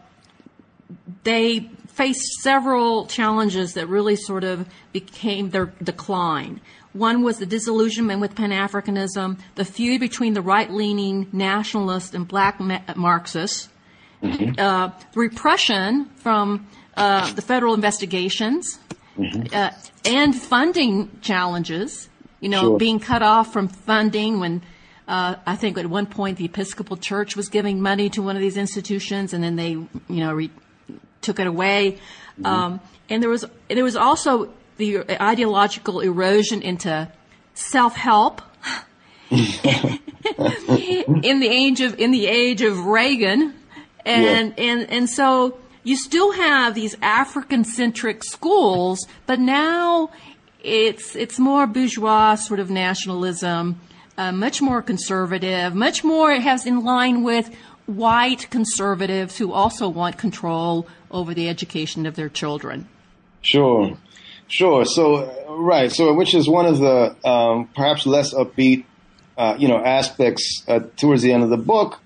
they 1.25 1.71
faced 1.97 2.43
several 2.43 3.07
challenges 3.07 3.73
that 3.73 3.87
really 3.87 4.17
sort 4.17 4.45
of 4.45 4.69
became 4.93 5.51
their 5.51 5.73
decline. 5.83 6.61
One 6.93 7.23
was 7.23 7.39
the 7.39 7.47
disillusionment 7.47 8.21
with 8.21 8.35
Pan 8.35 8.51
Africanism, 8.51 9.39
the 9.55 9.65
feud 9.65 10.01
between 10.01 10.35
the 10.35 10.43
right 10.43 10.71
leaning 10.71 11.27
nationalists 11.33 12.15
and 12.15 12.29
black 12.29 12.61
Marxists, 12.97 13.71
mm-hmm. 14.23 14.59
uh, 14.59 14.91
repression 15.15 16.07
from 16.17 16.67
uh, 16.97 17.33
the 17.33 17.43
federal 17.43 17.73
investigations, 17.73 18.79
mm-hmm. 19.19 19.55
uh, 19.55 19.71
and 20.05 20.35
funding 20.37 21.11
challenges. 21.23 22.09
You 22.41 22.51
know, 22.51 22.61
sure. 22.61 22.79
being 22.79 23.01
cut 23.01 23.23
off 23.23 23.53
from 23.53 23.69
funding 23.69 24.39
when 24.39 24.63
uh, 25.09 25.37
I 25.47 25.57
think 25.57 25.79
at 25.79 25.87
one 25.87 26.07
point 26.07 26.37
the 26.37 26.45
Episcopal 26.45 26.99
Church 26.99 27.37
was 27.37 27.49
giving 27.49 27.81
money 27.81 28.11
to 28.11 28.21
one 28.21 28.37
of 28.37 28.43
these 28.43 28.59
institutions, 28.59 29.33
and 29.33 29.43
then 29.43 29.57
they, 29.57 29.71
you 29.71 29.89
know, 30.09 30.35
re- 30.35 30.51
took 31.27 31.39
it 31.39 31.47
away. 31.47 31.99
Mm-hmm. 32.41 32.47
Um, 32.47 32.81
and 33.09 33.23
there 33.23 33.31
was 33.31 33.45
there 33.69 33.85
was 33.85 33.97
also 33.97 34.53
the 34.79 35.05
ideological 35.21 36.01
erosion 36.01 36.63
into 36.63 37.09
self 37.55 37.97
help. 37.97 38.43
in 39.31 39.41
the 41.41 41.49
age 41.49 41.81
of 41.81 41.99
in 41.99 42.13
the 42.13 42.27
age 42.27 42.63
of 42.63 42.87
Reagan, 42.87 43.55
and 44.05 44.55
yeah. 44.57 44.65
and 44.65 44.91
and 44.91 45.11
so 45.11 45.59
you 45.83 45.97
still 45.97 46.33
have 46.33 46.75
these 46.75 46.97
African 47.03 47.65
centric 47.65 48.23
schools, 48.23 49.07
but 49.27 49.41
now 49.41 50.11
it's 50.63 51.17
it's 51.17 51.39
more 51.39 51.67
bourgeois 51.67 52.37
sort 52.37 52.61
of 52.61 52.71
nationalism, 52.71 53.81
uh, 54.17 54.33
much 54.33 54.63
more 54.63 54.83
conservative, 54.83 55.75
much 55.75 56.05
more 56.05 56.33
it 56.33 56.43
has 56.43 56.67
in 56.67 56.85
line 56.85 57.23
with 57.23 57.51
white 57.87 58.51
conservatives 58.51 59.39
who 59.39 59.53
also 59.53 59.89
want 59.89 60.19
control 60.19 60.87
over 61.11 61.35
the 61.35 61.49
education 61.49 62.07
of 62.07 62.17
their 62.17 62.29
children. 62.29 62.89
Sure, 63.43 63.97
sure. 64.49 64.85
So 64.85 65.57
right, 65.59 65.91
so 65.91 66.13
which 66.15 66.35
is 66.35 66.49
one 66.49 66.67
of 66.67 66.79
the 66.79 67.17
um, 67.29 67.69
perhaps 67.75 68.07
less 68.07 68.35
upbeat, 68.35 68.85
uh, 69.39 69.57
you 69.59 69.69
know, 69.69 69.79
aspects 69.79 70.65
uh, 70.67 70.81
towards 70.97 71.23
the 71.23 71.33
end 71.33 71.43
of 71.43 71.51
the 71.51 71.57
book 71.57 72.01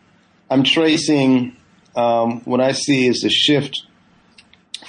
I'm 0.51 0.64
tracing 0.64 1.57
um, 1.95 2.41
what 2.41 2.61
I 2.61 2.72
see 2.72 3.07
is 3.07 3.22
a 3.24 3.31
shift 3.31 3.87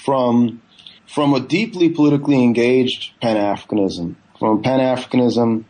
from 0.03 0.61
from 1.05 1.33
a 1.33 1.39
deeply 1.39 1.89
politically 1.89 2.41
engaged 2.41 3.11
Pan 3.21 3.35
Africanism, 3.35 4.15
from 4.39 4.63
Pan 4.63 4.79
Africanism 4.79 5.65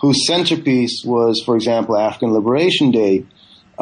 whose 0.00 0.26
centerpiece 0.26 1.02
was, 1.04 1.42
for 1.44 1.54
example, 1.56 1.96
African 1.96 2.32
Liberation 2.32 2.90
Day 2.90 3.24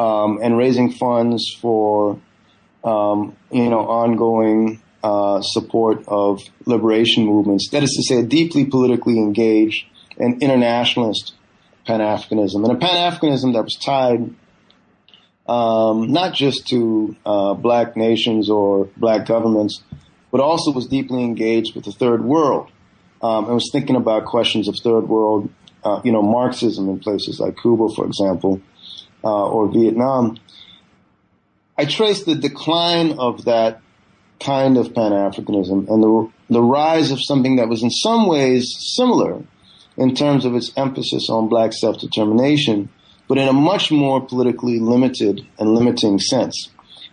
um, 0.01 0.38
and 0.42 0.57
raising 0.57 0.90
funds 0.90 1.55
for 1.61 2.18
um, 2.84 3.36
you 3.51 3.68
know 3.68 3.80
ongoing 3.80 4.80
uh, 5.03 5.42
support 5.42 6.05
of 6.09 6.40
liberation 6.64 7.26
movements. 7.26 7.68
That 7.70 7.82
is 7.82 7.92
to 7.96 8.03
say, 8.03 8.20
a 8.20 8.22
deeply 8.22 8.64
politically 8.64 9.18
engaged 9.18 9.86
and 10.18 10.42
internationalist 10.42 11.34
Pan 11.86 12.01
Africanism, 12.01 12.64
and 12.64 12.72
a 12.72 12.76
Pan 12.76 13.12
Africanism 13.12 13.53
that 13.55 13.64
was 13.64 13.76
tied 13.76 14.34
um, 15.46 16.12
not 16.12 16.32
just 16.32 16.68
to 16.68 17.16
uh, 17.26 17.55
black 17.55 17.96
nations 17.96 18.48
or 18.48 18.86
black 18.96 19.26
governments, 19.26 19.82
but 20.30 20.40
also 20.40 20.72
was 20.72 20.86
deeply 20.86 21.24
engaged 21.24 21.74
with 21.74 21.84
the 21.84 21.92
third 21.92 22.24
world 22.24 22.70
um, 23.20 23.46
and 23.46 23.55
was 23.55 23.68
thinking 23.72 23.96
about 23.96 24.24
questions 24.24 24.68
of 24.68 24.76
third 24.76 25.09
world, 25.09 25.51
uh, 25.84 26.01
you 26.05 26.12
know, 26.12 26.22
Marxism 26.22 26.88
in 26.88 27.01
places 27.01 27.40
like 27.40 27.61
Cuba, 27.61 27.88
for 27.96 28.07
example, 28.07 28.62
uh, 29.25 29.49
or 29.49 29.68
Vietnam. 29.68 30.39
I 31.77 31.85
trace 31.87 32.25
the 32.25 32.35
decline 32.35 33.18
of 33.18 33.45
that 33.47 33.81
kind 34.41 34.77
of 34.77 34.95
Pan 34.95 35.12
Africanism 35.12 35.89
and 35.89 36.03
the, 36.03 36.31
the 36.49 36.62
rise 36.62 37.11
of 37.11 37.23
something 37.23 37.57
that 37.57 37.68
was 37.68 37.83
in 37.83 37.91
some 37.91 38.27
ways 38.27 38.75
similar 38.97 39.43
in 39.97 40.14
terms 40.14 40.45
of 40.45 40.55
its 40.55 40.73
emphasis 40.77 41.29
on 41.29 41.49
black 41.49 41.73
self 41.73 41.99
determination, 41.99 42.89
but 43.29 43.39
in 43.39 43.49
a 43.49 43.53
much 43.53 43.91
more 43.91 44.21
politically 44.21 44.79
limited 44.79 45.47
and 45.59 45.75
limiting 45.75 46.18
sense. 46.18 46.71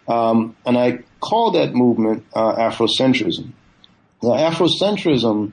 Um, 0.08 0.56
and 0.66 0.78
I 0.78 1.00
call 1.20 1.52
that 1.52 1.74
movement 1.74 2.26
uh, 2.34 2.56
Afrocentrism. 2.56 3.52
Now, 4.24 4.30
Afrocentrism, 4.50 5.52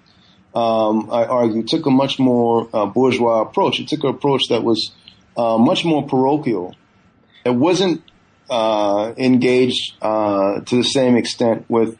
um, 0.54 1.10
I 1.10 1.24
argue, 1.24 1.64
took 1.64 1.86
a 1.86 1.90
much 1.90 2.18
more 2.18 2.68
uh, 2.72 2.86
bourgeois 2.86 3.42
approach. 3.42 3.80
It 3.80 3.88
took 3.88 4.04
an 4.04 4.10
approach 4.10 4.48
that 4.48 4.62
was 4.62 4.92
uh, 5.36 5.58
much 5.58 5.84
more 5.84 6.06
parochial. 6.06 6.74
It 7.44 7.54
wasn't 7.54 8.02
uh, 8.50 9.12
engaged 9.16 9.94
uh, 10.00 10.60
to 10.60 10.76
the 10.76 10.84
same 10.84 11.16
extent 11.16 11.64
with 11.68 11.98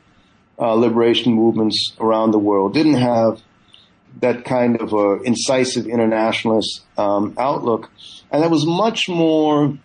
uh, 0.59 0.74
liberation 0.74 1.32
movements 1.32 1.95
around 1.99 2.30
the 2.30 2.39
world. 2.39 2.74
Didn't 2.74 2.95
have 2.95 3.41
that 4.20 4.45
kind 4.45 4.80
of 4.80 4.93
a 4.93 5.22
incisive 5.22 5.87
internationalist 5.87 6.82
um, 6.97 7.35
outlook, 7.39 7.91
and 8.30 8.43
that 8.43 8.51
was 8.51 8.66
much 8.66 9.09
more 9.09 9.76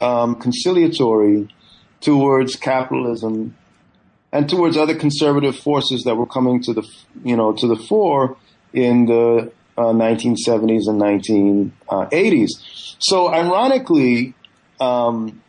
um, 0.00 0.34
conciliatory 0.36 1.48
towards 2.00 2.56
capitalism 2.56 3.56
and 4.30 4.48
towards 4.48 4.76
other 4.76 4.94
conservative 4.94 5.56
forces 5.56 6.04
that 6.04 6.14
were 6.14 6.26
coming 6.26 6.62
to 6.62 6.74
the 6.74 6.86
you 7.24 7.36
know 7.36 7.52
to 7.52 7.66
the 7.66 7.76
fore 7.76 8.36
in 8.72 9.06
the 9.06 9.50
uh, 9.76 9.92
1970s 9.92 10.88
and 10.88 11.00
1980s. 11.00 12.50
So 12.98 13.32
ironically, 13.32 14.34
um, 14.80 15.40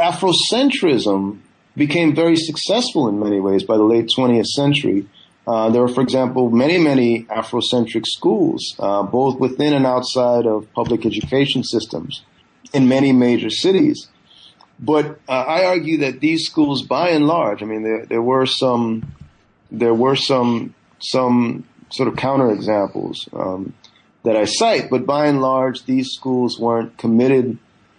Afrocentrism 0.00 1.40
became 1.76 2.14
very 2.14 2.36
successful 2.36 3.08
in 3.08 3.18
many 3.18 3.40
ways 3.40 3.62
by 3.62 3.76
the 3.76 3.84
late 3.84 4.10
20th 4.16 4.46
century. 4.46 5.06
Uh, 5.46 5.70
there 5.70 5.82
were, 5.82 5.88
for 5.88 6.00
example, 6.00 6.50
many, 6.50 6.78
many 6.78 7.24
Afrocentric 7.24 8.06
schools, 8.06 8.74
uh, 8.78 9.02
both 9.02 9.38
within 9.38 9.72
and 9.72 9.86
outside 9.86 10.46
of 10.46 10.72
public 10.72 11.04
education 11.04 11.62
systems 11.62 12.22
in 12.72 12.88
many 12.88 13.12
major 13.12 13.50
cities. 13.50 14.08
But 14.80 15.20
uh, 15.28 15.32
I 15.32 15.66
argue 15.66 15.98
that 15.98 16.20
these 16.20 16.46
schools, 16.46 16.82
by 16.82 17.10
and 17.10 17.26
large, 17.26 17.62
I 17.62 17.66
mean, 17.66 17.82
there, 17.82 18.06
there 18.06 18.22
were 18.22 18.46
some, 18.46 19.14
there 19.70 19.94
were 19.94 20.16
some, 20.16 20.74
some 20.98 21.64
sort 21.90 22.08
of 22.08 22.14
counterexamples 22.14 23.32
um, 23.38 23.74
that 24.24 24.36
I 24.36 24.44
cite, 24.46 24.90
but 24.90 25.06
by 25.06 25.26
and 25.26 25.40
large, 25.40 25.84
these 25.84 26.10
schools 26.10 26.58
weren't 26.58 26.98
committed 26.98 27.58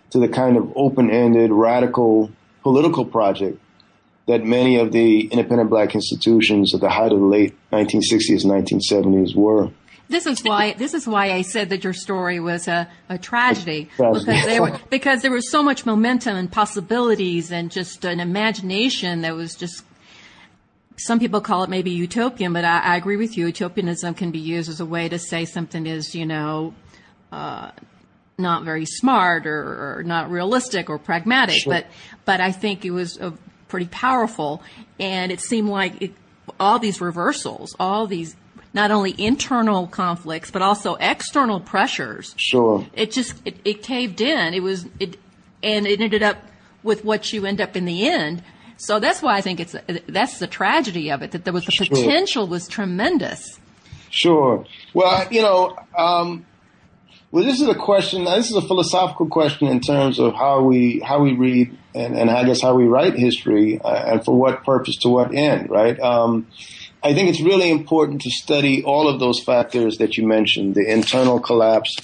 to 0.09 0.19
the 0.19 0.27
kind 0.27 0.57
of 0.57 0.71
open-ended, 0.75 1.51
radical 1.51 2.31
political 2.63 3.05
project 3.05 3.59
that 4.27 4.43
many 4.43 4.77
of 4.77 4.91
the 4.91 5.21
independent 5.27 5.69
black 5.69 5.93
institutions 5.93 6.73
at 6.73 6.81
the 6.81 6.89
height 6.89 7.11
of 7.11 7.19
the 7.19 7.25
late 7.25 7.53
1960s 7.71 8.43
1970s 8.43 9.35
were. 9.35 9.69
This 10.07 10.25
is 10.25 10.43
why 10.43 10.73
this 10.73 10.93
is 10.93 11.07
why 11.07 11.31
I 11.31 11.41
said 11.41 11.69
that 11.69 11.83
your 11.83 11.93
story 11.93 12.39
was 12.39 12.67
a, 12.67 12.87
a 13.09 13.17
tragedy, 13.17 13.89
tragedy. 13.95 14.25
because 14.25 14.45
there 14.45 14.61
were 14.61 14.79
because 14.89 15.21
there 15.23 15.31
was 15.31 15.49
so 15.49 15.63
much 15.63 15.85
momentum 15.85 16.35
and 16.37 16.51
possibilities 16.51 17.51
and 17.51 17.71
just 17.71 18.05
an 18.05 18.19
imagination 18.19 19.21
that 19.21 19.35
was 19.35 19.55
just 19.55 19.83
some 20.97 21.19
people 21.19 21.41
call 21.41 21.63
it 21.63 21.69
maybe 21.69 21.91
utopian, 21.91 22.53
but 22.53 22.65
I, 22.65 22.79
I 22.79 22.95
agree 22.95 23.17
with 23.17 23.37
you. 23.37 23.47
Utopianism 23.47 24.13
can 24.13 24.31
be 24.31 24.39
used 24.39 24.69
as 24.69 24.79
a 24.79 24.85
way 24.85 25.09
to 25.09 25.19
say 25.19 25.45
something 25.45 25.85
is 25.85 26.15
you 26.15 26.25
know 26.25 26.73
uh, 27.31 27.71
not 28.37 28.63
very 28.63 28.85
smart 28.85 29.45
or, 29.45 29.97
or, 29.97 30.03
not 30.03 30.29
realistic 30.29 30.89
or 30.89 30.97
pragmatic, 30.97 31.55
sure. 31.55 31.73
but 31.73 31.87
but 32.23 32.41
I 32.41 32.51
think 32.51 32.85
it 32.85 32.91
was 32.91 33.17
a, 33.17 33.33
pretty 33.67 33.87
powerful, 33.87 34.61
and 34.99 35.31
it 35.31 35.41
seemed 35.41 35.67
like 35.67 36.01
it, 36.01 36.13
all 36.59 36.79
these 36.79 37.01
reversals, 37.01 37.75
all 37.79 38.07
these 38.07 38.35
not 38.73 38.91
only 38.91 39.15
internal 39.17 39.87
conflicts 39.87 40.51
but 40.51 40.61
also 40.61 40.95
external 40.95 41.59
pressures. 41.59 42.35
Sure. 42.37 42.85
It 42.93 43.11
just 43.11 43.35
it, 43.45 43.57
it 43.65 43.83
caved 43.83 44.21
in. 44.21 44.53
It 44.53 44.61
was 44.61 44.85
it, 44.99 45.17
and 45.63 45.87
it 45.87 45.99
ended 45.99 46.23
up 46.23 46.37
with 46.83 47.03
what 47.03 47.33
you 47.33 47.45
end 47.45 47.59
up 47.59 47.75
in 47.75 47.85
the 47.85 48.07
end. 48.07 48.43
So 48.77 48.99
that's 48.99 49.21
why 49.21 49.37
I 49.37 49.41
think 49.41 49.59
it's 49.59 49.75
that's 50.07 50.39
the 50.39 50.47
tragedy 50.47 51.11
of 51.11 51.21
it 51.21 51.31
that 51.31 51.43
there 51.43 51.53
was 51.53 51.65
the 51.65 51.71
sure. 51.71 51.87
potential 51.87 52.47
was 52.47 52.67
tremendous. 52.67 53.59
Sure. 54.09 54.65
Well, 54.93 55.27
you 55.31 55.41
know, 55.41 55.77
um, 55.97 56.45
well, 57.31 57.43
this 57.43 57.59
is 57.59 57.67
a 57.67 57.75
question. 57.75 58.25
This 58.25 58.49
is 58.49 58.55
a 58.55 58.61
philosophical 58.61 59.27
question 59.27 59.67
in 59.67 59.81
terms 59.81 60.19
of 60.19 60.33
how 60.33 60.61
we 60.63 60.99
how 60.99 61.21
we 61.21 61.33
read 61.33 61.77
and, 61.93 62.17
and 62.17 62.29
I 62.29 62.43
guess 62.43 62.61
how 62.61 62.75
we 62.75 62.85
write 62.85 63.15
history 63.15 63.79
uh, 63.81 64.11
and 64.13 64.25
for 64.25 64.35
what 64.35 64.63
purpose 64.63 64.97
to 64.99 65.09
what 65.09 65.33
end, 65.33 65.69
right? 65.69 65.99
Um, 65.99 66.47
I 67.03 67.13
think 67.13 67.29
it's 67.29 67.41
really 67.41 67.69
important 67.69 68.21
to 68.21 68.31
study 68.31 68.83
all 68.83 69.07
of 69.07 69.19
those 69.19 69.39
factors 69.39 69.97
that 69.97 70.17
you 70.17 70.27
mentioned, 70.27 70.75
the 70.75 70.91
internal 70.91 71.39
collapse, 71.39 71.95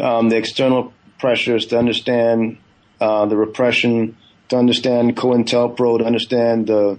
um, 0.00 0.28
the 0.28 0.36
external 0.36 0.92
pressures 1.18 1.66
to 1.66 1.78
understand 1.78 2.58
uh, 3.00 3.26
the 3.26 3.36
repression, 3.36 4.16
to 4.48 4.56
understand 4.56 5.16
COINTELPRO, 5.16 5.98
to 5.98 6.04
understand 6.04 6.66
the 6.66 6.98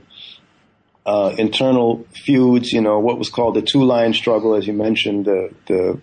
uh, 1.06 1.34
internal 1.38 2.06
feuds, 2.14 2.74
you 2.74 2.82
know, 2.82 3.00
what 3.00 3.18
was 3.18 3.30
called 3.30 3.56
the 3.56 3.62
two-line 3.62 4.14
struggle, 4.14 4.56
as 4.56 4.68
you 4.68 4.74
mentioned, 4.74 5.26
the, 5.26 5.54
the 5.68 6.02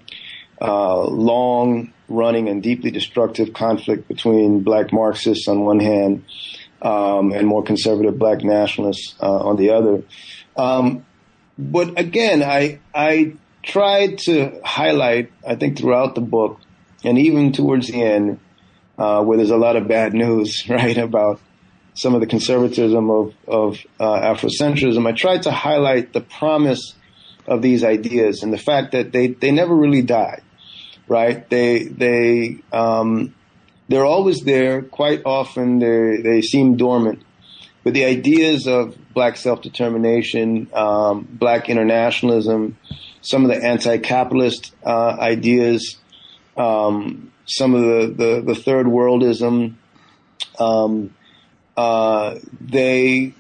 uh, 0.60 1.04
long 1.04 1.92
running 2.08 2.48
and 2.48 2.62
deeply 2.62 2.90
destructive 2.90 3.52
conflict 3.52 4.08
between 4.08 4.62
black 4.62 4.92
Marxists 4.92 5.48
on 5.48 5.60
one 5.64 5.80
hand 5.80 6.24
um, 6.80 7.32
and 7.32 7.46
more 7.46 7.62
conservative 7.62 8.18
black 8.18 8.42
nationalists 8.42 9.14
uh, 9.20 9.26
on 9.26 9.56
the 9.56 9.70
other. 9.70 10.02
Um, 10.56 11.04
but 11.58 11.98
again, 11.98 12.42
I 12.42 12.80
I 12.94 13.34
tried 13.62 14.18
to 14.18 14.60
highlight, 14.64 15.32
I 15.46 15.54
think, 15.54 15.78
throughout 15.78 16.14
the 16.14 16.20
book, 16.20 16.60
and 17.02 17.18
even 17.18 17.52
towards 17.52 17.88
the 17.88 18.02
end, 18.02 18.38
uh, 18.98 19.22
where 19.22 19.36
there's 19.36 19.50
a 19.50 19.56
lot 19.56 19.76
of 19.76 19.88
bad 19.88 20.14
news, 20.14 20.64
right, 20.68 20.96
about 20.96 21.40
some 21.94 22.14
of 22.14 22.20
the 22.20 22.26
conservatism 22.26 23.10
of 23.10 23.34
of 23.46 23.78
uh, 24.00 24.34
Afrocentrism. 24.34 25.06
I 25.06 25.12
tried 25.12 25.42
to 25.42 25.50
highlight 25.50 26.12
the 26.12 26.20
promise 26.20 26.94
of 27.46 27.62
these 27.62 27.84
ideas 27.84 28.42
and 28.42 28.52
the 28.52 28.58
fact 28.58 28.92
that 28.92 29.12
they 29.12 29.28
they 29.28 29.50
never 29.50 29.74
really 29.74 30.02
died, 30.02 30.42
right? 31.08 31.48
They 31.48 31.84
they 31.84 32.58
um, 32.72 33.34
they're 33.88 34.06
always 34.06 34.40
there. 34.40 34.82
Quite 34.82 35.22
often, 35.24 35.78
they 35.78 36.22
they 36.22 36.40
seem 36.40 36.76
dormant 36.76 37.22
but 37.84 37.92
the 37.92 38.06
ideas 38.06 38.66
of 38.66 38.96
black 39.12 39.36
self-determination, 39.36 40.70
um, 40.72 41.28
black 41.30 41.68
internationalism, 41.68 42.78
some 43.20 43.44
of 43.44 43.50
the 43.50 43.62
anti-capitalist 43.62 44.74
uh, 44.84 45.16
ideas, 45.20 45.98
um, 46.56 47.32
some 47.46 47.74
of 47.74 47.82
the, 47.82 48.14
the, 48.16 48.42
the 48.42 48.54
third 48.54 48.86
worldism, 48.86 49.74
um, 50.58 51.14
uh, 51.76 52.36
they, 52.60 53.34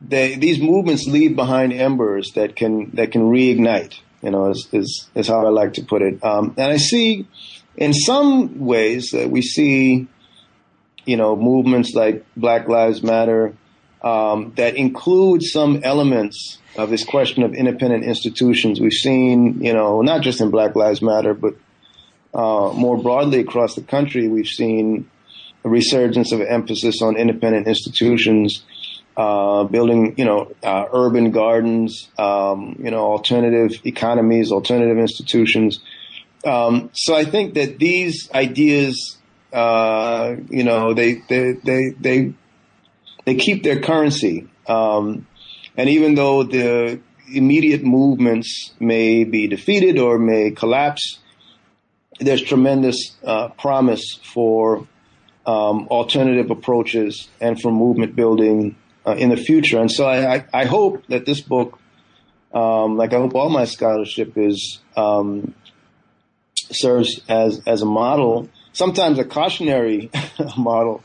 they, 0.00 0.36
these 0.36 0.60
movements 0.60 1.06
leave 1.06 1.36
behind 1.36 1.72
embers 1.72 2.32
that 2.32 2.56
can, 2.56 2.90
that 2.92 3.12
can 3.12 3.22
reignite, 3.22 3.98
you 4.22 4.30
know, 4.30 4.50
is, 4.50 4.68
is, 4.72 5.08
is 5.14 5.28
how 5.28 5.44
I 5.44 5.50
like 5.50 5.74
to 5.74 5.82
put 5.82 6.02
it. 6.02 6.22
Um, 6.24 6.54
and 6.56 6.72
I 6.72 6.76
see 6.76 7.26
in 7.76 7.92
some 7.92 8.60
ways 8.60 9.10
that 9.12 9.30
we 9.30 9.42
see, 9.42 10.06
you 11.04 11.16
know, 11.16 11.36
movements 11.36 11.94
like 11.94 12.24
Black 12.36 12.68
Lives 12.68 13.02
Matter, 13.02 13.56
um, 14.02 14.52
that 14.56 14.76
include 14.76 15.42
some 15.42 15.80
elements 15.84 16.58
of 16.76 16.90
this 16.90 17.04
question 17.04 17.42
of 17.42 17.54
independent 17.54 18.04
institutions. 18.04 18.80
We've 18.80 18.92
seen, 18.92 19.62
you 19.62 19.72
know, 19.72 20.02
not 20.02 20.22
just 20.22 20.40
in 20.40 20.50
Black 20.50 20.74
Lives 20.74 21.02
Matter, 21.02 21.34
but 21.34 21.54
uh, 22.34 22.72
more 22.74 23.00
broadly 23.00 23.40
across 23.40 23.74
the 23.74 23.82
country, 23.82 24.28
we've 24.28 24.46
seen 24.46 25.08
a 25.64 25.68
resurgence 25.68 26.32
of 26.32 26.40
emphasis 26.40 27.02
on 27.02 27.16
independent 27.16 27.66
institutions, 27.66 28.64
uh, 29.16 29.64
building, 29.64 30.14
you 30.16 30.24
know, 30.24 30.52
uh, 30.62 30.86
urban 30.92 31.30
gardens, 31.30 32.08
um, 32.18 32.76
you 32.82 32.90
know, 32.90 33.04
alternative 33.04 33.80
economies, 33.84 34.50
alternative 34.50 34.98
institutions. 34.98 35.80
Um, 36.44 36.90
so 36.94 37.14
I 37.14 37.24
think 37.24 37.54
that 37.54 37.78
these 37.78 38.30
ideas, 38.34 39.18
uh, 39.52 40.34
you 40.48 40.64
know, 40.64 40.94
they, 40.94 41.22
they, 41.28 41.52
they, 41.52 41.90
they, 41.90 42.34
they 43.24 43.34
keep 43.34 43.62
their 43.62 43.80
currency. 43.80 44.48
Um, 44.66 45.26
and 45.76 45.88
even 45.88 46.14
though 46.14 46.42
the 46.42 47.00
immediate 47.32 47.84
movements 47.84 48.72
may 48.80 49.24
be 49.24 49.46
defeated 49.46 49.98
or 49.98 50.18
may 50.18 50.50
collapse, 50.50 51.18
there's 52.22 52.42
tremendous 52.42 53.16
uh, 53.24 53.48
promise 53.50 54.18
for 54.22 54.86
um, 55.46 55.88
alternative 55.88 56.50
approaches 56.50 57.28
and 57.40 57.60
for 57.60 57.70
movement 57.70 58.14
building 58.14 58.76
uh, 59.06 59.12
in 59.12 59.30
the 59.30 59.36
future. 59.36 59.80
And 59.80 59.90
so 59.90 60.06
I, 60.06 60.44
I, 60.52 60.64
hope 60.64 61.04
that 61.08 61.26
this 61.26 61.40
book, 61.40 61.78
um, 62.54 62.96
like 62.96 63.12
I 63.12 63.16
hope 63.16 63.34
all 63.34 63.48
my 63.48 63.64
scholarship 63.64 64.38
is, 64.38 64.80
um, 64.96 65.54
serves 66.54 67.20
as, 67.28 67.60
as 67.66 67.82
a 67.82 67.86
model, 67.86 68.48
sometimes 68.72 69.18
a 69.18 69.24
cautionary 69.24 70.10
model, 70.56 71.02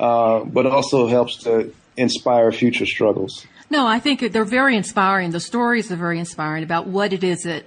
uh, 0.00 0.40
but 0.40 0.66
also 0.66 1.06
helps 1.06 1.44
to 1.44 1.72
inspire 1.96 2.50
future 2.50 2.86
struggles. 2.86 3.46
No, 3.70 3.86
I 3.86 3.98
think 3.98 4.32
they're 4.32 4.44
very 4.44 4.76
inspiring. 4.76 5.30
The 5.30 5.40
stories 5.40 5.90
are 5.90 5.96
very 5.96 6.18
inspiring 6.18 6.62
about 6.62 6.86
what 6.86 7.12
it 7.12 7.24
is 7.24 7.42
that 7.42 7.64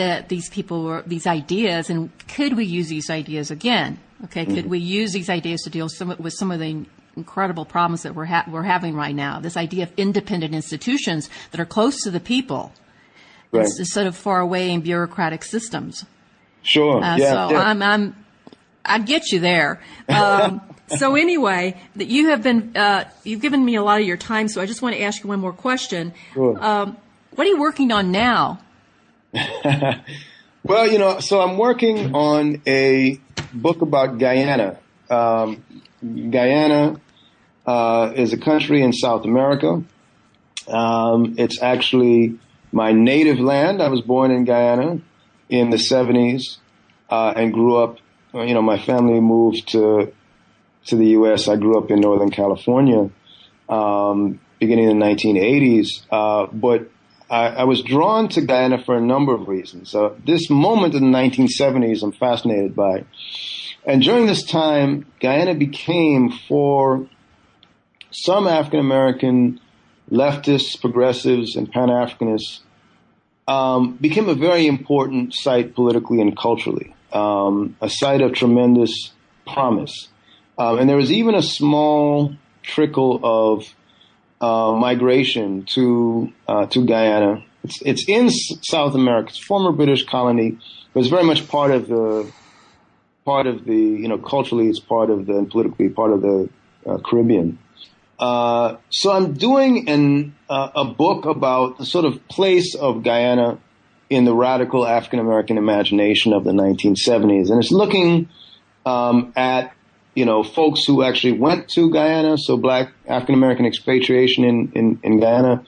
that 0.00 0.30
these 0.30 0.48
people 0.48 0.84
were, 0.84 1.02
these 1.06 1.26
ideas, 1.26 1.90
and 1.90 2.10
could 2.26 2.56
we 2.56 2.64
use 2.64 2.88
these 2.88 3.10
ideas 3.10 3.50
again? 3.50 3.98
Okay, 4.24 4.44
mm-hmm. 4.44 4.54
could 4.54 4.66
we 4.66 4.78
use 4.78 5.12
these 5.12 5.28
ideas 5.28 5.60
to 5.62 5.70
deal 5.70 5.90
some, 5.90 6.14
with 6.18 6.32
some 6.32 6.50
of 6.50 6.58
the 6.58 6.86
incredible 7.16 7.66
problems 7.66 8.02
that 8.04 8.14
we're 8.14 8.24
ha- 8.24 8.46
we're 8.48 8.62
having 8.62 8.94
right 8.94 9.14
now? 9.14 9.40
This 9.40 9.58
idea 9.58 9.82
of 9.84 9.92
independent 9.98 10.54
institutions 10.54 11.28
that 11.50 11.60
are 11.60 11.66
close 11.66 12.02
to 12.04 12.10
the 12.10 12.18
people, 12.18 12.72
right. 13.52 13.66
instead 13.78 14.06
of 14.06 14.16
far 14.16 14.40
away 14.40 14.70
in 14.70 14.80
bureaucratic 14.80 15.44
systems. 15.44 16.06
Sure. 16.62 17.02
Uh, 17.02 17.18
yeah, 17.18 17.30
so 17.30 17.52
yeah. 17.52 17.60
I'm, 17.60 17.82
I'm, 17.82 18.24
I'd 18.84 19.04
get 19.04 19.32
you 19.32 19.40
there. 19.40 19.82
Um, 20.08 20.62
so 20.96 21.14
anyway, 21.14 21.78
that 21.96 22.06
you 22.06 22.30
have 22.30 22.42
been, 22.42 22.74
uh, 22.74 23.04
you've 23.22 23.42
given 23.42 23.62
me 23.62 23.76
a 23.76 23.82
lot 23.82 24.00
of 24.00 24.06
your 24.06 24.16
time, 24.16 24.48
so 24.48 24.62
I 24.62 24.66
just 24.66 24.80
want 24.80 24.94
to 24.96 25.02
ask 25.02 25.22
you 25.22 25.28
one 25.28 25.40
more 25.40 25.52
question. 25.52 26.14
Sure. 26.32 26.56
Um, 26.62 26.96
what 27.34 27.46
are 27.46 27.50
you 27.50 27.60
working 27.60 27.92
on 27.92 28.12
now? 28.12 28.60
well, 30.64 30.90
you 30.90 30.98
know, 30.98 31.20
so 31.20 31.40
I'm 31.40 31.56
working 31.56 32.14
on 32.14 32.62
a 32.66 33.20
book 33.52 33.82
about 33.82 34.18
Guyana. 34.18 34.78
Um, 35.08 35.64
Guyana 36.02 37.00
uh, 37.66 38.12
is 38.14 38.32
a 38.32 38.38
country 38.38 38.82
in 38.82 38.92
South 38.92 39.24
America. 39.24 39.82
Um, 40.66 41.34
it's 41.38 41.62
actually 41.62 42.38
my 42.72 42.92
native 42.92 43.38
land. 43.40 43.82
I 43.82 43.88
was 43.88 44.00
born 44.00 44.30
in 44.30 44.44
Guyana 44.44 45.00
in 45.48 45.70
the 45.70 45.76
70s 45.76 46.58
uh, 47.08 47.32
and 47.36 47.52
grew 47.52 47.76
up. 47.76 47.98
You 48.32 48.54
know, 48.54 48.62
my 48.62 48.78
family 48.78 49.20
moved 49.20 49.68
to 49.70 50.12
to 50.86 50.96
the 50.96 51.08
U.S. 51.08 51.46
I 51.46 51.56
grew 51.56 51.78
up 51.78 51.90
in 51.90 52.00
Northern 52.00 52.30
California, 52.30 53.10
um, 53.68 54.40
beginning 54.58 54.88
in 54.88 54.98
the 54.98 55.04
1980s. 55.04 55.86
Uh, 56.10 56.46
but 56.46 56.90
I, 57.30 57.46
I, 57.46 57.64
was 57.64 57.82
drawn 57.82 58.28
to 58.30 58.40
Guyana 58.40 58.82
for 58.84 58.96
a 58.96 59.00
number 59.00 59.32
of 59.32 59.46
reasons. 59.46 59.94
Uh, 59.94 60.14
this 60.26 60.50
moment 60.50 60.94
in 60.94 61.12
the 61.12 61.16
1970s, 61.16 62.02
I'm 62.02 62.12
fascinated 62.12 62.74
by. 62.74 63.04
And 63.86 64.02
during 64.02 64.26
this 64.26 64.42
time, 64.42 65.06
Guyana 65.20 65.54
became 65.54 66.30
for 66.48 67.08
some 68.10 68.46
African 68.46 68.80
American 68.80 69.60
leftists, 70.10 70.78
progressives, 70.80 71.54
and 71.54 71.70
Pan 71.70 71.88
Africanists, 71.88 72.60
um, 73.46 73.96
became 73.96 74.28
a 74.28 74.34
very 74.34 74.66
important 74.66 75.34
site 75.34 75.74
politically 75.74 76.20
and 76.20 76.36
culturally, 76.36 76.94
um, 77.12 77.76
a 77.80 77.88
site 77.88 78.20
of 78.20 78.32
tremendous 78.32 79.12
promise. 79.46 80.08
Um, 80.58 80.78
and 80.78 80.88
there 80.88 80.96
was 80.96 81.12
even 81.12 81.34
a 81.34 81.42
small 81.42 82.34
trickle 82.62 83.20
of 83.22 83.64
uh, 84.40 84.72
migration 84.72 85.64
to 85.74 86.32
uh, 86.48 86.66
to 86.66 86.84
Guyana. 86.84 87.44
It's 87.64 87.82
it's 87.82 88.04
in 88.08 88.30
South 88.30 88.94
America. 88.94 89.28
It's 89.30 89.38
former 89.38 89.72
British 89.72 90.04
colony, 90.04 90.58
but 90.92 91.00
it's 91.00 91.10
very 91.10 91.24
much 91.24 91.48
part 91.48 91.70
of 91.70 91.88
the 91.88 92.30
part 93.24 93.46
of 93.46 93.64
the 93.64 93.76
you 93.76 94.08
know 94.08 94.18
culturally 94.18 94.68
it's 94.68 94.80
part 94.80 95.10
of 95.10 95.26
the 95.26 95.36
and 95.36 95.50
politically 95.50 95.88
part 95.88 96.12
of 96.12 96.22
the 96.22 96.48
uh, 96.86 96.98
Caribbean. 96.98 97.58
Uh, 98.18 98.76
so 98.90 99.12
I'm 99.12 99.34
doing 99.34 99.88
an 99.88 100.34
uh, 100.48 100.70
a 100.74 100.84
book 100.84 101.24
about 101.24 101.78
the 101.78 101.86
sort 101.86 102.04
of 102.04 102.26
place 102.28 102.74
of 102.74 103.02
Guyana 103.02 103.58
in 104.08 104.24
the 104.24 104.34
radical 104.34 104.86
African 104.86 105.20
American 105.20 105.58
imagination 105.58 106.32
of 106.32 106.44
the 106.44 106.52
1970s, 106.52 107.50
and 107.50 107.60
it's 107.60 107.70
looking 107.70 108.28
um, 108.84 109.32
at 109.36 109.72
you 110.14 110.24
know, 110.24 110.42
folks 110.42 110.84
who 110.84 111.02
actually 111.02 111.38
went 111.38 111.68
to 111.70 111.90
Guyana, 111.90 112.36
so 112.36 112.56
black 112.56 112.92
African 113.06 113.34
American 113.34 113.66
expatriation 113.66 114.44
in, 114.44 114.72
in, 114.74 115.00
in 115.02 115.20
Guyana. 115.20 115.64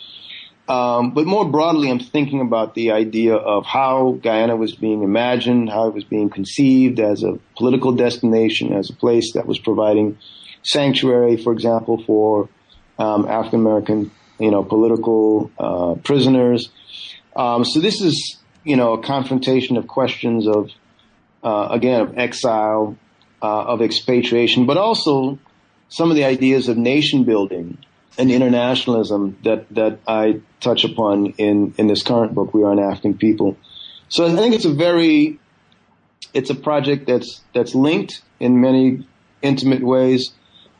Um, 0.68 1.10
but 1.10 1.26
more 1.26 1.44
broadly, 1.44 1.90
I'm 1.90 1.98
thinking 1.98 2.40
about 2.40 2.74
the 2.74 2.92
idea 2.92 3.34
of 3.34 3.66
how 3.66 4.18
Guyana 4.22 4.56
was 4.56 4.74
being 4.74 5.02
imagined, 5.02 5.68
how 5.68 5.88
it 5.88 5.94
was 5.94 6.04
being 6.04 6.30
conceived 6.30 7.00
as 7.00 7.22
a 7.22 7.38
political 7.56 7.92
destination, 7.92 8.72
as 8.72 8.88
a 8.88 8.94
place 8.94 9.32
that 9.34 9.46
was 9.46 9.58
providing 9.58 10.18
sanctuary, 10.62 11.36
for 11.36 11.52
example, 11.52 12.02
for 12.04 12.48
um, 12.98 13.26
African 13.26 13.60
American, 13.60 14.10
you 14.38 14.50
know, 14.50 14.62
political 14.62 15.50
uh, 15.58 15.94
prisoners. 16.02 16.70
Um, 17.34 17.64
so 17.64 17.80
this 17.80 18.00
is, 18.00 18.38
you 18.64 18.76
know, 18.76 18.92
a 18.92 19.02
confrontation 19.02 19.76
of 19.76 19.88
questions 19.88 20.46
of, 20.46 20.70
uh, 21.42 21.68
again, 21.70 22.00
of 22.00 22.18
exile, 22.18 22.96
uh, 23.42 23.64
of 23.64 23.82
expatriation, 23.82 24.66
but 24.66 24.76
also 24.76 25.38
some 25.88 26.10
of 26.10 26.16
the 26.16 26.24
ideas 26.24 26.68
of 26.68 26.78
nation 26.78 27.24
building 27.24 27.76
and 28.16 28.30
internationalism 28.30 29.36
that, 29.44 29.66
that 29.74 29.98
I 30.06 30.40
touch 30.60 30.84
upon 30.84 31.26
in, 31.38 31.74
in 31.76 31.86
this 31.86 32.02
current 32.02 32.34
book, 32.34 32.54
We 32.54 32.62
Are 32.62 32.72
an 32.72 32.78
African 32.78 33.16
People. 33.16 33.56
So 34.08 34.26
I 34.26 34.36
think 34.36 34.54
it's 34.54 34.64
a 34.64 34.72
very, 34.72 35.38
it's 36.32 36.50
a 36.50 36.54
project 36.54 37.06
that's, 37.06 37.40
that's 37.54 37.74
linked 37.74 38.22
in 38.38 38.60
many 38.60 39.06
intimate 39.40 39.82
ways. 39.82 40.32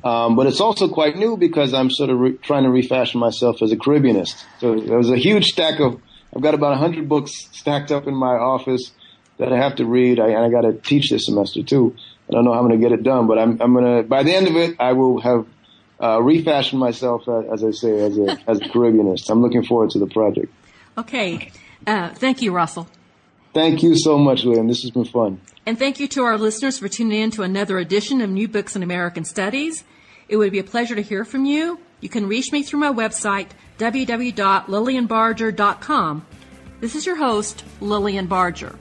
Um, 0.05 0.37
but 0.37 0.47
it's 0.47 0.61
also 0.61 0.89
quite 0.89 1.17
new 1.17 1.37
because 1.37 1.73
I'm 1.75 1.91
sort 1.91 2.11
of 2.11 2.19
re- 2.19 2.37
trying 2.37 2.65
to 2.65 2.71
refashion 2.71 3.21
myself 3.21 3.63
as 3.63 3.73
a 3.73 3.77
Caribbeanist. 3.77 4.45
So 4.61 4.79
there 4.79 4.99
was 4.99 5.11
a 5.11 5.17
huge 5.17 5.47
stack 5.47 5.81
of, 5.81 6.01
I've 6.35 6.43
got 6.43 6.55
about 6.55 6.71
100 6.71 7.09
books 7.09 7.33
stacked 7.53 7.93
up 7.93 8.07
in 8.07 8.15
my 8.15 8.35
office 8.35 8.93
that 9.39 9.53
I 9.53 9.57
have 9.57 9.77
to 9.77 9.87
read. 9.87 10.19
I, 10.19 10.29
and 10.29 10.45
I 10.45 10.51
got 10.51 10.63
to 10.63 10.73
teach 10.73 11.11
this 11.11 11.27
semester 11.27 11.63
too. 11.63 11.97
I 12.33 12.37
don't 12.37 12.45
know 12.45 12.53
how 12.53 12.61
I'm 12.61 12.69
going 12.69 12.81
to 12.81 12.89
get 12.89 12.93
it 12.93 13.03
done, 13.03 13.27
but 13.27 13.39
I'm, 13.39 13.61
I'm 13.61 13.75
going 13.75 14.03
to, 14.03 14.09
by 14.09 14.23
the 14.23 14.35
end 14.35 14.49
of 14.49 14.57
it, 14.57 14.77
I 14.81 14.93
will 14.93 15.21
have 15.21 15.47
uh, 16.01 16.21
refashioned 16.21 16.81
myself, 16.81 17.29
uh, 17.29 17.41
as 17.53 17.63
I 17.63 17.71
say, 17.71 18.01
as 18.01 18.19
a, 18.19 18.39
as 18.49 18.61
a 18.61 18.69
Caribbeanist. 18.69 19.31
I'm 19.31 19.43
looking 19.43 19.65
forward 19.65 19.91
to 19.91 19.99
the 19.99 20.07
project. 20.07 20.53
Okay. 20.97 21.51
Uh, 21.87 22.11
thank 22.11 22.43
you, 22.43 22.53
Russell. 22.53 22.89
Thank 23.55 23.83
you 23.83 23.97
so 23.97 24.19
much, 24.19 24.45
Liam. 24.45 24.69
This 24.69 24.83
has 24.83 24.91
been 24.91 25.05
fun. 25.05 25.41
And 25.67 25.79
thank 25.79 26.01
you 26.01 26.09
to 26.09 26.25
our 26.25 26.39
listeners 26.39 26.79
for 26.79 26.89
tuning 26.89 27.21
in 27.21 27.31
to 27.33 27.43
another 27.43 27.79
edition 27.79 28.21
of 28.21 28.31
New 28.31 28.49
Books 28.49 28.75
in 28.75 28.83
American 28.83 29.25
Studies. 29.25 29.85
It 30.29 30.37
would 30.37 30.53
be 30.53 30.59
a 30.59 30.65
pleasure 30.65 30.95
to 30.95 31.03
hear 31.03 31.25
from 31.25 31.45
you. 31.45 31.81
You 32.01 32.09
can 32.09 32.27
reach 32.27 32.51
me 32.51 32.63
through 32.63 32.81
my 32.81 32.93
website, 32.93 33.49
www.lilianbarger.com. 33.79 36.27
This 36.81 36.97
is 36.97 37.07
your 37.07 37.17
host, 37.17 37.65
Lilian 37.81 38.27
Barger. 38.27 38.77